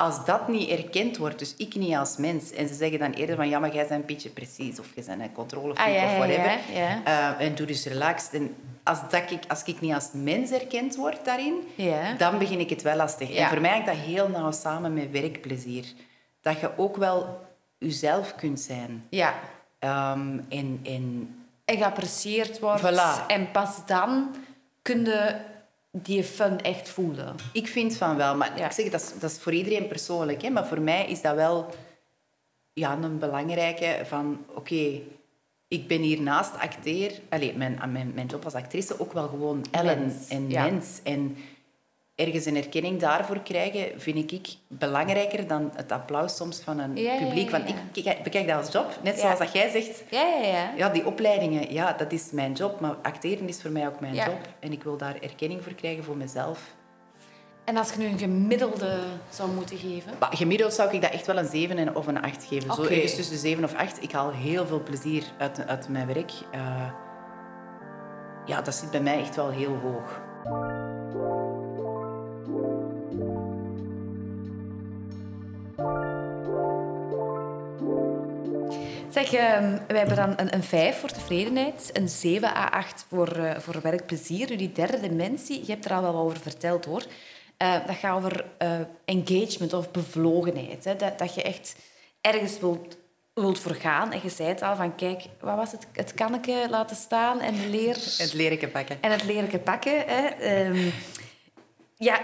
als 0.00 0.24
dat 0.24 0.48
niet 0.48 0.68
erkend 0.68 1.16
wordt, 1.16 1.38
dus 1.38 1.54
ik 1.56 1.74
niet 1.74 1.94
als 1.96 2.16
mens, 2.16 2.52
en 2.52 2.68
ze 2.68 2.74
zeggen 2.74 2.98
dan 2.98 3.12
eerder 3.12 3.36
van 3.36 3.48
ja, 3.48 3.58
maar 3.58 3.74
jij 3.74 3.86
bent 3.86 4.00
een 4.00 4.06
beetje 4.06 4.28
precies 4.30 4.78
of 4.80 4.86
je 4.94 5.02
bent 5.06 5.20
een 5.20 5.32
controlefreak 5.32 5.88
Ah, 5.88 5.94
ja, 5.94 6.04
of 6.04 6.16
whatever. 6.16 6.58
ja, 6.74 7.00
ja. 7.04 7.36
Eh, 7.38 7.46
en 7.46 7.54
doe 7.54 7.66
dus 7.66 7.86
relaxed. 7.86 8.34
En 8.34 8.54
als, 8.84 8.98
dat 9.10 9.30
ik, 9.30 9.42
als 9.48 9.62
ik 9.62 9.80
niet 9.80 9.94
als 9.94 10.08
mens 10.12 10.50
erkend 10.50 10.96
word 10.96 11.24
daarin, 11.24 11.54
dan 12.18 12.38
begin 12.38 12.60
ik 12.60 12.70
het 12.70 12.82
wel 12.82 12.96
lastig. 12.96 13.34
En 13.34 13.48
voor 13.48 13.60
mij 13.60 13.70
hangt 13.70 13.86
dat 13.86 13.96
heel 13.96 14.28
nauw 14.28 14.50
samen 14.52 14.94
met 14.94 15.10
werkplezier. 15.10 15.84
Dat 16.40 16.60
je 16.60 16.70
ook 16.76 16.96
wel 16.96 17.40
jezelf 17.78 18.34
kunt 18.34 18.60
zijn. 18.60 19.06
ja. 19.10 19.34
Ehm, 19.78 20.38
en, 20.48 20.80
en 20.82 21.34
En 21.64 21.76
geapprecieerd 21.76 22.58
wordt. 22.58 22.80
Voilà. 22.82 23.26
En 23.26 23.50
pas 23.50 23.86
dan 23.86 24.34
kun 24.82 25.04
je 25.04 25.34
die 25.92 26.24
fun 26.24 26.60
echt 26.60 26.88
voelen. 26.88 27.34
ik 27.52 27.66
vind 27.68 27.96
van 27.96 28.16
wel. 28.16 28.36
Maar 28.36 28.58
Ja. 28.58 28.64
ik 28.66 28.72
zeg, 28.72 28.90
dat 28.90 29.00
is, 29.00 29.18
dat 29.18 29.30
is 29.30 29.38
voor 29.38 29.52
iedereen 29.52 29.88
persoonlijk. 29.88 30.42
Hè? 30.42 30.50
Maar 30.50 30.66
voor 30.66 30.80
mij 30.80 31.06
is 31.06 31.22
dat 31.22 31.34
wel 31.34 31.66
ja, 32.72 32.98
een 33.02 33.18
belangrijke 33.18 34.00
van... 34.04 34.44
Oké, 34.54 35.00
ik 35.68 35.88
ben 35.88 36.00
hier 36.00 36.20
naast 36.20 36.58
acteer... 36.58 37.20
Allee, 37.28 37.56
mijn, 37.56 37.80
mijn, 37.92 38.12
mijn 38.14 38.26
job 38.26 38.44
als 38.44 38.54
actrice 38.54 39.00
ook 39.00 39.12
wel 39.12 39.28
gewoon 39.28 39.64
Ellen 39.70 39.98
Mens, 39.98 40.28
en 40.28 40.50
ja. 40.50 40.64
mens. 40.64 41.00
En 41.02 41.36
ergens 42.20 42.44
een 42.46 42.56
erkenning 42.56 43.00
daarvoor 43.00 43.40
krijgen, 43.40 44.00
vind 44.00 44.32
ik 44.32 44.48
belangrijker 44.68 45.46
dan 45.46 45.70
het 45.74 45.92
applaus 45.92 46.36
soms 46.36 46.60
van 46.60 46.78
een 46.78 46.96
Ja, 46.96 47.16
publiek. 47.18 47.50
Want 47.50 47.68
ik 47.68 48.04
kijk- 48.04 48.22
bekijk 48.22 48.46
dat 48.48 48.56
als 48.56 48.72
job. 48.72 48.98
Net 49.02 49.18
zoals 49.18 49.38
dat 49.38 49.52
jij 49.52 49.70
zegt... 49.70 50.02
Ja, 50.10 50.22
ja, 50.22 50.46
ja. 50.46 50.70
Ja, 50.76 50.88
die 50.88 51.06
opleidingen, 51.06 51.72
ja, 51.72 51.92
dat 51.92 52.12
is 52.12 52.30
mijn 52.32 52.52
job. 52.52 52.80
Maar 52.80 52.94
acteren 53.02 53.48
is 53.48 53.62
voor 53.62 53.70
mij 53.70 53.86
ook 53.86 54.00
mijn 54.00 54.14
job. 54.14 54.38
En 54.60 54.72
ik 54.72 54.82
wil 54.82 54.96
daar 54.96 55.14
erkenning 55.20 55.62
voor 55.62 55.74
krijgen 55.74 56.04
voor 56.04 56.16
mezelf. 56.16 56.60
En 57.64 57.76
als 57.76 57.92
je 57.92 57.98
nu 57.98 58.06
een 58.06 58.18
gemiddelde 58.18 58.98
zou 59.28 59.50
moeten 59.50 59.76
geven? 59.78 60.12
Maar 60.18 60.36
gemiddeld 60.36 60.72
zou 60.74 60.94
ik 60.94 61.02
dat 61.02 61.10
echt 61.10 61.26
wel 61.26 61.38
een 61.38 61.46
7 61.48 61.78
en- 61.78 61.96
of 61.96 62.06
een 62.06 62.22
8 62.22 62.44
geven. 62.44 62.74
Zo 62.74 62.80
Oké. 62.82 62.92
ergens 62.94 63.14
tussen 63.14 63.34
de 63.34 63.40
7 63.40 63.64
of 63.64 63.74
8. 63.74 64.02
Ik 64.02 64.12
haal 64.12 64.30
heel 64.30 64.66
veel 64.66 64.82
plezier 64.82 65.24
uit, 65.38 65.66
uit 65.66 65.88
mijn 65.88 66.06
werk. 66.06 66.32
Eh, 66.52 66.90
ja, 68.46 68.62
dat 68.62 68.74
zit 68.74 68.90
bij 68.90 69.00
mij 69.00 69.20
echt 69.20 69.36
wel 69.36 69.50
heel 69.50 69.74
hoog. 69.82 70.20
Zeg, 79.10 79.32
ehm, 79.32 79.78
wij 79.86 79.98
hebben 79.98 80.16
dan 80.16 80.32
een, 80.36 80.54
een 80.54 80.62
5 80.62 81.00
voor 81.00 81.08
tevredenheid, 81.08 81.90
een 81.92 82.08
7 82.08 82.48
à 82.48 82.68
8 82.68 83.04
voor, 83.08 83.28
eh, 83.28 83.58
voor 83.58 83.80
werkplezier. 83.82 84.58
Die 84.58 84.72
derde 84.72 85.00
dimensie, 85.00 85.60
je 85.66 85.72
hebt 85.72 85.84
er 85.84 85.92
al 85.92 86.02
wel 86.02 86.16
over 86.16 86.38
verteld 86.38 86.84
hoor. 86.84 87.02
Eh, 87.56 87.86
dat 87.86 87.96
gaat 87.96 88.16
over 88.16 88.44
eh, 88.58 88.80
engagement 89.04 89.72
of 89.72 89.90
bevlogenheid. 89.90 90.84
Hè? 90.84 90.96
Dat, 90.96 91.18
dat 91.18 91.34
je 91.34 91.42
echt 91.42 91.76
ergens 92.20 92.58
wilt, 92.58 92.96
wilt 93.34 93.58
voor 93.58 93.74
gaan. 93.74 94.12
En 94.12 94.20
je 94.22 94.28
zei 94.28 94.48
het 94.48 94.62
al 94.62 94.76
van, 94.76 94.94
kijk, 94.94 95.22
wat 95.40 95.56
was 95.56 95.72
het? 95.72 95.86
Het 95.92 96.14
kanneke 96.14 96.66
laten 96.70 96.96
staan 96.96 97.40
en 97.40 97.70
leer... 97.70 97.94
Het 97.94 98.32
leren 98.32 98.70
pakken. 98.70 98.96
En 99.00 99.10
het 99.10 99.24
leren 99.24 99.62
pakken. 99.62 100.04
Hè. 100.06 100.26
Ehm, 100.26 100.88
ja, 101.96 102.20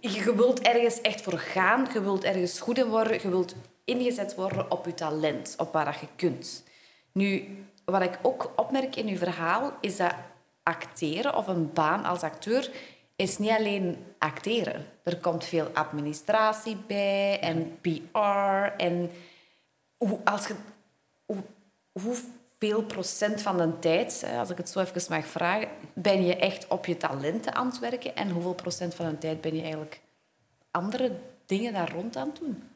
je 0.00 0.34
wilt 0.36 0.60
ergens 0.60 1.00
echt 1.00 1.20
voor 1.20 1.38
gaan. 1.38 1.88
Je 1.92 2.02
wilt 2.02 2.24
ergens 2.24 2.60
goed 2.60 2.78
in 2.78 2.86
worden. 2.86 3.18
Je 3.22 3.28
wilt 3.28 3.54
ingezet 3.84 4.34
worden 4.34 4.70
op 4.70 4.86
je 4.86 4.94
talent, 4.94 5.54
op 5.58 5.72
waar 5.72 5.98
je 6.00 6.06
kunt. 6.16 6.64
Nu, 7.12 7.56
wat 7.84 8.02
ik 8.02 8.18
ook 8.22 8.52
opmerk 8.56 8.96
in 8.96 9.08
uw 9.08 9.16
verhaal, 9.16 9.72
is 9.80 9.96
dat 9.96 10.14
acteren 10.62 11.36
of 11.36 11.46
een 11.46 11.72
baan 11.72 12.04
als 12.04 12.22
acteur 12.22 12.70
is 13.16 13.38
niet 13.38 13.50
alleen 13.50 14.04
acteren. 14.18 14.86
Er 15.02 15.18
komt 15.18 15.44
veel 15.44 15.68
administratie 15.72 16.76
bij 16.76 17.40
en 17.40 17.78
PR. 17.80 18.76
En 18.76 19.10
hoe, 19.96 20.18
als 20.24 20.48
hoeveel 21.92 22.82
procent 22.86 23.42
van 23.42 23.56
de 23.56 23.78
tijd, 23.78 24.24
als 24.38 24.50
ik 24.50 24.56
het 24.56 24.68
zo 24.68 24.80
even 24.80 25.02
mag 25.08 25.26
vragen, 25.26 25.68
ben 25.94 26.24
je 26.24 26.36
echt 26.36 26.66
op 26.68 26.86
je 26.86 26.96
talenten 26.96 27.54
aan 27.54 27.66
het 27.66 27.78
werken 27.78 28.16
en 28.16 28.30
hoeveel 28.30 28.54
procent 28.54 28.94
van 28.94 29.10
de 29.10 29.18
tijd 29.18 29.40
ben 29.40 29.54
je 29.54 29.62
eigenlijk 29.62 30.00
andere 30.70 31.12
dingen 31.46 31.72
daar 31.72 31.92
rond 31.92 32.16
aan 32.16 32.28
het 32.28 32.38
doen? 32.38 32.71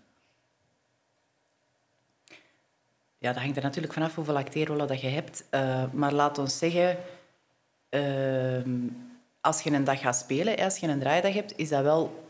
Ja, 3.27 3.33
dat 3.33 3.43
hangt 3.43 3.57
er 3.57 3.63
natuurlijk 3.63 3.93
vanaf 3.93 4.15
hoeveel 4.15 4.37
acteerrollen 4.37 4.87
dat 4.87 5.01
je 5.01 5.09
hebt. 5.09 5.45
Eh, 5.51 5.85
maar 5.93 6.13
laat 6.13 6.39
ons 6.39 6.59
zeggen, 6.59 6.97
ehm, 7.89 8.71
als 9.41 9.63
je 9.63 9.71
een 9.71 9.85
dag 9.85 10.01
gaat 10.01 10.17
spelen, 10.17 10.57
als 10.57 10.77
je 10.77 10.87
een 10.87 10.99
draaidag 10.99 11.33
hebt, 11.35 11.53
is 11.57 11.69
dat 11.69 11.83
wel 11.83 12.25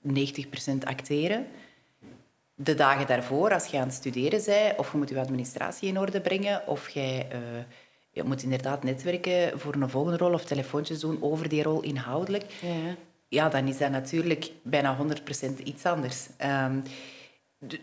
90% 0.00 0.84
acteren. 0.84 1.46
De 2.54 2.74
dagen 2.74 3.06
daarvoor, 3.06 3.52
als 3.52 3.66
je 3.66 3.78
aan 3.78 3.86
het 3.86 3.94
studeren 3.94 4.42
bent, 4.44 4.78
of 4.78 4.92
je 4.92 4.98
moet 4.98 5.08
je 5.08 5.18
administratie 5.20 5.88
in 5.88 5.98
orde 5.98 6.20
brengen, 6.20 6.66
of 6.66 6.88
jij 6.88 7.26
eh, 7.30 7.38
je 8.10 8.22
moet 8.22 8.42
inderdaad 8.42 8.84
netwerken 8.84 9.60
voor 9.60 9.74
een 9.74 9.90
volgende 9.90 10.18
rol 10.18 10.32
of 10.32 10.44
telefoontjes 10.44 11.00
doen 11.00 11.22
over 11.22 11.48
die 11.48 11.62
rol 11.62 11.80
inhoudelijk, 11.80 12.44
Ja. 12.60 12.94
ja, 13.28 13.48
dan 13.48 13.68
is 13.68 13.78
dat 13.78 13.90
natuurlijk 13.90 14.50
bijna 14.62 14.96
100% 14.96 15.58
iets 15.64 15.84
anders. 15.84 16.26
Ehm, 16.36 16.78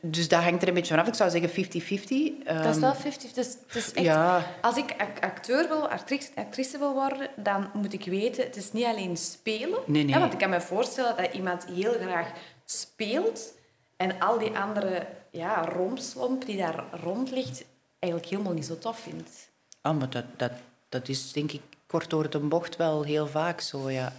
dus 0.02 0.28
dat 0.28 0.44
hangt 0.44 0.62
er 0.62 0.68
een 0.68 0.74
beetje 0.74 0.94
vanaf. 0.94 1.08
Ik 1.08 1.14
zou 1.14 1.30
zeggen 1.30 1.50
50-50. 1.50 2.44
Dat 2.46 2.66
is 2.66 2.72
Ehm, 2.72 2.80
wel 2.80 2.96
50. 2.96 3.32
Dus, 3.34 3.48
het 3.68 3.76
is 3.76 3.94
echt, 3.94 4.06
Ja. 4.06 4.46
Als 4.62 4.76
ik 4.78 4.92
ac- 4.98 5.24
acteur 5.24 5.68
wil, 5.68 5.88
actrice, 5.90 6.30
actrice 6.36 6.78
wil 6.78 6.94
worden, 6.94 7.30
dan 7.36 7.70
moet 7.74 7.94
ik 7.94 8.06
weten, 8.06 8.44
het 8.44 8.56
is 8.56 8.72
niet 8.72 8.86
alleen 8.86 9.18
spelen. 9.18 9.80
Nee, 9.86 10.04
nee. 10.04 10.14
Hè, 10.14 10.20
want 10.20 10.34
ik 10.34 10.40
kan 10.40 10.50
me 10.50 10.62
voorstellen 10.62 11.18
dat 11.18 11.34
iemand 11.34 11.66
heel 11.66 11.92
graag 11.94 12.32
speelt 12.66 13.54
en 13.98 14.20
al 14.20 14.38
die 14.40 14.58
andere 14.58 15.08
ja, 15.32 15.66
romslomp 15.66 16.46
die 16.46 16.58
daar 16.58 16.84
rond 17.04 17.32
ligt, 17.32 17.64
eigenlijk 18.00 18.32
helemaal 18.32 18.54
niet 18.54 18.66
zo 18.66 18.78
tof 18.78 19.00
vindt. 19.00 19.50
Ah, 19.82 19.98
maar 19.98 20.10
dat, 20.10 20.26
dat, 20.38 20.52
dat 20.90 21.08
is 21.10 21.32
denk 21.32 21.52
ik 21.52 21.62
kort 21.88 22.10
door 22.10 22.30
de 22.30 22.40
bocht 22.40 22.76
wel 22.76 23.04
heel 23.04 23.28
vaak 23.28 23.62
zo, 23.62 23.90
ja. 23.90 24.14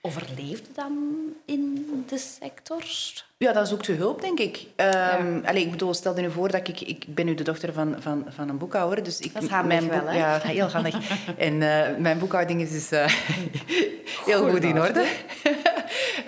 Overleefde 0.00 0.72
dan 0.74 0.92
in 1.44 1.86
de 2.08 2.18
sector? 2.18 2.84
Ja, 3.36 3.52
dan 3.52 3.66
zoekt 3.66 3.88
u 3.88 3.94
hulp, 3.94 4.20
denk 4.20 4.38
ik. 4.38 4.66
Um, 4.76 5.42
allee, 5.44 5.64
ik 5.64 5.70
bedoel, 5.70 5.94
stel 5.94 6.16
je 6.16 6.20
nu 6.20 6.30
voor 6.30 6.50
dat 6.50 6.68
ik... 6.68 6.80
Ik 6.80 7.14
ben 7.14 7.26
nu 7.26 7.34
de 7.34 7.42
dochter 7.42 7.72
van, 7.72 7.96
van, 7.98 8.24
van 8.28 8.48
een 8.48 8.58
boekhouder. 8.58 9.04
Dus 9.04 9.20
ik, 9.20 9.34
dat 9.34 9.42
is 9.42 9.48
handig 9.48 9.68
mijn 9.68 9.88
wel, 9.88 10.12
hè? 10.12 10.18
Ja, 10.18 10.38
heel 10.46 10.68
handig. 10.70 10.94
en 11.38 11.54
uh, 11.54 11.96
mijn 11.98 12.18
boekhouding 12.18 12.60
is 12.60 12.70
dus 12.70 12.92
uh, 12.92 13.04
heel 14.26 14.42
goed, 14.42 14.50
goed 14.50 14.62
in 14.62 14.80
orde. 14.80 15.04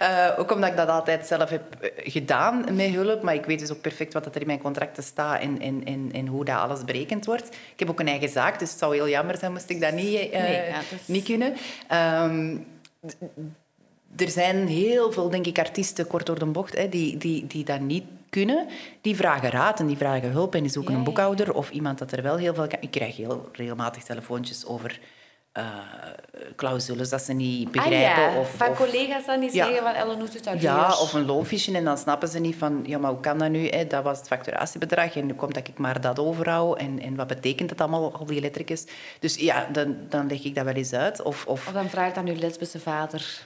uh, 0.01 0.31
ook 0.39 0.53
omdat 0.53 0.71
ik 0.71 0.77
dat 0.77 0.89
altijd 0.89 1.27
zelf 1.27 1.51
heb 1.51 1.93
gedaan 1.97 2.75
met 2.75 2.91
hulp. 2.91 3.23
Maar 3.23 3.35
ik 3.35 3.45
weet 3.45 3.59
dus 3.59 3.73
ook 3.73 3.81
perfect 3.81 4.13
wat 4.13 4.27
er 4.27 4.41
in 4.41 4.47
mijn 4.47 4.61
contracten 4.61 5.03
staat 5.03 5.41
en, 5.41 5.61
en, 5.61 5.85
en, 5.85 6.11
en 6.13 6.27
hoe 6.27 6.45
dat 6.45 6.57
alles 6.57 6.85
berekend 6.85 7.27
wordt. 7.27 7.49
Ik 7.49 7.79
heb 7.79 7.91
ook 7.91 8.01
een 8.01 8.09
eigen 8.09 8.29
zaak, 8.29 8.59
dus 8.59 8.71
het 8.71 8.79
zou 8.79 8.95
heel 8.95 9.09
jammer 9.09 9.39
zijn 9.39 9.53
moest 9.53 9.71
ik 9.71 9.81
dat 9.81 9.93
niet, 9.93 10.05
nee, 10.05 10.31
ja, 10.31 10.79
is... 10.79 11.07
niet 11.07 11.25
kunnen. 11.25 11.55
Um, 12.25 12.67
er 14.17 14.29
zijn 14.29 14.67
heel 14.67 15.13
veel, 15.13 15.31
denk 15.31 15.47
ik, 15.47 15.59
artiesten, 15.59 16.07
kort 16.07 16.27
door 16.27 16.39
de 16.39 16.47
bocht, 16.47 16.77
hè, 16.77 16.89
die, 16.89 17.17
die, 17.17 17.47
die 17.47 17.65
dat 17.65 17.81
niet 17.81 18.05
kunnen. 18.29 18.67
Die 19.01 19.17
vragen 19.17 19.51
raad 19.51 19.81
en 19.81 19.87
die 19.87 19.97
vragen 19.97 20.31
hulp 20.31 20.55
en 20.55 20.63
die 20.63 20.71
zoeken 20.71 20.93
ja, 20.93 20.99
een 20.99 21.05
boekhouder 21.05 21.55
of 21.55 21.71
iemand 21.71 21.99
dat 21.99 22.13
er 22.13 22.23
wel 22.23 22.37
heel 22.37 22.55
veel 22.55 22.67
kan. 22.67 22.79
Ik 22.81 22.91
krijg 22.91 23.17
heel 23.17 23.49
regelmatig 23.53 24.03
telefoontjes 24.03 24.67
over 24.67 25.01
uh, 25.59 25.65
clausules 26.57 27.09
dat 27.09 27.23
ze 27.23 27.33
niet 27.33 27.71
begrijpen. 27.71 28.25
Ah, 28.25 28.33
ja. 28.33 28.39
of, 28.39 28.55
van 28.57 28.69
of, 28.69 28.77
collega's 28.77 29.27
dan 29.27 29.41
die 29.41 29.55
ja. 29.55 29.65
zeggen 29.67 29.83
van 29.83 29.95
Ellen, 29.95 30.19
hoe 30.19 30.29
dat 30.43 30.61
Ja, 30.61 30.99
of 30.99 31.13
een 31.13 31.27
loonfiche 31.27 31.77
en 31.77 31.85
dan 31.85 31.99
snappen 31.99 32.29
ze 32.29 32.39
niet 32.39 32.57
van 32.57 32.83
ja, 32.87 32.99
maar 32.99 33.11
hoe 33.11 33.21
kan 33.21 33.39
dat 33.39 33.51
nu? 33.51 33.69
Hè? 33.69 33.87
Dat 33.87 34.05
was 34.05 34.19
het 34.19 34.27
facturatiebedrag 34.27 35.17
en 35.17 35.27
nu 35.27 35.35
komt 35.35 35.55
dat 35.55 35.69
ik 35.69 35.79
maar 35.79 36.01
dat 36.01 36.19
overhoud 36.19 36.79
en, 36.79 37.01
en 37.01 37.15
wat 37.15 37.27
betekent 37.27 37.69
dat 37.69 37.81
allemaal, 37.81 38.13
al 38.13 38.27
die 38.27 38.41
lettertjes? 38.41 38.85
Dus 39.21 39.35
ja, 39.35 39.69
dan, 39.73 39.97
dan 40.09 40.27
leg 40.27 40.45
ik 40.45 40.55
dat 40.55 40.65
wel 40.65 40.75
eens 40.75 40.93
uit. 40.93 41.23
Of, 41.23 41.47
of... 41.47 41.67
of 41.67 41.73
dan 41.73 41.89
vraagt 41.89 42.17
aan 42.17 42.29
uw 42.29 42.39
lesbische 42.39 42.81
vader. 42.81 43.41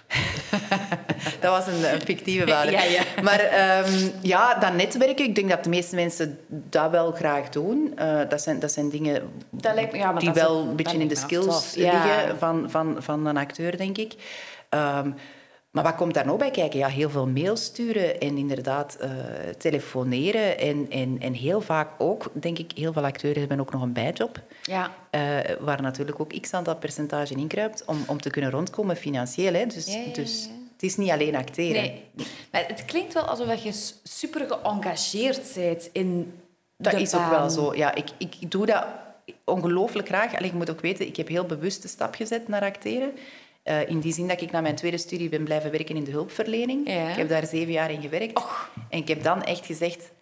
dat 1.40 1.50
was 1.50 1.66
een, 1.66 1.92
een 1.92 2.00
fictieve 2.00 2.46
vader. 2.48 2.72
ja, 2.72 2.82
ja. 2.82 3.02
Maar 3.22 3.40
um, 3.86 4.11
ja, 4.20 4.54
dat 4.54 4.74
netwerken, 4.74 5.24
ik 5.24 5.34
denk 5.34 5.48
dat 5.48 5.64
de 5.64 5.70
meeste 5.70 5.94
mensen 5.94 6.38
dat 6.48 6.90
wel 6.90 7.12
graag 7.12 7.48
doen. 7.48 7.94
Uh, 7.98 8.20
dat, 8.28 8.42
zijn, 8.42 8.59
dat 8.59 8.72
zijn 8.72 8.88
dingen 8.88 9.22
dat 9.50 9.74
lijkt 9.74 9.92
die 9.92 10.24
dat 10.24 10.34
wel 10.34 10.61
een 10.61 10.76
beetje 10.76 10.98
in 10.98 11.09
de 11.09 11.16
skills. 11.16 11.74
Liggen 12.05 12.38
van, 12.38 12.70
van, 12.70 12.97
van 12.99 13.26
een 13.26 13.36
acteur, 13.36 13.76
denk 13.76 13.99
ik. 13.99 14.14
Um, 14.70 15.14
maar 15.70 15.84
wat 15.84 15.94
komt 15.94 16.14
daar 16.14 16.26
nog 16.26 16.36
bij 16.36 16.51
kijken? 16.51 16.78
Ja, 16.78 16.88
heel 16.88 17.11
veel 17.11 17.26
mails 17.26 17.64
sturen 17.64 18.20
en 18.20 18.36
inderdaad 18.36 18.99
uh, 19.01 19.09
telefoneren. 19.59 20.59
En, 20.59 20.86
en, 20.90 21.16
en 21.20 21.32
heel 21.32 21.61
vaak 21.61 21.90
ook, 21.99 22.30
denk 22.32 22.59
ik, 22.59 22.72
heel 22.74 22.92
veel 22.92 23.05
acteurs 23.05 23.38
hebben 23.38 23.61
ook 23.61 23.72
nog 23.72 23.82
een 23.82 23.92
bijjob. 23.92 24.40
Ja. 24.62 24.90
Uh, 25.11 25.38
waar 25.61 25.82
natuurlijk 25.82 26.20
ook 26.20 26.40
x 26.40 26.53
aantal 26.53 26.76
percentage 26.76 27.34
in 27.34 27.47
kruipt 27.47 27.84
om, 27.84 28.05
om 28.07 28.20
te 28.20 28.30
kunnen 28.30 28.51
rondkomen 28.51 28.97
financieel. 28.97 29.55
Hè. 29.55 29.66
Dus, 29.66 29.86
ja, 29.86 30.01
ja, 30.07 30.12
dus 30.12 30.49
het 30.72 30.82
is 30.82 30.97
niet 30.97 31.11
alleen 31.11 31.36
acteren. 31.36 31.82
Nee. 31.82 32.05
Maar 32.51 32.64
het 32.66 32.84
klinkt 32.84 33.14
wel 33.14 33.24
alsof 33.24 33.55
je 33.55 33.99
super 34.03 34.47
geëngageerd 34.49 35.55
bent 35.55 35.88
in 35.92 36.40
Dat 36.76 36.92
is 36.92 37.14
ook 37.14 37.30
wel 37.30 37.51
zo. 37.51 37.74
Ja, 37.74 37.94
ik, 37.94 38.09
ik 38.18 38.51
doe 38.51 38.66
dat 38.66 38.84
ongelooflijk 39.45 40.09
graag. 40.09 40.37
Allee, 40.37 40.51
je 40.51 40.57
moet 40.57 40.70
ook 40.70 40.81
weten, 40.81 41.07
ik 41.07 41.16
heb 41.16 41.29
heel 41.29 41.45
bewust 41.45 41.83
de 41.83 41.89
stap 41.89 42.14
gezet 42.14 42.49
naar 42.49 42.62
acteren. 42.62 43.12
Uh, 43.64 43.89
in 43.89 44.01
die 44.01 44.12
zin 44.12 44.29
dat 44.29 44.41
ik 44.41 44.51
na 44.51 44.61
mijn 44.61 44.74
tweede 44.74 44.99
studie 44.99 45.29
ben 45.29 45.45
blijven 45.45 45.70
werken 45.70 45.97
in 45.97 46.05
de 46.05 46.11
hulpverlening. 46.11 46.89
Ja. 46.91 47.09
Ik 47.09 47.16
heb 47.16 47.29
daar 47.29 47.47
zeven 47.47 47.72
jaar 47.72 47.91
in 47.91 48.03
gewerkt. 48.03 48.37
Och. 48.37 48.70
En 48.89 48.99
ik 48.99 49.09
heb 49.09 49.22
dan 49.22 49.43
echt 49.43 49.66
gezegd... 49.66 50.14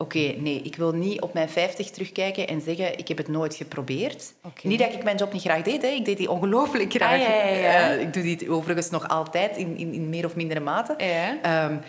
Oké, 0.00 0.18
okay, 0.18 0.36
nee, 0.40 0.60
ik 0.62 0.76
wil 0.76 0.92
niet 0.92 1.20
op 1.20 1.32
mijn 1.32 1.48
50 1.48 1.90
terugkijken 1.90 2.48
en 2.48 2.60
zeggen 2.60 2.98
ik 2.98 3.08
heb 3.08 3.16
het 3.16 3.28
nooit 3.28 3.54
geprobeerd. 3.54 4.34
Okay. 4.42 4.70
Niet 4.70 4.78
dat 4.78 4.92
ik 4.92 5.04
mijn 5.04 5.16
job 5.16 5.32
niet 5.32 5.42
graag 5.42 5.62
deed, 5.62 5.82
hè. 5.82 5.88
ik 5.88 6.04
deed 6.04 6.16
die 6.16 6.30
ongelooflijk 6.30 6.92
graag. 6.92 7.12
Ah, 7.12 7.28
ja, 7.28 7.44
ja, 7.44 7.54
ja. 7.54 7.94
Uh, 7.94 8.00
ik 8.00 8.12
doe 8.12 8.22
die 8.22 8.50
overigens 8.50 8.90
nog 8.90 9.08
altijd 9.08 9.56
in, 9.56 9.76
in, 9.76 9.92
in 9.92 10.08
meer 10.08 10.24
of 10.24 10.36
mindere 10.36 10.60
mate. 10.60 10.92
Um, 11.46 11.80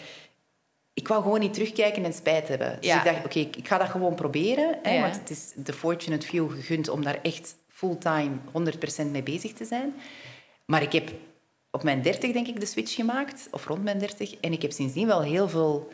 ik 0.99 1.07
wou 1.07 1.21
gewoon 1.23 1.39
niet 1.39 1.53
terugkijken 1.53 2.05
en 2.05 2.13
spijt 2.13 2.47
hebben. 2.47 2.77
Dus 2.79 2.89
Ja. 2.89 2.97
ik 2.97 3.03
dacht, 3.13 3.25
oké, 3.25 3.39
ik 3.39 3.67
ga 3.67 3.77
dat 3.77 3.89
gewoon 3.89 4.15
proberen. 4.15 4.77
Hè, 4.83 4.93
Ja. 4.93 5.01
Want 5.01 5.15
het 5.15 5.29
is 5.29 5.51
de 5.55 5.73
fortunate 5.73 6.27
few 6.27 6.51
gegund 6.51 6.89
om 6.89 7.03
daar 7.03 7.19
echt 7.21 7.55
fulltime 7.67 8.31
100% 8.51 9.11
mee 9.11 9.23
bezig 9.23 9.53
te 9.53 9.65
zijn. 9.65 9.93
Maar 10.65 10.81
ik 10.81 10.91
heb 10.91 11.11
op 11.71 11.83
mijn 11.83 12.01
30 12.01 12.31
denk 12.31 12.47
ik 12.47 12.59
de 12.59 12.65
switch 12.65 12.95
gemaakt, 12.95 13.47
of 13.51 13.65
rond 13.67 13.83
mijn 13.83 13.99
30. 13.99 14.35
En 14.39 14.51
ik 14.51 14.61
heb 14.61 14.71
sindsdien 14.71 15.07
wel 15.07 15.21
heel 15.21 15.49
veel 15.49 15.87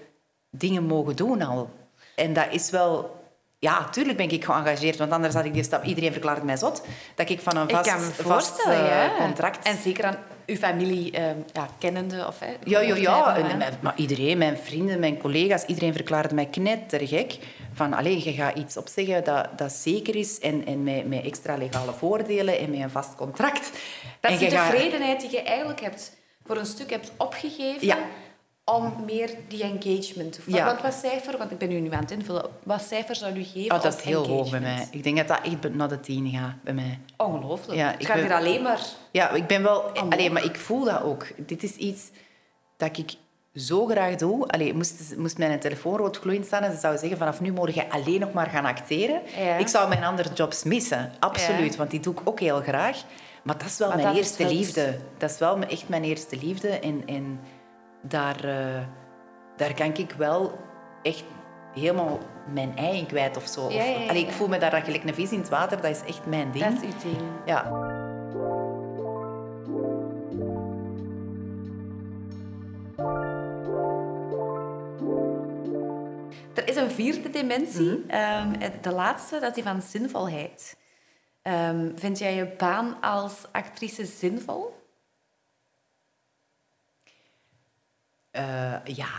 dingen 0.49 0.83
mogen 0.83 1.15
doen 1.15 1.41
al. 1.41 1.69
En 2.15 2.33
dat 2.33 2.47
is 2.51 2.69
wel... 2.69 3.23
Ja, 3.59 3.89
tuurlijk 3.89 4.17
ben 4.17 4.29
ik 4.29 4.45
geëngageerd, 4.45 4.97
want 4.97 5.11
anders 5.11 5.33
had 5.33 5.45
ik 5.45 5.53
die 5.53 5.63
stap... 5.63 5.83
Iedereen 5.83 6.11
verklaart 6.11 6.43
mij 6.43 6.57
zot. 6.57 6.83
Dat 7.15 7.29
ik 7.29 7.39
van 7.39 7.57
een 7.57 7.69
vast, 7.69 7.85
ik 7.85 7.91
kan 7.91 8.01
me 8.01 8.11
vast 8.11 8.21
voorstellen, 8.21 8.91
eh, 8.91 9.17
contract... 9.17 9.65
En 9.65 9.77
zeker 9.77 10.03
aan 10.05 10.17
uw 10.45 10.55
familie 10.55 11.11
ehm, 11.11 11.37
ja, 11.53 11.67
kennende 11.79 12.27
of... 12.27 12.39
Hè, 12.39 12.53
Ja, 12.63 12.79
ja, 12.79 12.95
ja. 12.95 13.37
En, 13.37 13.61
maar 13.81 13.93
iedereen, 13.95 14.37
mijn 14.37 14.57
vrienden, 14.57 14.99
mijn 14.99 15.17
collega's, 15.17 15.63
iedereen 15.65 15.93
verklaarde 15.93 16.35
mij 16.35 16.45
knettergek. 16.45 17.37
Van, 17.73 17.93
allee, 17.93 18.23
je 18.23 18.31
gaat 18.33 18.57
iets 18.57 18.77
opzeggen 18.77 19.23
dat, 19.23 19.47
dat 19.57 19.71
zeker 19.71 20.15
is 20.15 20.39
en, 20.39 20.65
en 20.65 20.83
met, 20.83 21.07
met 21.07 21.23
extra 21.25 21.55
legale 21.57 21.93
voordelen 21.93 22.57
en 22.59 22.69
met 22.69 22.79
een 22.79 22.89
vast 22.89 23.15
contract. 23.15 23.71
Dat 24.19 24.31
en 24.31 24.39
is 24.39 24.53
gaat- 24.53 24.71
tevredenheid 24.71 25.21
die 25.21 25.31
je 25.31 25.41
eigenlijk 25.41 25.81
hebt, 25.81 26.17
voor 26.45 26.57
een 26.57 26.65
stuk 26.65 26.89
hebt 26.89 27.11
opgegeven 27.17 27.87
Ja. 27.87 27.97
Om 28.65 28.93
meer 29.05 29.29
die 29.47 29.63
engagement 29.63 30.33
te 30.33 30.41
voelen. 30.41 30.61
Ja. 30.63 30.67
Want 30.69 30.81
wat 30.81 30.93
cijfer, 30.93 31.37
want 31.37 31.51
ik 31.51 31.57
ben 31.57 31.71
u 31.71 31.79
nu 31.79 31.91
aan 31.91 31.99
het 32.01 32.11
invullen, 32.11 32.45
wat 32.63 32.81
cijfer 32.81 33.15
zou 33.15 33.35
u 33.35 33.43
geven 33.43 33.75
Oh, 33.75 33.81
dat 33.83 33.97
is 33.97 34.03
heel 34.03 34.27
hoog 34.27 34.49
bij 34.49 34.59
engagement? 34.59 34.89
mij. 34.89 34.97
Ik 34.97 35.03
denk 35.03 35.17
dat 35.17 35.27
dat 35.27 35.39
echt 35.43 35.73
naar 35.73 35.89
de 35.89 35.99
tien 35.99 36.29
gaat 36.29 36.63
bij 36.63 36.73
mij. 36.73 36.99
Ongelooflijk. 37.17 37.79
Ja, 37.79 37.91
het 37.91 37.99
ik 38.01 38.05
gaat 38.05 38.15
ben- 38.15 38.25
hier 38.25 38.33
alleen 38.35 38.61
maar... 38.61 38.79
Ja, 39.11 39.29
ik 39.29 39.47
ben 39.47 39.63
wel... 39.63 39.95
Amor. 39.95 40.13
Allee, 40.13 40.29
maar 40.31 40.43
ik 40.43 40.55
voel 40.55 40.83
dat 40.83 41.01
ook. 41.03 41.25
Dit 41.37 41.63
is 41.63 41.75
iets 41.75 42.01
dat 42.77 42.97
ik 42.97 43.13
zo 43.55 43.85
graag 43.85 44.15
doe. 44.15 44.47
Allee, 44.47 44.73
moest, 44.73 45.15
moest 45.17 45.37
mijn 45.37 45.59
telefoon 45.59 45.97
rood 45.97 46.17
gloeiend 46.17 46.45
staan 46.45 46.63
en 46.63 46.71
ze 46.73 46.79
zouden 46.79 47.01
zeggen 47.01 47.17
vanaf 47.19 47.41
nu 47.41 47.53
je 47.73 47.89
alleen 47.89 48.19
nog 48.19 48.33
maar 48.33 48.47
gaan 48.49 48.65
acteren. 48.65 49.21
Ja. 49.37 49.55
Ik 49.55 49.67
zou 49.67 49.89
mijn 49.89 50.03
andere 50.03 50.29
jobs 50.33 50.63
missen. 50.63 51.11
Absoluut, 51.19 51.71
Ja. 51.71 51.77
want 51.77 51.91
die 51.91 51.99
doe 51.99 52.13
ik 52.13 52.19
ook 52.23 52.39
heel 52.39 52.61
graag. 52.61 53.03
Maar 53.43 53.57
dat 53.57 53.67
is 53.67 53.77
wel 53.77 53.87
Maar 53.87 53.97
mijn 53.97 54.15
eerste 54.15 54.47
liefde. 54.47 54.97
Dat 55.17 55.29
is 55.29 55.37
wel 55.37 55.59
echt 55.59 55.89
mijn 55.89 56.03
eerste 56.03 56.37
liefde. 56.37 56.69
En, 56.69 57.03
en 57.05 57.39
daar, 58.07 58.43
eh, 58.43 58.83
daar 59.55 59.73
kan 59.73 59.93
ik 59.93 60.11
wel 60.17 60.59
echt 61.01 61.23
helemaal 61.73 62.19
mijn 62.53 62.77
ei 62.77 62.97
in 62.97 63.05
kwijt 63.05 63.37
of 63.37 63.47
zo. 63.47 63.69
Ja, 63.69 63.83
ja, 63.83 63.99
ja, 63.99 64.09
Allee, 64.09 64.23
ik 64.25 64.31
voel 64.31 64.47
me 64.47 64.57
daar 64.57 64.81
gelijk 64.81 65.03
een 65.03 65.13
vis 65.13 65.31
in 65.31 65.39
het 65.39 65.49
water. 65.49 65.81
Dat 65.81 65.91
is 65.91 66.03
echt 66.07 66.25
mijn 66.25 66.51
ding. 66.51 66.65
Dat 66.65 66.73
is 66.73 66.81
uw 66.81 67.11
ding. 67.11 67.21
Ja. 67.45 67.63
Er 76.53 76.67
is 76.67 76.75
een 76.75 76.91
vierde 76.91 77.29
dimensie. 77.29 78.03
Mhm. 78.07 78.09
Ehm, 78.09 78.71
de 78.81 78.91
laatste, 78.91 79.39
dat 79.39 79.49
is 79.49 79.53
die 79.55 79.63
van 79.63 79.81
zinvolheid. 79.81 80.77
Ehm, 81.41 81.89
vind 81.95 82.19
jij 82.19 82.35
je 82.35 82.53
baan 82.57 83.01
als 83.01 83.33
actrice 83.51 84.05
zinvol? 84.05 84.73
Eh, 88.35 88.95
ja. 88.95 89.09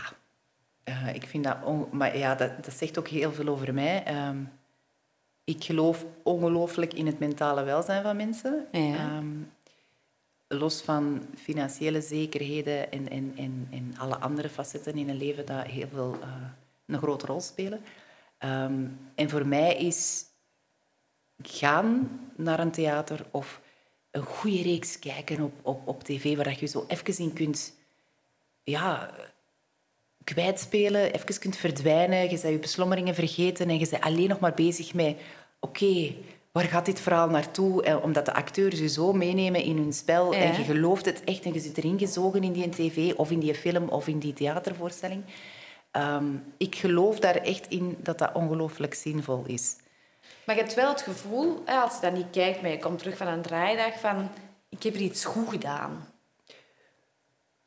Eh, 0.83 1.15
ik 1.15 1.27
vind 1.27 1.43
dat... 1.43 1.57
on- 1.63 1.87
Maar 1.91 2.17
ja, 2.17 2.35
dat, 2.35 2.63
dat 2.65 2.73
zegt 2.73 2.99
ook 2.99 3.07
heel 3.07 3.31
veel 3.31 3.47
over 3.47 3.73
mij. 3.73 4.03
Ehm, 4.03 4.37
ik 5.43 5.63
geloof 5.63 6.05
ongelooflijk 6.23 6.93
in 6.93 7.05
het 7.05 7.19
mentale 7.19 7.63
welzijn 7.63 8.03
van 8.03 8.15
mensen. 8.15 8.67
Ja. 8.71 8.95
Ehm, 8.95 9.27
los 10.47 10.81
van 10.81 11.25
financiële 11.35 12.01
zekerheden 12.01 12.91
en, 12.91 13.09
en, 13.09 13.33
en, 13.37 13.67
en 13.71 13.93
alle 13.97 14.17
andere 14.17 14.49
facetten 14.49 14.95
in 14.97 15.09
een 15.09 15.17
leven 15.17 15.45
dat 15.45 15.65
heel 15.65 15.87
veel 15.87 16.17
eh, 16.21 16.27
een 16.85 16.97
grote 16.97 17.25
rol 17.25 17.41
spelen. 17.41 17.81
Ehm, 18.37 18.85
en 19.15 19.29
voor 19.29 19.45
mij 19.47 19.75
is 19.77 20.25
gaan 21.43 22.19
naar 22.35 22.59
een 22.59 22.71
theater 22.71 23.25
of 23.31 23.61
een 24.11 24.23
goede 24.23 24.61
reeks 24.61 24.99
kijken 24.99 25.41
op, 25.41 25.53
op, 25.61 25.87
op 25.87 26.03
tv, 26.03 26.35
waar 26.35 26.45
dat 26.45 26.59
je 26.59 26.65
zo 26.65 26.85
even 26.87 27.17
in 27.23 27.33
kunt 27.33 27.75
ja, 28.71 29.09
kwijtspelen, 30.23 31.13
even 31.13 31.39
kunt 31.39 31.57
verdwijnen. 31.57 32.21
Je 32.21 32.27
bent 32.27 32.41
je 32.41 32.59
beslommeringen 32.59 33.15
vergeten 33.15 33.69
en 33.69 33.79
je 33.79 33.87
bent 33.89 34.03
alleen 34.03 34.29
nog 34.29 34.39
maar 34.39 34.53
bezig 34.53 34.93
met... 34.93 35.17
Oké, 35.59 36.13
waar 36.51 36.63
gaat 36.63 36.85
dit 36.85 36.99
verhaal 36.99 37.29
naartoe? 37.29 37.83
En 37.83 38.01
omdat 38.01 38.25
de 38.25 38.33
acteurs 38.33 38.79
je 38.79 38.87
zo 38.87 39.13
meenemen 39.13 39.63
in 39.63 39.77
hun 39.77 39.93
spel 39.93 40.33
Ja. 40.33 40.39
en 40.39 40.57
je 40.57 40.63
gelooft 40.63 41.05
het 41.05 41.23
echt 41.23 41.43
en 41.43 41.53
je 41.53 41.59
zit 41.59 41.77
erin 41.77 41.99
gezogen 41.99 42.43
in 42.43 42.51
die 42.51 42.69
tv 42.69 43.13
of 43.13 43.31
in 43.31 43.39
die 43.39 43.55
film 43.55 43.89
of 43.89 44.07
in 44.07 44.19
die 44.19 44.33
theatervoorstelling. 44.33 45.23
Ehm, 45.91 46.25
ik 46.57 46.75
geloof 46.75 47.19
daar 47.19 47.35
echt 47.35 47.67
in 47.67 47.97
dat 47.99 48.17
dat 48.17 48.33
ongelooflijk 48.33 48.93
zinvol 48.93 49.43
is. 49.45 49.75
Maar 50.43 50.55
je 50.55 50.61
hebt 50.61 50.73
wel 50.73 50.89
het 50.89 51.01
gevoel, 51.01 51.61
hè, 51.65 51.75
als 51.77 51.93
je 51.93 52.01
dan 52.01 52.13
niet 52.13 52.29
kijkt, 52.31 52.61
maar 52.61 52.71
je 52.71 52.79
komt 52.79 52.99
terug 52.99 53.17
van 53.17 53.27
een 53.27 53.41
draaidag, 53.41 53.99
van 53.99 54.29
ik 54.69 54.83
heb 54.83 54.93
er 54.93 55.01
iets 55.01 55.25
goed 55.25 55.49
gedaan. 55.49 56.07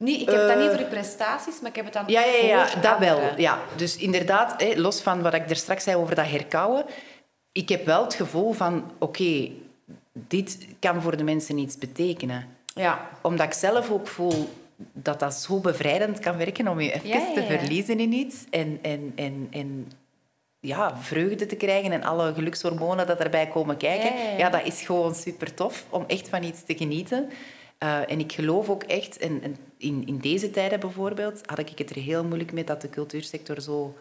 Niet, 0.00 0.20
ik 0.20 0.28
heb 0.28 0.38
het 0.38 0.48
dan 0.48 0.58
niet 0.58 0.70
voor 0.70 0.78
je 0.78 0.84
prestaties, 0.84 1.60
maar 1.60 1.70
ik 1.70 1.76
heb 1.76 1.84
het 1.84 1.94
dan 1.94 2.04
Ja, 2.06 2.24
ja, 2.24 2.44
ja, 2.46 2.66
voor 2.66 2.80
dat 2.80 2.98
wel. 2.98 3.20
Ja. 3.36 3.58
Dus 3.76 3.96
inderdaad, 3.96 4.76
los 4.76 5.00
van 5.00 5.22
wat 5.22 5.34
ik 5.34 5.50
er 5.50 5.56
straks 5.56 5.84
zei 5.84 5.96
over 5.96 6.14
dat 6.14 6.26
herkauwen, 6.26 6.84
ik 7.52 7.68
heb 7.68 7.84
wel 7.84 8.04
het 8.04 8.14
gevoel 8.14 8.52
van, 8.52 8.90
oké, 8.98 9.50
dit 10.12 10.58
kan 10.78 11.02
voor 11.02 11.16
de 11.16 11.24
mensen 11.24 11.58
iets 11.58 11.78
betekenen. 11.78 12.46
Ja. 12.74 13.08
Omdat 13.22 13.46
ik 13.46 13.52
zelf 13.52 13.90
ook 13.90 14.06
voel 14.08 14.48
dat 14.92 15.20
dat 15.20 15.34
zo 15.34 15.60
bevrijdend 15.60 16.18
kan 16.18 16.36
werken 16.36 16.68
om 16.68 16.80
je 16.80 16.92
even 16.92 17.08
Ja, 17.08 17.16
ja, 17.16 17.32
te 17.34 17.42
verliezen 17.42 18.00
in 18.00 18.12
iets 18.12 18.44
en, 18.50 18.78
en, 18.82 19.12
en, 19.14 19.48
en 19.50 19.92
ja, 20.60 20.96
vreugde 20.96 21.46
te 21.46 21.56
krijgen 21.56 21.92
en 21.92 22.02
alle 22.02 22.34
gelukshormonen 22.34 23.06
dat 23.06 23.18
erbij 23.18 23.46
komen 23.46 23.76
kijken. 23.76 24.38
Ja, 24.38 24.50
dat 24.50 24.64
is 24.64 24.82
gewoon 24.82 25.14
super 25.14 25.54
tof 25.54 25.84
om 25.90 26.04
echt 26.06 26.28
van 26.28 26.42
iets 26.42 26.64
te 26.64 26.76
genieten. 26.76 27.30
Eh, 27.78 28.10
en 28.10 28.18
ik 28.18 28.32
geloof 28.32 28.68
ook 28.68 28.82
echt, 28.82 29.18
en, 29.18 29.42
en 29.42 29.56
in, 29.80 30.06
in 30.06 30.18
deze 30.18 30.50
tijden 30.50 30.80
bijvoorbeeld, 30.80 31.40
had 31.46 31.58
ik 31.58 31.78
het 31.78 31.90
er 31.90 32.02
heel 32.02 32.24
moeilijk 32.24 32.52
mee 32.52 32.64
dat 32.64 32.80
de 32.80 32.90
cultuursector 32.90 33.60
zo 33.60 33.94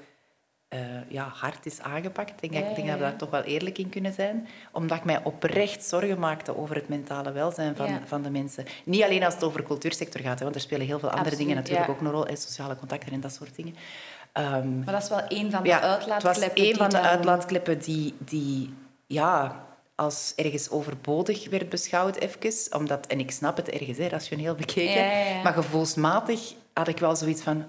eh, 0.68 0.80
ja, 1.08 1.32
hard 1.34 1.66
is 1.66 1.82
aangepakt. 1.82 2.44
Ik 2.44 2.52
denk, 2.52 2.68
Ja, 2.68 2.74
denk 2.76 2.88
dat 2.88 2.98
we 2.98 3.04
daar 3.04 3.16
toch 3.16 3.30
wel 3.30 3.42
eerlijk 3.42 3.78
in 3.78 3.90
kunnen 3.90 4.14
zijn. 4.14 4.48
Omdat 4.72 4.98
ik 4.98 5.04
mij 5.04 5.24
oprecht 5.24 5.84
zorgen 5.84 6.20
maakte 6.20 6.58
over 6.58 6.76
het 6.76 6.90
mentale 6.90 7.32
welzijn 7.32 7.76
van, 7.76 8.00
van 8.06 8.22
de 8.22 8.30
mensen. 8.30 8.66
Niet 8.86 9.04
alleen 9.04 9.24
als 9.24 9.34
het 9.34 9.44
over 9.44 9.60
de 9.62 9.68
cultuursector 9.68 10.22
gaat, 10.22 10.38
hè, 10.38 10.44
want 10.44 10.56
er 10.56 10.62
spelen 10.62 10.86
heel 10.86 11.00
veel 11.00 11.10
andere 11.10 11.30
Absoluut, 11.30 11.48
dingen 11.48 11.64
natuurlijk 11.64 11.90
ook 11.90 12.02
een 12.02 12.12
rol. 12.12 12.26
hè, 12.26 12.36
sociale 12.36 12.76
contacten 12.76 13.14
en 13.14 13.20
dat 13.20 13.34
soort 13.34 13.56
dingen. 13.56 13.76
Ehm, 14.32 14.80
Maar 14.84 14.94
dat 14.94 15.04
is 15.04 15.10
wel 15.10 15.24
een 15.28 15.52
van 15.52 15.64
de 15.64 15.80
uitlaatkleppen. 15.80 16.44
Het 16.44 16.78
was 16.78 16.78
van 16.78 16.90
de 16.90 17.00
uitlaatkleppen 17.08 17.80
die, 17.80 18.16
die 18.20 18.74
ja, 19.06 19.64
als 20.00 20.34
ergens 20.36 20.70
overbodig 20.70 21.50
werd 21.50 21.70
beschouwd, 21.70 22.16
even, 22.16 22.78
omdat, 22.80 23.08
en 23.08 23.20
ik 23.20 23.32
snap 23.32 23.58
het 23.58 23.70
ergens, 23.70 23.98
hè, 23.98 24.08
rationeel 24.08 24.56
bekeken, 24.56 25.02
Ja, 25.04 25.12
ja, 25.12 25.30
ja. 25.30 25.42
maar 25.42 25.54
gevoelsmatig 25.54 26.54
had 26.74 26.88
ik 26.88 26.98
wel 26.98 27.16
zoiets 27.16 27.42
van... 27.42 27.66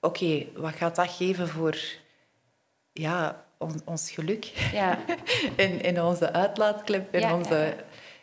Oké, 0.00 0.46
wat 0.56 0.74
gaat 0.74 0.96
dat 0.96 1.10
geven 1.10 1.48
voor 1.48 1.76
ja, 2.92 3.44
on- 3.58 3.82
ons 3.84 4.10
geluk? 4.10 4.52
En, 5.56 5.82
en 5.82 6.02
onze 6.02 6.32
uitlaatklep. 6.32 7.14
En 7.14 7.32
onze, 7.32 7.74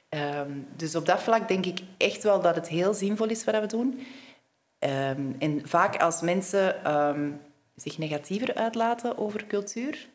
Ehm, 0.09 0.51
dus 0.75 0.95
op 0.95 1.05
dat 1.05 1.21
vlak 1.21 1.47
denk 1.47 1.65
ik 1.65 1.79
echt 1.97 2.23
wel 2.23 2.41
dat 2.41 2.55
het 2.55 2.67
heel 2.67 2.93
zinvol 2.93 3.27
is 3.27 3.43
wat 3.43 3.59
we 3.59 3.65
doen. 3.65 4.07
Ehm, 4.79 5.31
en 5.39 5.61
vaak 5.67 6.01
als 6.01 6.21
mensen 6.21 6.83
ehm, 6.83 7.31
zich 7.75 7.97
negatiever 7.97 8.55
uitlaten 8.55 9.17
over 9.17 9.45
cultuur, 9.47 10.07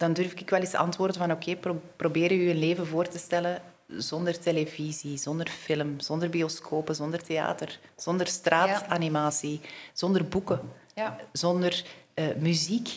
dan 0.00 0.12
durf 0.12 0.32
ik 0.32 0.50
wel 0.50 0.60
eens 0.60 0.74
antwoorden 0.74 1.16
van 1.16 1.30
oké, 1.32 1.56
pro- 1.56 1.80
probeer 1.96 2.32
je 2.32 2.50
een 2.50 2.58
leven 2.58 2.86
voor 2.86 3.08
te 3.08 3.18
stellen 3.18 3.62
zonder 3.86 4.38
televisie, 4.38 5.16
zonder 5.16 5.48
film, 5.48 6.00
zonder 6.00 6.30
bioscopen, 6.30 6.94
zonder 6.94 7.22
theater, 7.22 7.78
zonder 7.96 8.26
straatanimatie, 8.26 9.60
zonder 9.92 10.24
boeken, 10.28 10.60
Ja. 10.94 11.16
zonder 11.32 11.84
eh, 12.14 12.24
muziek. 12.38 12.88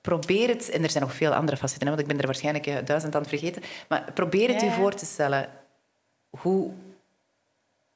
Probeer 0.00 0.48
het, 0.48 0.70
en 0.70 0.82
er 0.82 0.90
zijn 0.90 1.04
nog 1.04 1.14
veel 1.14 1.34
andere 1.34 1.56
facetten, 1.56 1.88
want 1.88 2.00
ik 2.00 2.06
ben 2.06 2.18
er 2.18 2.26
waarschijnlijk 2.26 2.66
eh, 2.66 2.76
duizend 2.84 3.14
aan 3.14 3.20
het 3.20 3.30
vergeten, 3.30 3.62
maar 3.88 4.12
probeer 4.14 4.48
het 4.48 4.60
Ja, 4.60 4.66
u 4.66 4.70
voor 4.70 4.94
te 4.94 5.04
stellen. 5.04 5.48
Hoe 6.30 6.70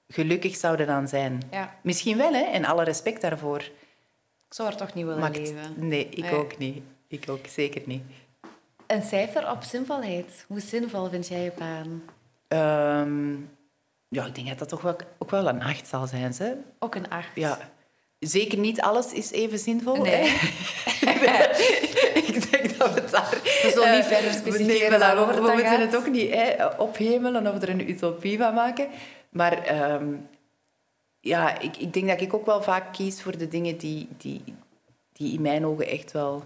gelukkig 0.09 0.57
zou 0.57 0.77
dat 0.77 0.87
dan 0.87 1.09
zijn? 1.09 1.43
Ja. 1.51 1.75
Misschien 1.83 2.17
wel, 2.17 2.33
hè, 2.33 2.43
en 2.43 2.65
alle 2.65 2.85
respect 2.85 3.21
daarvoor. 3.21 3.61
Ik 4.49 4.55
zou 4.55 4.69
er 4.69 4.77
toch 4.77 4.95
niet 4.95 5.05
willen 5.05 5.31
leven. 5.31 5.75
nee, 5.89 6.09
ik 6.09 6.23
Nee. 6.25 6.33
ook 6.35 6.59
niet. 6.59 6.83
Ik 7.09 7.31
ook 7.31 7.47
zeker 7.47 7.83
niet. 7.85 8.03
Een 8.87 9.03
cijfer 9.03 9.51
op 9.51 9.63
zinvolheid. 9.63 10.45
Hoe 10.49 10.61
zinvol 10.61 11.09
vind 11.09 11.29
jij 11.29 11.43
je 11.43 11.53
baan? 11.59 12.03
Ehm, 12.49 13.35
ja, 14.09 14.27
ik 14.27 14.35
denk 14.35 14.49
dat 14.49 14.59
dat 14.59 14.69
toch 14.69 14.81
wel, 14.81 14.97
ook 15.19 15.31
wel 15.31 15.49
een 15.49 15.63
acht 15.63 15.89
zal 15.89 16.07
zijn. 16.07 16.35
Hè? 16.39 16.53
Ook 16.79 16.95
een 16.95 17.11
acht. 17.11 17.31
Ja. 17.35 17.59
Zeker 18.19 18.59
niet 18.59 18.81
alles 18.81 19.13
is 19.13 19.31
even 19.31 19.59
zinvol. 19.59 19.97
Nee. 19.97 20.25
ik 22.31 22.51
denk 22.51 22.79
dat 22.79 22.95
we 22.95 23.01
het 23.01 23.11
daar... 23.11 23.31
We 23.31 23.71
zullen 23.75 23.93
niet 23.93 24.07
eh, 24.07 24.19
verder 24.19 24.67
nee, 24.67 24.99
waarover 24.99 25.27
we, 25.27 25.33
het 25.33 25.41
we 25.41 25.47
dan 25.47 25.55
moeten 25.55 25.73
gaat. 25.73 25.81
het 25.81 25.97
ook 25.97 26.09
niet 26.09 26.31
hè, 26.35 26.67
ophemelen 26.67 27.55
of 27.55 27.63
er 27.63 27.69
een 27.69 27.91
utopie 27.91 28.39
van 28.39 28.55
maken. 28.55 28.89
Maar 29.31 29.63
ehm, 29.63 30.15
ja, 31.21 31.59
ik, 31.59 31.77
ik 31.77 31.93
denk 31.93 32.09
dat 32.09 32.21
ik 32.21 32.35
ook 32.35 32.47
wel 32.47 32.63
vaak 32.63 32.93
kies 32.93 33.23
voor 33.23 33.39
de 33.39 33.49
dingen 33.49 33.77
die, 33.77 34.09
die, 34.17 34.43
die 35.13 35.33
in 35.33 35.43
mijn 35.43 35.67
ogen 35.67 35.87
echt 35.87 36.13
wel 36.13 36.45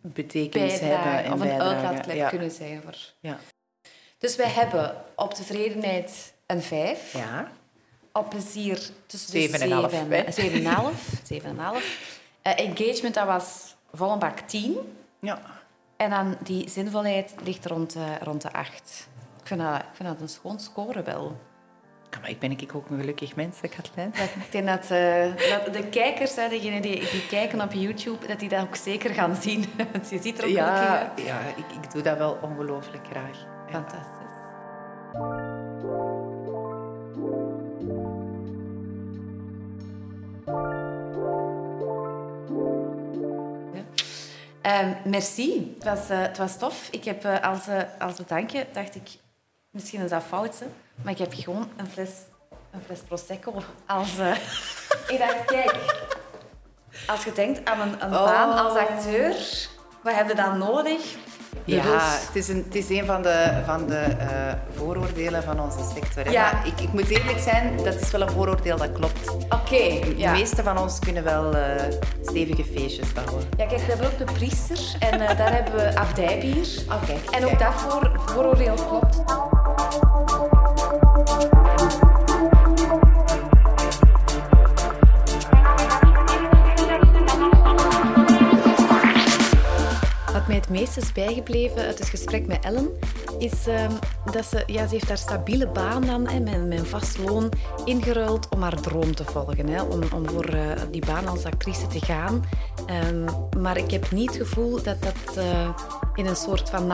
betekenis 0.00 0.72
hebben. 0.72 0.88
Bijdragen, 0.88 1.24
En 1.24 1.32
of 1.32 1.40
een 1.40 1.60
uitlaatklep 1.60 2.16
ja. 2.16 2.28
kunnen 2.28 2.50
zijn. 2.50 2.82
Voor. 2.82 2.96
Ja. 3.20 3.38
Dus 4.18 4.36
wij 4.36 4.48
hebben 4.48 5.04
op 5.16 5.34
tevredenheid 5.34 6.34
een 6.46 6.62
vijf. 6.62 7.12
ja. 7.12 7.50
Op 8.12 8.30
plezier 8.30 8.90
tussen 9.06 9.32
de 9.32 9.38
Zeven 9.40 9.60
en 9.60 9.70
een 9.70 9.72
half, 9.76 9.90
zeven- 9.90 10.10
hè? 10.24 10.30
zeven 10.32 10.52
en 10.58 10.66
een 10.66 10.72
half. 10.72 11.08
Zeven 11.24 11.48
en 11.50 11.56
een 11.58 11.64
half. 11.64 11.98
Eh, 12.42 12.58
engagement, 12.58 13.14
dat 13.14 13.26
was 13.26 13.74
vol 13.92 14.10
een 14.12 14.18
bak 14.18 14.38
tien. 14.40 14.76
Ja. 15.20 15.40
En 15.96 16.10
dan 16.10 16.36
die 16.42 16.68
zinvolheid 16.68 17.34
ligt 17.44 17.66
rond, 17.66 17.94
eh, 17.94 18.02
rond 18.22 18.42
de 18.42 18.52
acht. 18.52 19.08
Ik 19.40 19.46
vind, 19.46 19.60
dat, 19.60 19.78
ik 19.78 19.84
vind 19.92 20.08
dat 20.08 20.20
een 20.20 20.28
schoon 20.28 20.60
score 20.60 21.02
wel. 21.02 21.36
Ja, 22.10 22.18
maar 22.20 22.30
ik 22.30 22.38
ben 22.38 22.50
ik 22.50 22.74
ook 22.74 22.90
een 22.90 22.98
gelukkig 23.00 23.36
mens, 23.36 23.60
Katlijn. 23.60 24.10
Dat- 24.10 24.44
Ik 24.44 24.52
denk 24.52 24.66
dat, 24.66 24.90
eh, 24.90 25.24
dat 25.64 25.74
de 25.74 25.86
kijkers, 25.90 26.34
hè, 26.36 26.48
degenen 26.48 26.82
die, 26.82 27.10
die 27.10 27.26
kijken 27.28 27.60
op 27.60 27.72
YouTube, 27.72 28.26
dat 28.26 28.38
die 28.38 28.48
dat 28.48 28.60
ook 28.62 28.76
zeker 28.76 29.14
gaan 29.14 29.36
zien. 29.36 29.64
Want 29.92 30.10
je 30.10 30.18
ziet 30.20 30.38
er 30.38 30.44
ook 30.44 30.50
gelukkig 30.50 30.80
Ja, 30.82 30.98
uit. 30.98 31.10
ja 31.26 31.38
ik, 31.56 31.84
ik 31.84 31.92
doe 31.92 32.02
dat 32.02 32.18
wel 32.18 32.38
ongelooflijk 32.42 33.06
graag. 33.10 33.46
Fantastisch. 33.70 34.18
Ehm, 44.62 44.92
merci. 45.04 45.74
Het 45.74 45.84
was, 45.84 46.08
eh, 46.10 46.20
het 46.22 46.38
was 46.38 46.58
tof. 46.58 46.88
Ik 46.90 47.04
heb 47.04 47.24
eh, 47.24 47.40
als, 47.40 47.66
als 47.98 48.16
bedankje, 48.16 48.66
dacht 48.72 48.94
ik, 48.94 49.08
misschien 49.70 50.00
is 50.00 50.10
dat 50.10 50.22
fout, 50.22 50.58
hè, 50.58 50.66
maar 51.02 51.12
ik 51.12 51.18
heb 51.18 51.32
gewoon 51.36 51.68
een 51.76 51.86
fles, 51.86 52.10
een 52.72 52.80
fles 52.86 52.98
Prosecco 52.98 53.54
als... 53.86 54.18
eh, 54.18 54.30
ik 55.08 55.18
dacht, 55.18 55.44
kijk, 55.46 55.74
als 57.06 57.24
je 57.24 57.32
denkt 57.32 57.68
aan 57.70 57.80
een, 57.80 57.94
een 58.04 58.14
Oh. 58.14 58.24
baan 58.24 58.64
als 58.66 58.78
acteur, 58.78 59.34
wat 60.02 60.14
heb 60.14 60.28
je 60.28 60.34
dan 60.34 60.58
nodig? 60.58 61.00
Ja, 61.64 61.82
het 62.26 62.36
is 62.36 62.48
een, 62.48 62.62
het 62.64 62.74
is 62.74 62.88
een 62.88 63.06
van 63.06 63.22
de, 63.22 63.62
van 63.66 63.86
de 63.86 63.96
eh, 63.98 64.52
vooroordelen 64.76 65.42
van 65.42 65.60
onze 65.60 65.78
sector. 65.94 66.32
Ja. 66.32 66.52
Maar 66.52 66.66
ik, 66.66 66.80
ik 66.80 66.92
moet 66.92 67.08
eerlijk 67.08 67.38
zijn, 67.38 67.76
dat 67.76 67.94
is 67.94 68.10
wel 68.10 68.20
een 68.20 68.30
vooroordeel 68.30 68.76
dat 68.76 68.92
klopt. 68.92 69.28
Oké, 69.30 70.00
De 70.00 70.14
ja. 70.16 70.30
meeste 70.32 70.62
van 70.62 70.78
ons 70.78 70.98
kunnen 70.98 71.24
wel 71.24 71.54
eh, 71.54 71.82
stevige 72.22 72.64
feestjes 72.64 73.12
bouwen. 73.12 73.42
Ja, 73.56 73.66
kijk, 73.66 73.80
we 73.80 73.86
hebben 73.86 74.06
ook 74.06 74.18
de 74.18 74.24
priester 74.32 74.78
en 74.98 75.18
daar 75.18 75.52
hebben 75.52 75.74
we 75.74 75.96
abdijbier. 75.98 76.68
Oké. 77.02 77.36
En 77.36 77.44
ook 77.44 77.58
dat 77.58 77.72
voor, 77.74 78.10
vooroordeel 78.26 78.74
klopt. 78.74 79.22
Mij 90.50 90.58
het 90.58 90.68
meest 90.68 90.96
is 90.96 91.12
bijgebleven 91.12 91.82
uit 91.82 91.98
het 91.98 92.08
gesprek 92.08 92.46
met 92.46 92.64
Ellen, 92.64 92.88
is 93.38 93.66
ehm, 93.66 93.92
dat 94.32 94.44
ze, 94.44 94.62
ja, 94.66 94.86
ze 94.86 94.94
heeft 94.94 95.08
haar 95.08 95.18
stabiele 95.18 95.68
baan 95.68 96.06
dan, 96.06 96.28
hè, 96.28 96.40
met, 96.40 96.66
met 96.66 96.88
vast 96.88 97.18
loon, 97.18 97.52
ingeruild 97.84 98.48
om 98.48 98.62
haar 98.62 98.80
droom 98.80 99.14
te 99.14 99.24
volgen. 99.24 99.68
Hè, 99.68 99.82
om, 99.82 100.00
om 100.14 100.28
voor 100.28 100.44
eh, 100.44 100.80
die 100.90 101.06
baan 101.06 101.28
als 101.28 101.44
actrice 101.44 101.86
te 101.86 102.00
gaan. 102.00 102.44
Ehm, 102.86 103.24
maar 103.60 103.76
ik 103.76 103.90
heb 103.90 104.10
niet 104.10 104.30
het 104.30 104.42
gevoel 104.42 104.82
dat 104.82 105.02
dat 105.02 105.36
eh, 105.36 105.68
in 106.14 106.26
een 106.26 106.36
soort 106.36 106.70
van 106.70 106.86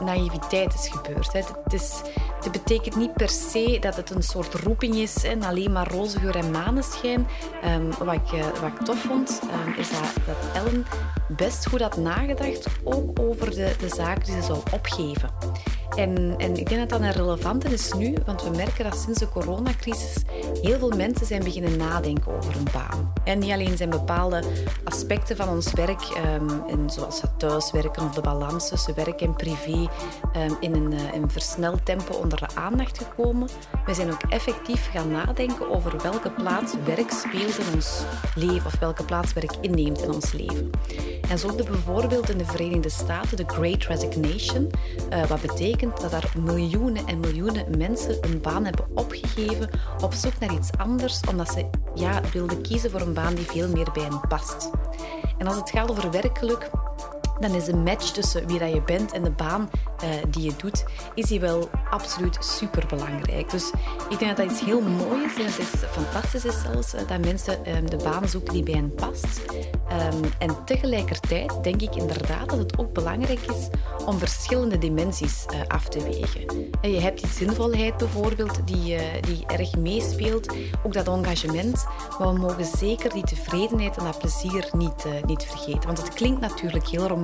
naïviteit 0.00 0.74
is 0.74 0.88
gebeurd. 0.88 1.32
Hè. 1.32 1.40
Het, 1.64 1.72
is, 1.72 2.02
het 2.44 2.52
betekent 2.52 2.96
niet 2.96 3.12
per 3.12 3.28
se 3.28 3.76
dat 3.80 3.96
het 3.96 4.10
een 4.10 4.22
soort 4.22 4.54
roeping 4.54 4.94
is 4.94 5.24
en 5.24 5.42
alleen 5.42 5.72
maar 5.72 5.88
roze 5.88 6.18
geur 6.18 6.36
en 6.36 6.50
maneschijn. 6.50 7.26
Ehm, 7.62 7.90
wat, 8.04 8.14
ik, 8.14 8.32
eh, 8.32 8.44
wat 8.44 8.70
ik 8.70 8.84
tof 8.84 8.98
vond, 8.98 9.40
ehm, 9.50 9.80
is 9.80 9.90
dat, 9.90 10.26
dat 10.26 10.36
Ellen 10.62 10.86
best 11.28 11.66
goed 11.66 11.80
had 11.80 11.96
nagedacht, 11.96 12.66
ook 12.84 13.18
over 13.20 13.50
de, 13.50 13.74
de 13.78 13.88
zaken 13.88 14.24
die 14.24 14.34
ze 14.34 14.42
zou 14.42 14.58
opgeven. 14.72 15.30
En, 15.96 16.34
en 16.38 16.56
ik 16.56 16.68
denk 16.68 16.80
dat 16.80 16.88
dat 16.88 17.00
een 17.00 17.12
relevante 17.12 17.68
is 17.68 17.92
nu, 17.92 18.14
want 18.26 18.42
we 18.42 18.50
merken 18.50 18.84
dat 18.84 18.96
sinds 18.98 19.18
de 19.18 19.28
coronacrisis 19.28 20.22
heel 20.62 20.78
veel 20.78 20.90
mensen 20.90 21.26
zijn 21.26 21.44
beginnen 21.44 21.76
nadenken 21.76 22.36
over 22.36 22.56
een 22.56 22.68
baan. 22.72 23.12
En 23.24 23.38
niet 23.38 23.52
alleen 23.52 23.76
zijn 23.76 23.90
bepaalde 23.90 24.42
aspecten 24.84 25.36
van 25.36 25.48
ons 25.48 25.72
werk, 25.72 26.02
ehm, 26.02 26.48
en 26.68 26.90
zoals 26.90 27.20
het 27.20 27.38
thuiswerken 27.38 28.04
of 28.04 28.14
de 28.14 28.20
balans 28.20 28.68
tussen 28.68 28.94
werk 28.94 29.20
en 29.20 29.34
privé, 29.34 29.88
ehm, 30.32 30.52
in 30.60 30.74
een, 30.74 30.92
eh, 30.92 31.14
een 31.14 31.30
versneld 31.30 31.84
tempo 31.84 32.14
de 32.38 32.54
aandacht 32.54 32.98
gekomen. 32.98 33.48
We 33.86 33.94
zijn 33.94 34.12
ook 34.12 34.22
effectief 34.28 34.90
gaan 34.90 35.10
nadenken 35.10 35.70
over 35.70 36.02
welke 36.02 36.30
plaats 36.30 36.72
werk 36.84 37.10
speelt 37.10 37.58
in 37.58 37.74
ons 37.74 38.02
leven 38.34 38.66
of 38.66 38.78
welke 38.78 39.04
plaats 39.04 39.32
werk 39.32 39.52
inneemt 39.60 40.02
in 40.02 40.12
ons 40.12 40.32
leven. 40.32 40.70
En 41.28 41.38
zo 41.38 41.56
we 41.56 41.62
bijvoorbeeld 41.62 42.30
in 42.30 42.38
de 42.38 42.44
Verenigde 42.44 42.88
Staten 42.88 43.36
de 43.36 43.44
Great 43.46 43.84
Resignation, 43.84 44.70
eh, 45.10 45.24
wat 45.24 45.40
betekent 45.40 46.00
dat 46.00 46.12
er 46.12 46.32
miljoenen 46.38 47.06
en 47.06 47.20
miljoenen 47.20 47.78
mensen 47.78 48.16
een 48.20 48.40
baan 48.40 48.64
hebben 48.64 48.86
opgegeven 48.94 49.70
op 50.02 50.12
zoek 50.12 50.38
naar 50.38 50.52
iets 50.52 50.70
anders, 50.76 51.20
omdat 51.28 51.52
ze 51.52 51.70
ja, 51.94 52.20
wilden 52.32 52.62
kiezen 52.62 52.90
voor 52.90 53.00
een 53.00 53.14
baan 53.14 53.34
die 53.34 53.46
veel 53.46 53.68
meer 53.68 53.88
bij 53.92 54.02
hen 54.02 54.20
past. 54.28 54.70
En 55.38 55.46
als 55.46 55.56
het 55.56 55.70
gaat 55.70 55.90
over 55.90 56.10
werkgeluk, 56.10 56.70
dan 57.40 57.54
is 57.54 57.64
de 57.64 57.76
match 57.76 58.10
tussen 58.10 58.46
wie 58.46 58.58
dat 58.58 58.72
je 58.72 58.82
bent 58.82 59.12
en 59.12 59.22
de 59.22 59.30
baan 59.30 59.70
die 60.28 60.42
je 60.42 60.52
doet, 60.56 60.84
is 61.14 61.26
die 61.26 61.40
wel 61.40 61.68
absoluut 61.90 62.36
super 62.40 62.86
belangrijk. 62.86 63.50
Dus 63.50 63.72
ik 64.08 64.18
denk 64.18 64.36
dat 64.36 64.46
dat 64.46 64.50
iets 64.56 64.64
heel 64.64 64.80
moois 64.80 65.34
is 65.36 65.38
en 65.38 65.44
het 65.44 65.58
is 65.58 65.88
fantastisch 65.90 66.44
is 66.44 66.60
zelfs 66.60 66.90
dat 66.90 67.24
mensen 67.24 67.64
ehm, 67.64 67.86
de 67.86 67.96
baan 67.96 68.28
zoeken 68.28 68.52
die 68.52 68.62
bij 68.62 68.74
hen 68.74 68.94
past. 68.94 69.42
Ehm, 69.88 70.22
en 70.38 70.64
tegelijkertijd 70.64 71.62
denk 71.62 71.82
ik 71.82 71.94
inderdaad 71.94 72.48
dat 72.48 72.58
het 72.58 72.78
ook 72.78 72.92
belangrijk 72.92 73.40
is 73.40 73.68
om 74.06 74.18
verschillende 74.18 74.78
dimensies 74.78 75.44
af 75.68 75.88
te 75.88 76.02
wegen. 76.02 76.70
Je 76.82 77.00
hebt 77.00 77.20
die 77.20 77.30
zinvolheid 77.30 77.96
bijvoorbeeld, 77.96 78.66
die, 78.66 78.96
die 79.20 79.46
erg 79.46 79.76
meespeelt, 79.76 80.54
ook 80.82 80.92
dat 80.92 81.08
engagement, 81.08 81.86
maar 82.18 82.32
we 82.32 82.38
mogen 82.38 82.64
zeker 82.64 83.12
die 83.12 83.24
tevredenheid 83.24 83.96
en 83.96 84.04
dat 84.04 84.18
plezier 84.18 84.68
niet, 84.72 85.04
niet 85.26 85.42
vergeten. 85.44 85.86
Want 85.86 85.98
het 85.98 86.14
klinkt 86.14 86.40
natuurlijk 86.40 86.88
heel 86.88 87.06
romantisch 87.06 87.23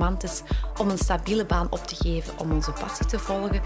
om 0.77 0.89
een 0.89 0.97
stabiele 0.97 1.45
baan 1.45 1.67
op 1.69 1.87
te 1.87 1.95
geven, 1.95 2.33
om 2.39 2.51
onze 2.51 2.71
passie 2.71 3.05
te 3.05 3.19
volgen. 3.19 3.61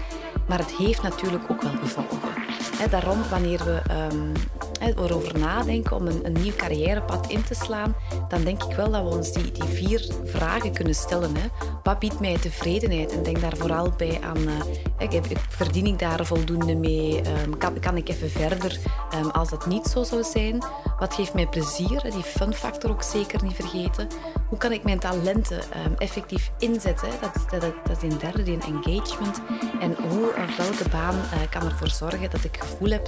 Maar 0.48 0.58
het 0.58 0.72
heeft 0.72 1.02
natuurlijk 1.02 1.50
ook 1.50 1.62
wel 1.62 1.72
gevolgen. 1.80 2.90
daarom, 2.90 3.22
wanneer 3.30 3.64
we 3.64 3.82
um, 4.12 4.32
erover 4.80 5.38
nadenken 5.38 5.96
om 5.96 6.06
een, 6.06 6.26
een, 6.26 6.32
nieuw 6.42 6.52
carrièrepad 6.56 7.30
in 7.30 7.42
te 7.42 7.54
slaan, 7.54 7.94
dan 8.28 8.44
denk 8.44 8.62
ik 8.62 8.76
wel 8.76 8.90
dat 8.90 9.02
we 9.02 9.08
ons 9.08 9.32
die, 9.32 9.52
die 9.52 9.64
vier 9.64 10.08
vragen 10.24 10.72
kunnen 10.72 10.94
stellen. 10.94 11.36
Hè. 11.36 11.46
Wat 11.82 11.98
biedt 11.98 12.20
mij 12.20 12.38
tevredenheid? 12.38 13.12
En 13.12 13.22
denk 13.22 13.40
daar 13.40 13.56
vooral 13.56 13.90
bij 13.96 14.18
aan, 14.22 14.38
uh, 14.38 14.52
ik, 14.98 15.38
verdien 15.48 15.86
ik 15.86 15.98
daar 15.98 16.26
voldoende 16.26 16.74
mee? 16.74 17.22
Um, 17.44 17.80
kan, 17.80 17.96
ik 17.96 18.08
even 18.08 18.30
verder 18.30 18.78
um, 19.14 19.30
als 19.30 19.50
dat 19.50 19.66
niet 19.66 19.86
zo 19.86 20.02
zou 20.02 20.22
zijn? 20.22 20.64
Wat 20.98 21.14
geeft 21.14 21.34
mij 21.34 21.46
plezier? 21.46 22.02
Die 22.02 22.22
fun 22.22 22.54
factor 22.54 22.90
ook 22.90 23.02
zeker 23.02 23.42
niet 23.42 23.54
vergeten. 23.54 24.08
Hoe 24.48 24.58
kan 24.58 24.72
ik 24.72 24.82
mijn 24.82 24.98
talenten 24.98 25.58
um, 25.86 25.94
effectief 25.98 26.50
inzetten? 26.58 27.08
Dat, 27.20 27.60
dat, 27.60 27.72
dat 27.86 28.02
is 28.02 28.12
een 28.12 28.18
derde, 28.18 28.42
die 28.42 28.58
engagement. 28.58 29.40
En 29.80 29.94
hoe 30.08 30.26
of 30.28 30.56
welke 30.56 30.88
baan 30.90 31.14
uh, 31.14 31.50
kan 31.50 31.62
ervoor 31.62 31.88
zorgen 31.88 32.30
dat 32.30 32.44
ik 32.44 32.56
gevoel 32.56 32.90
heb 32.90 33.06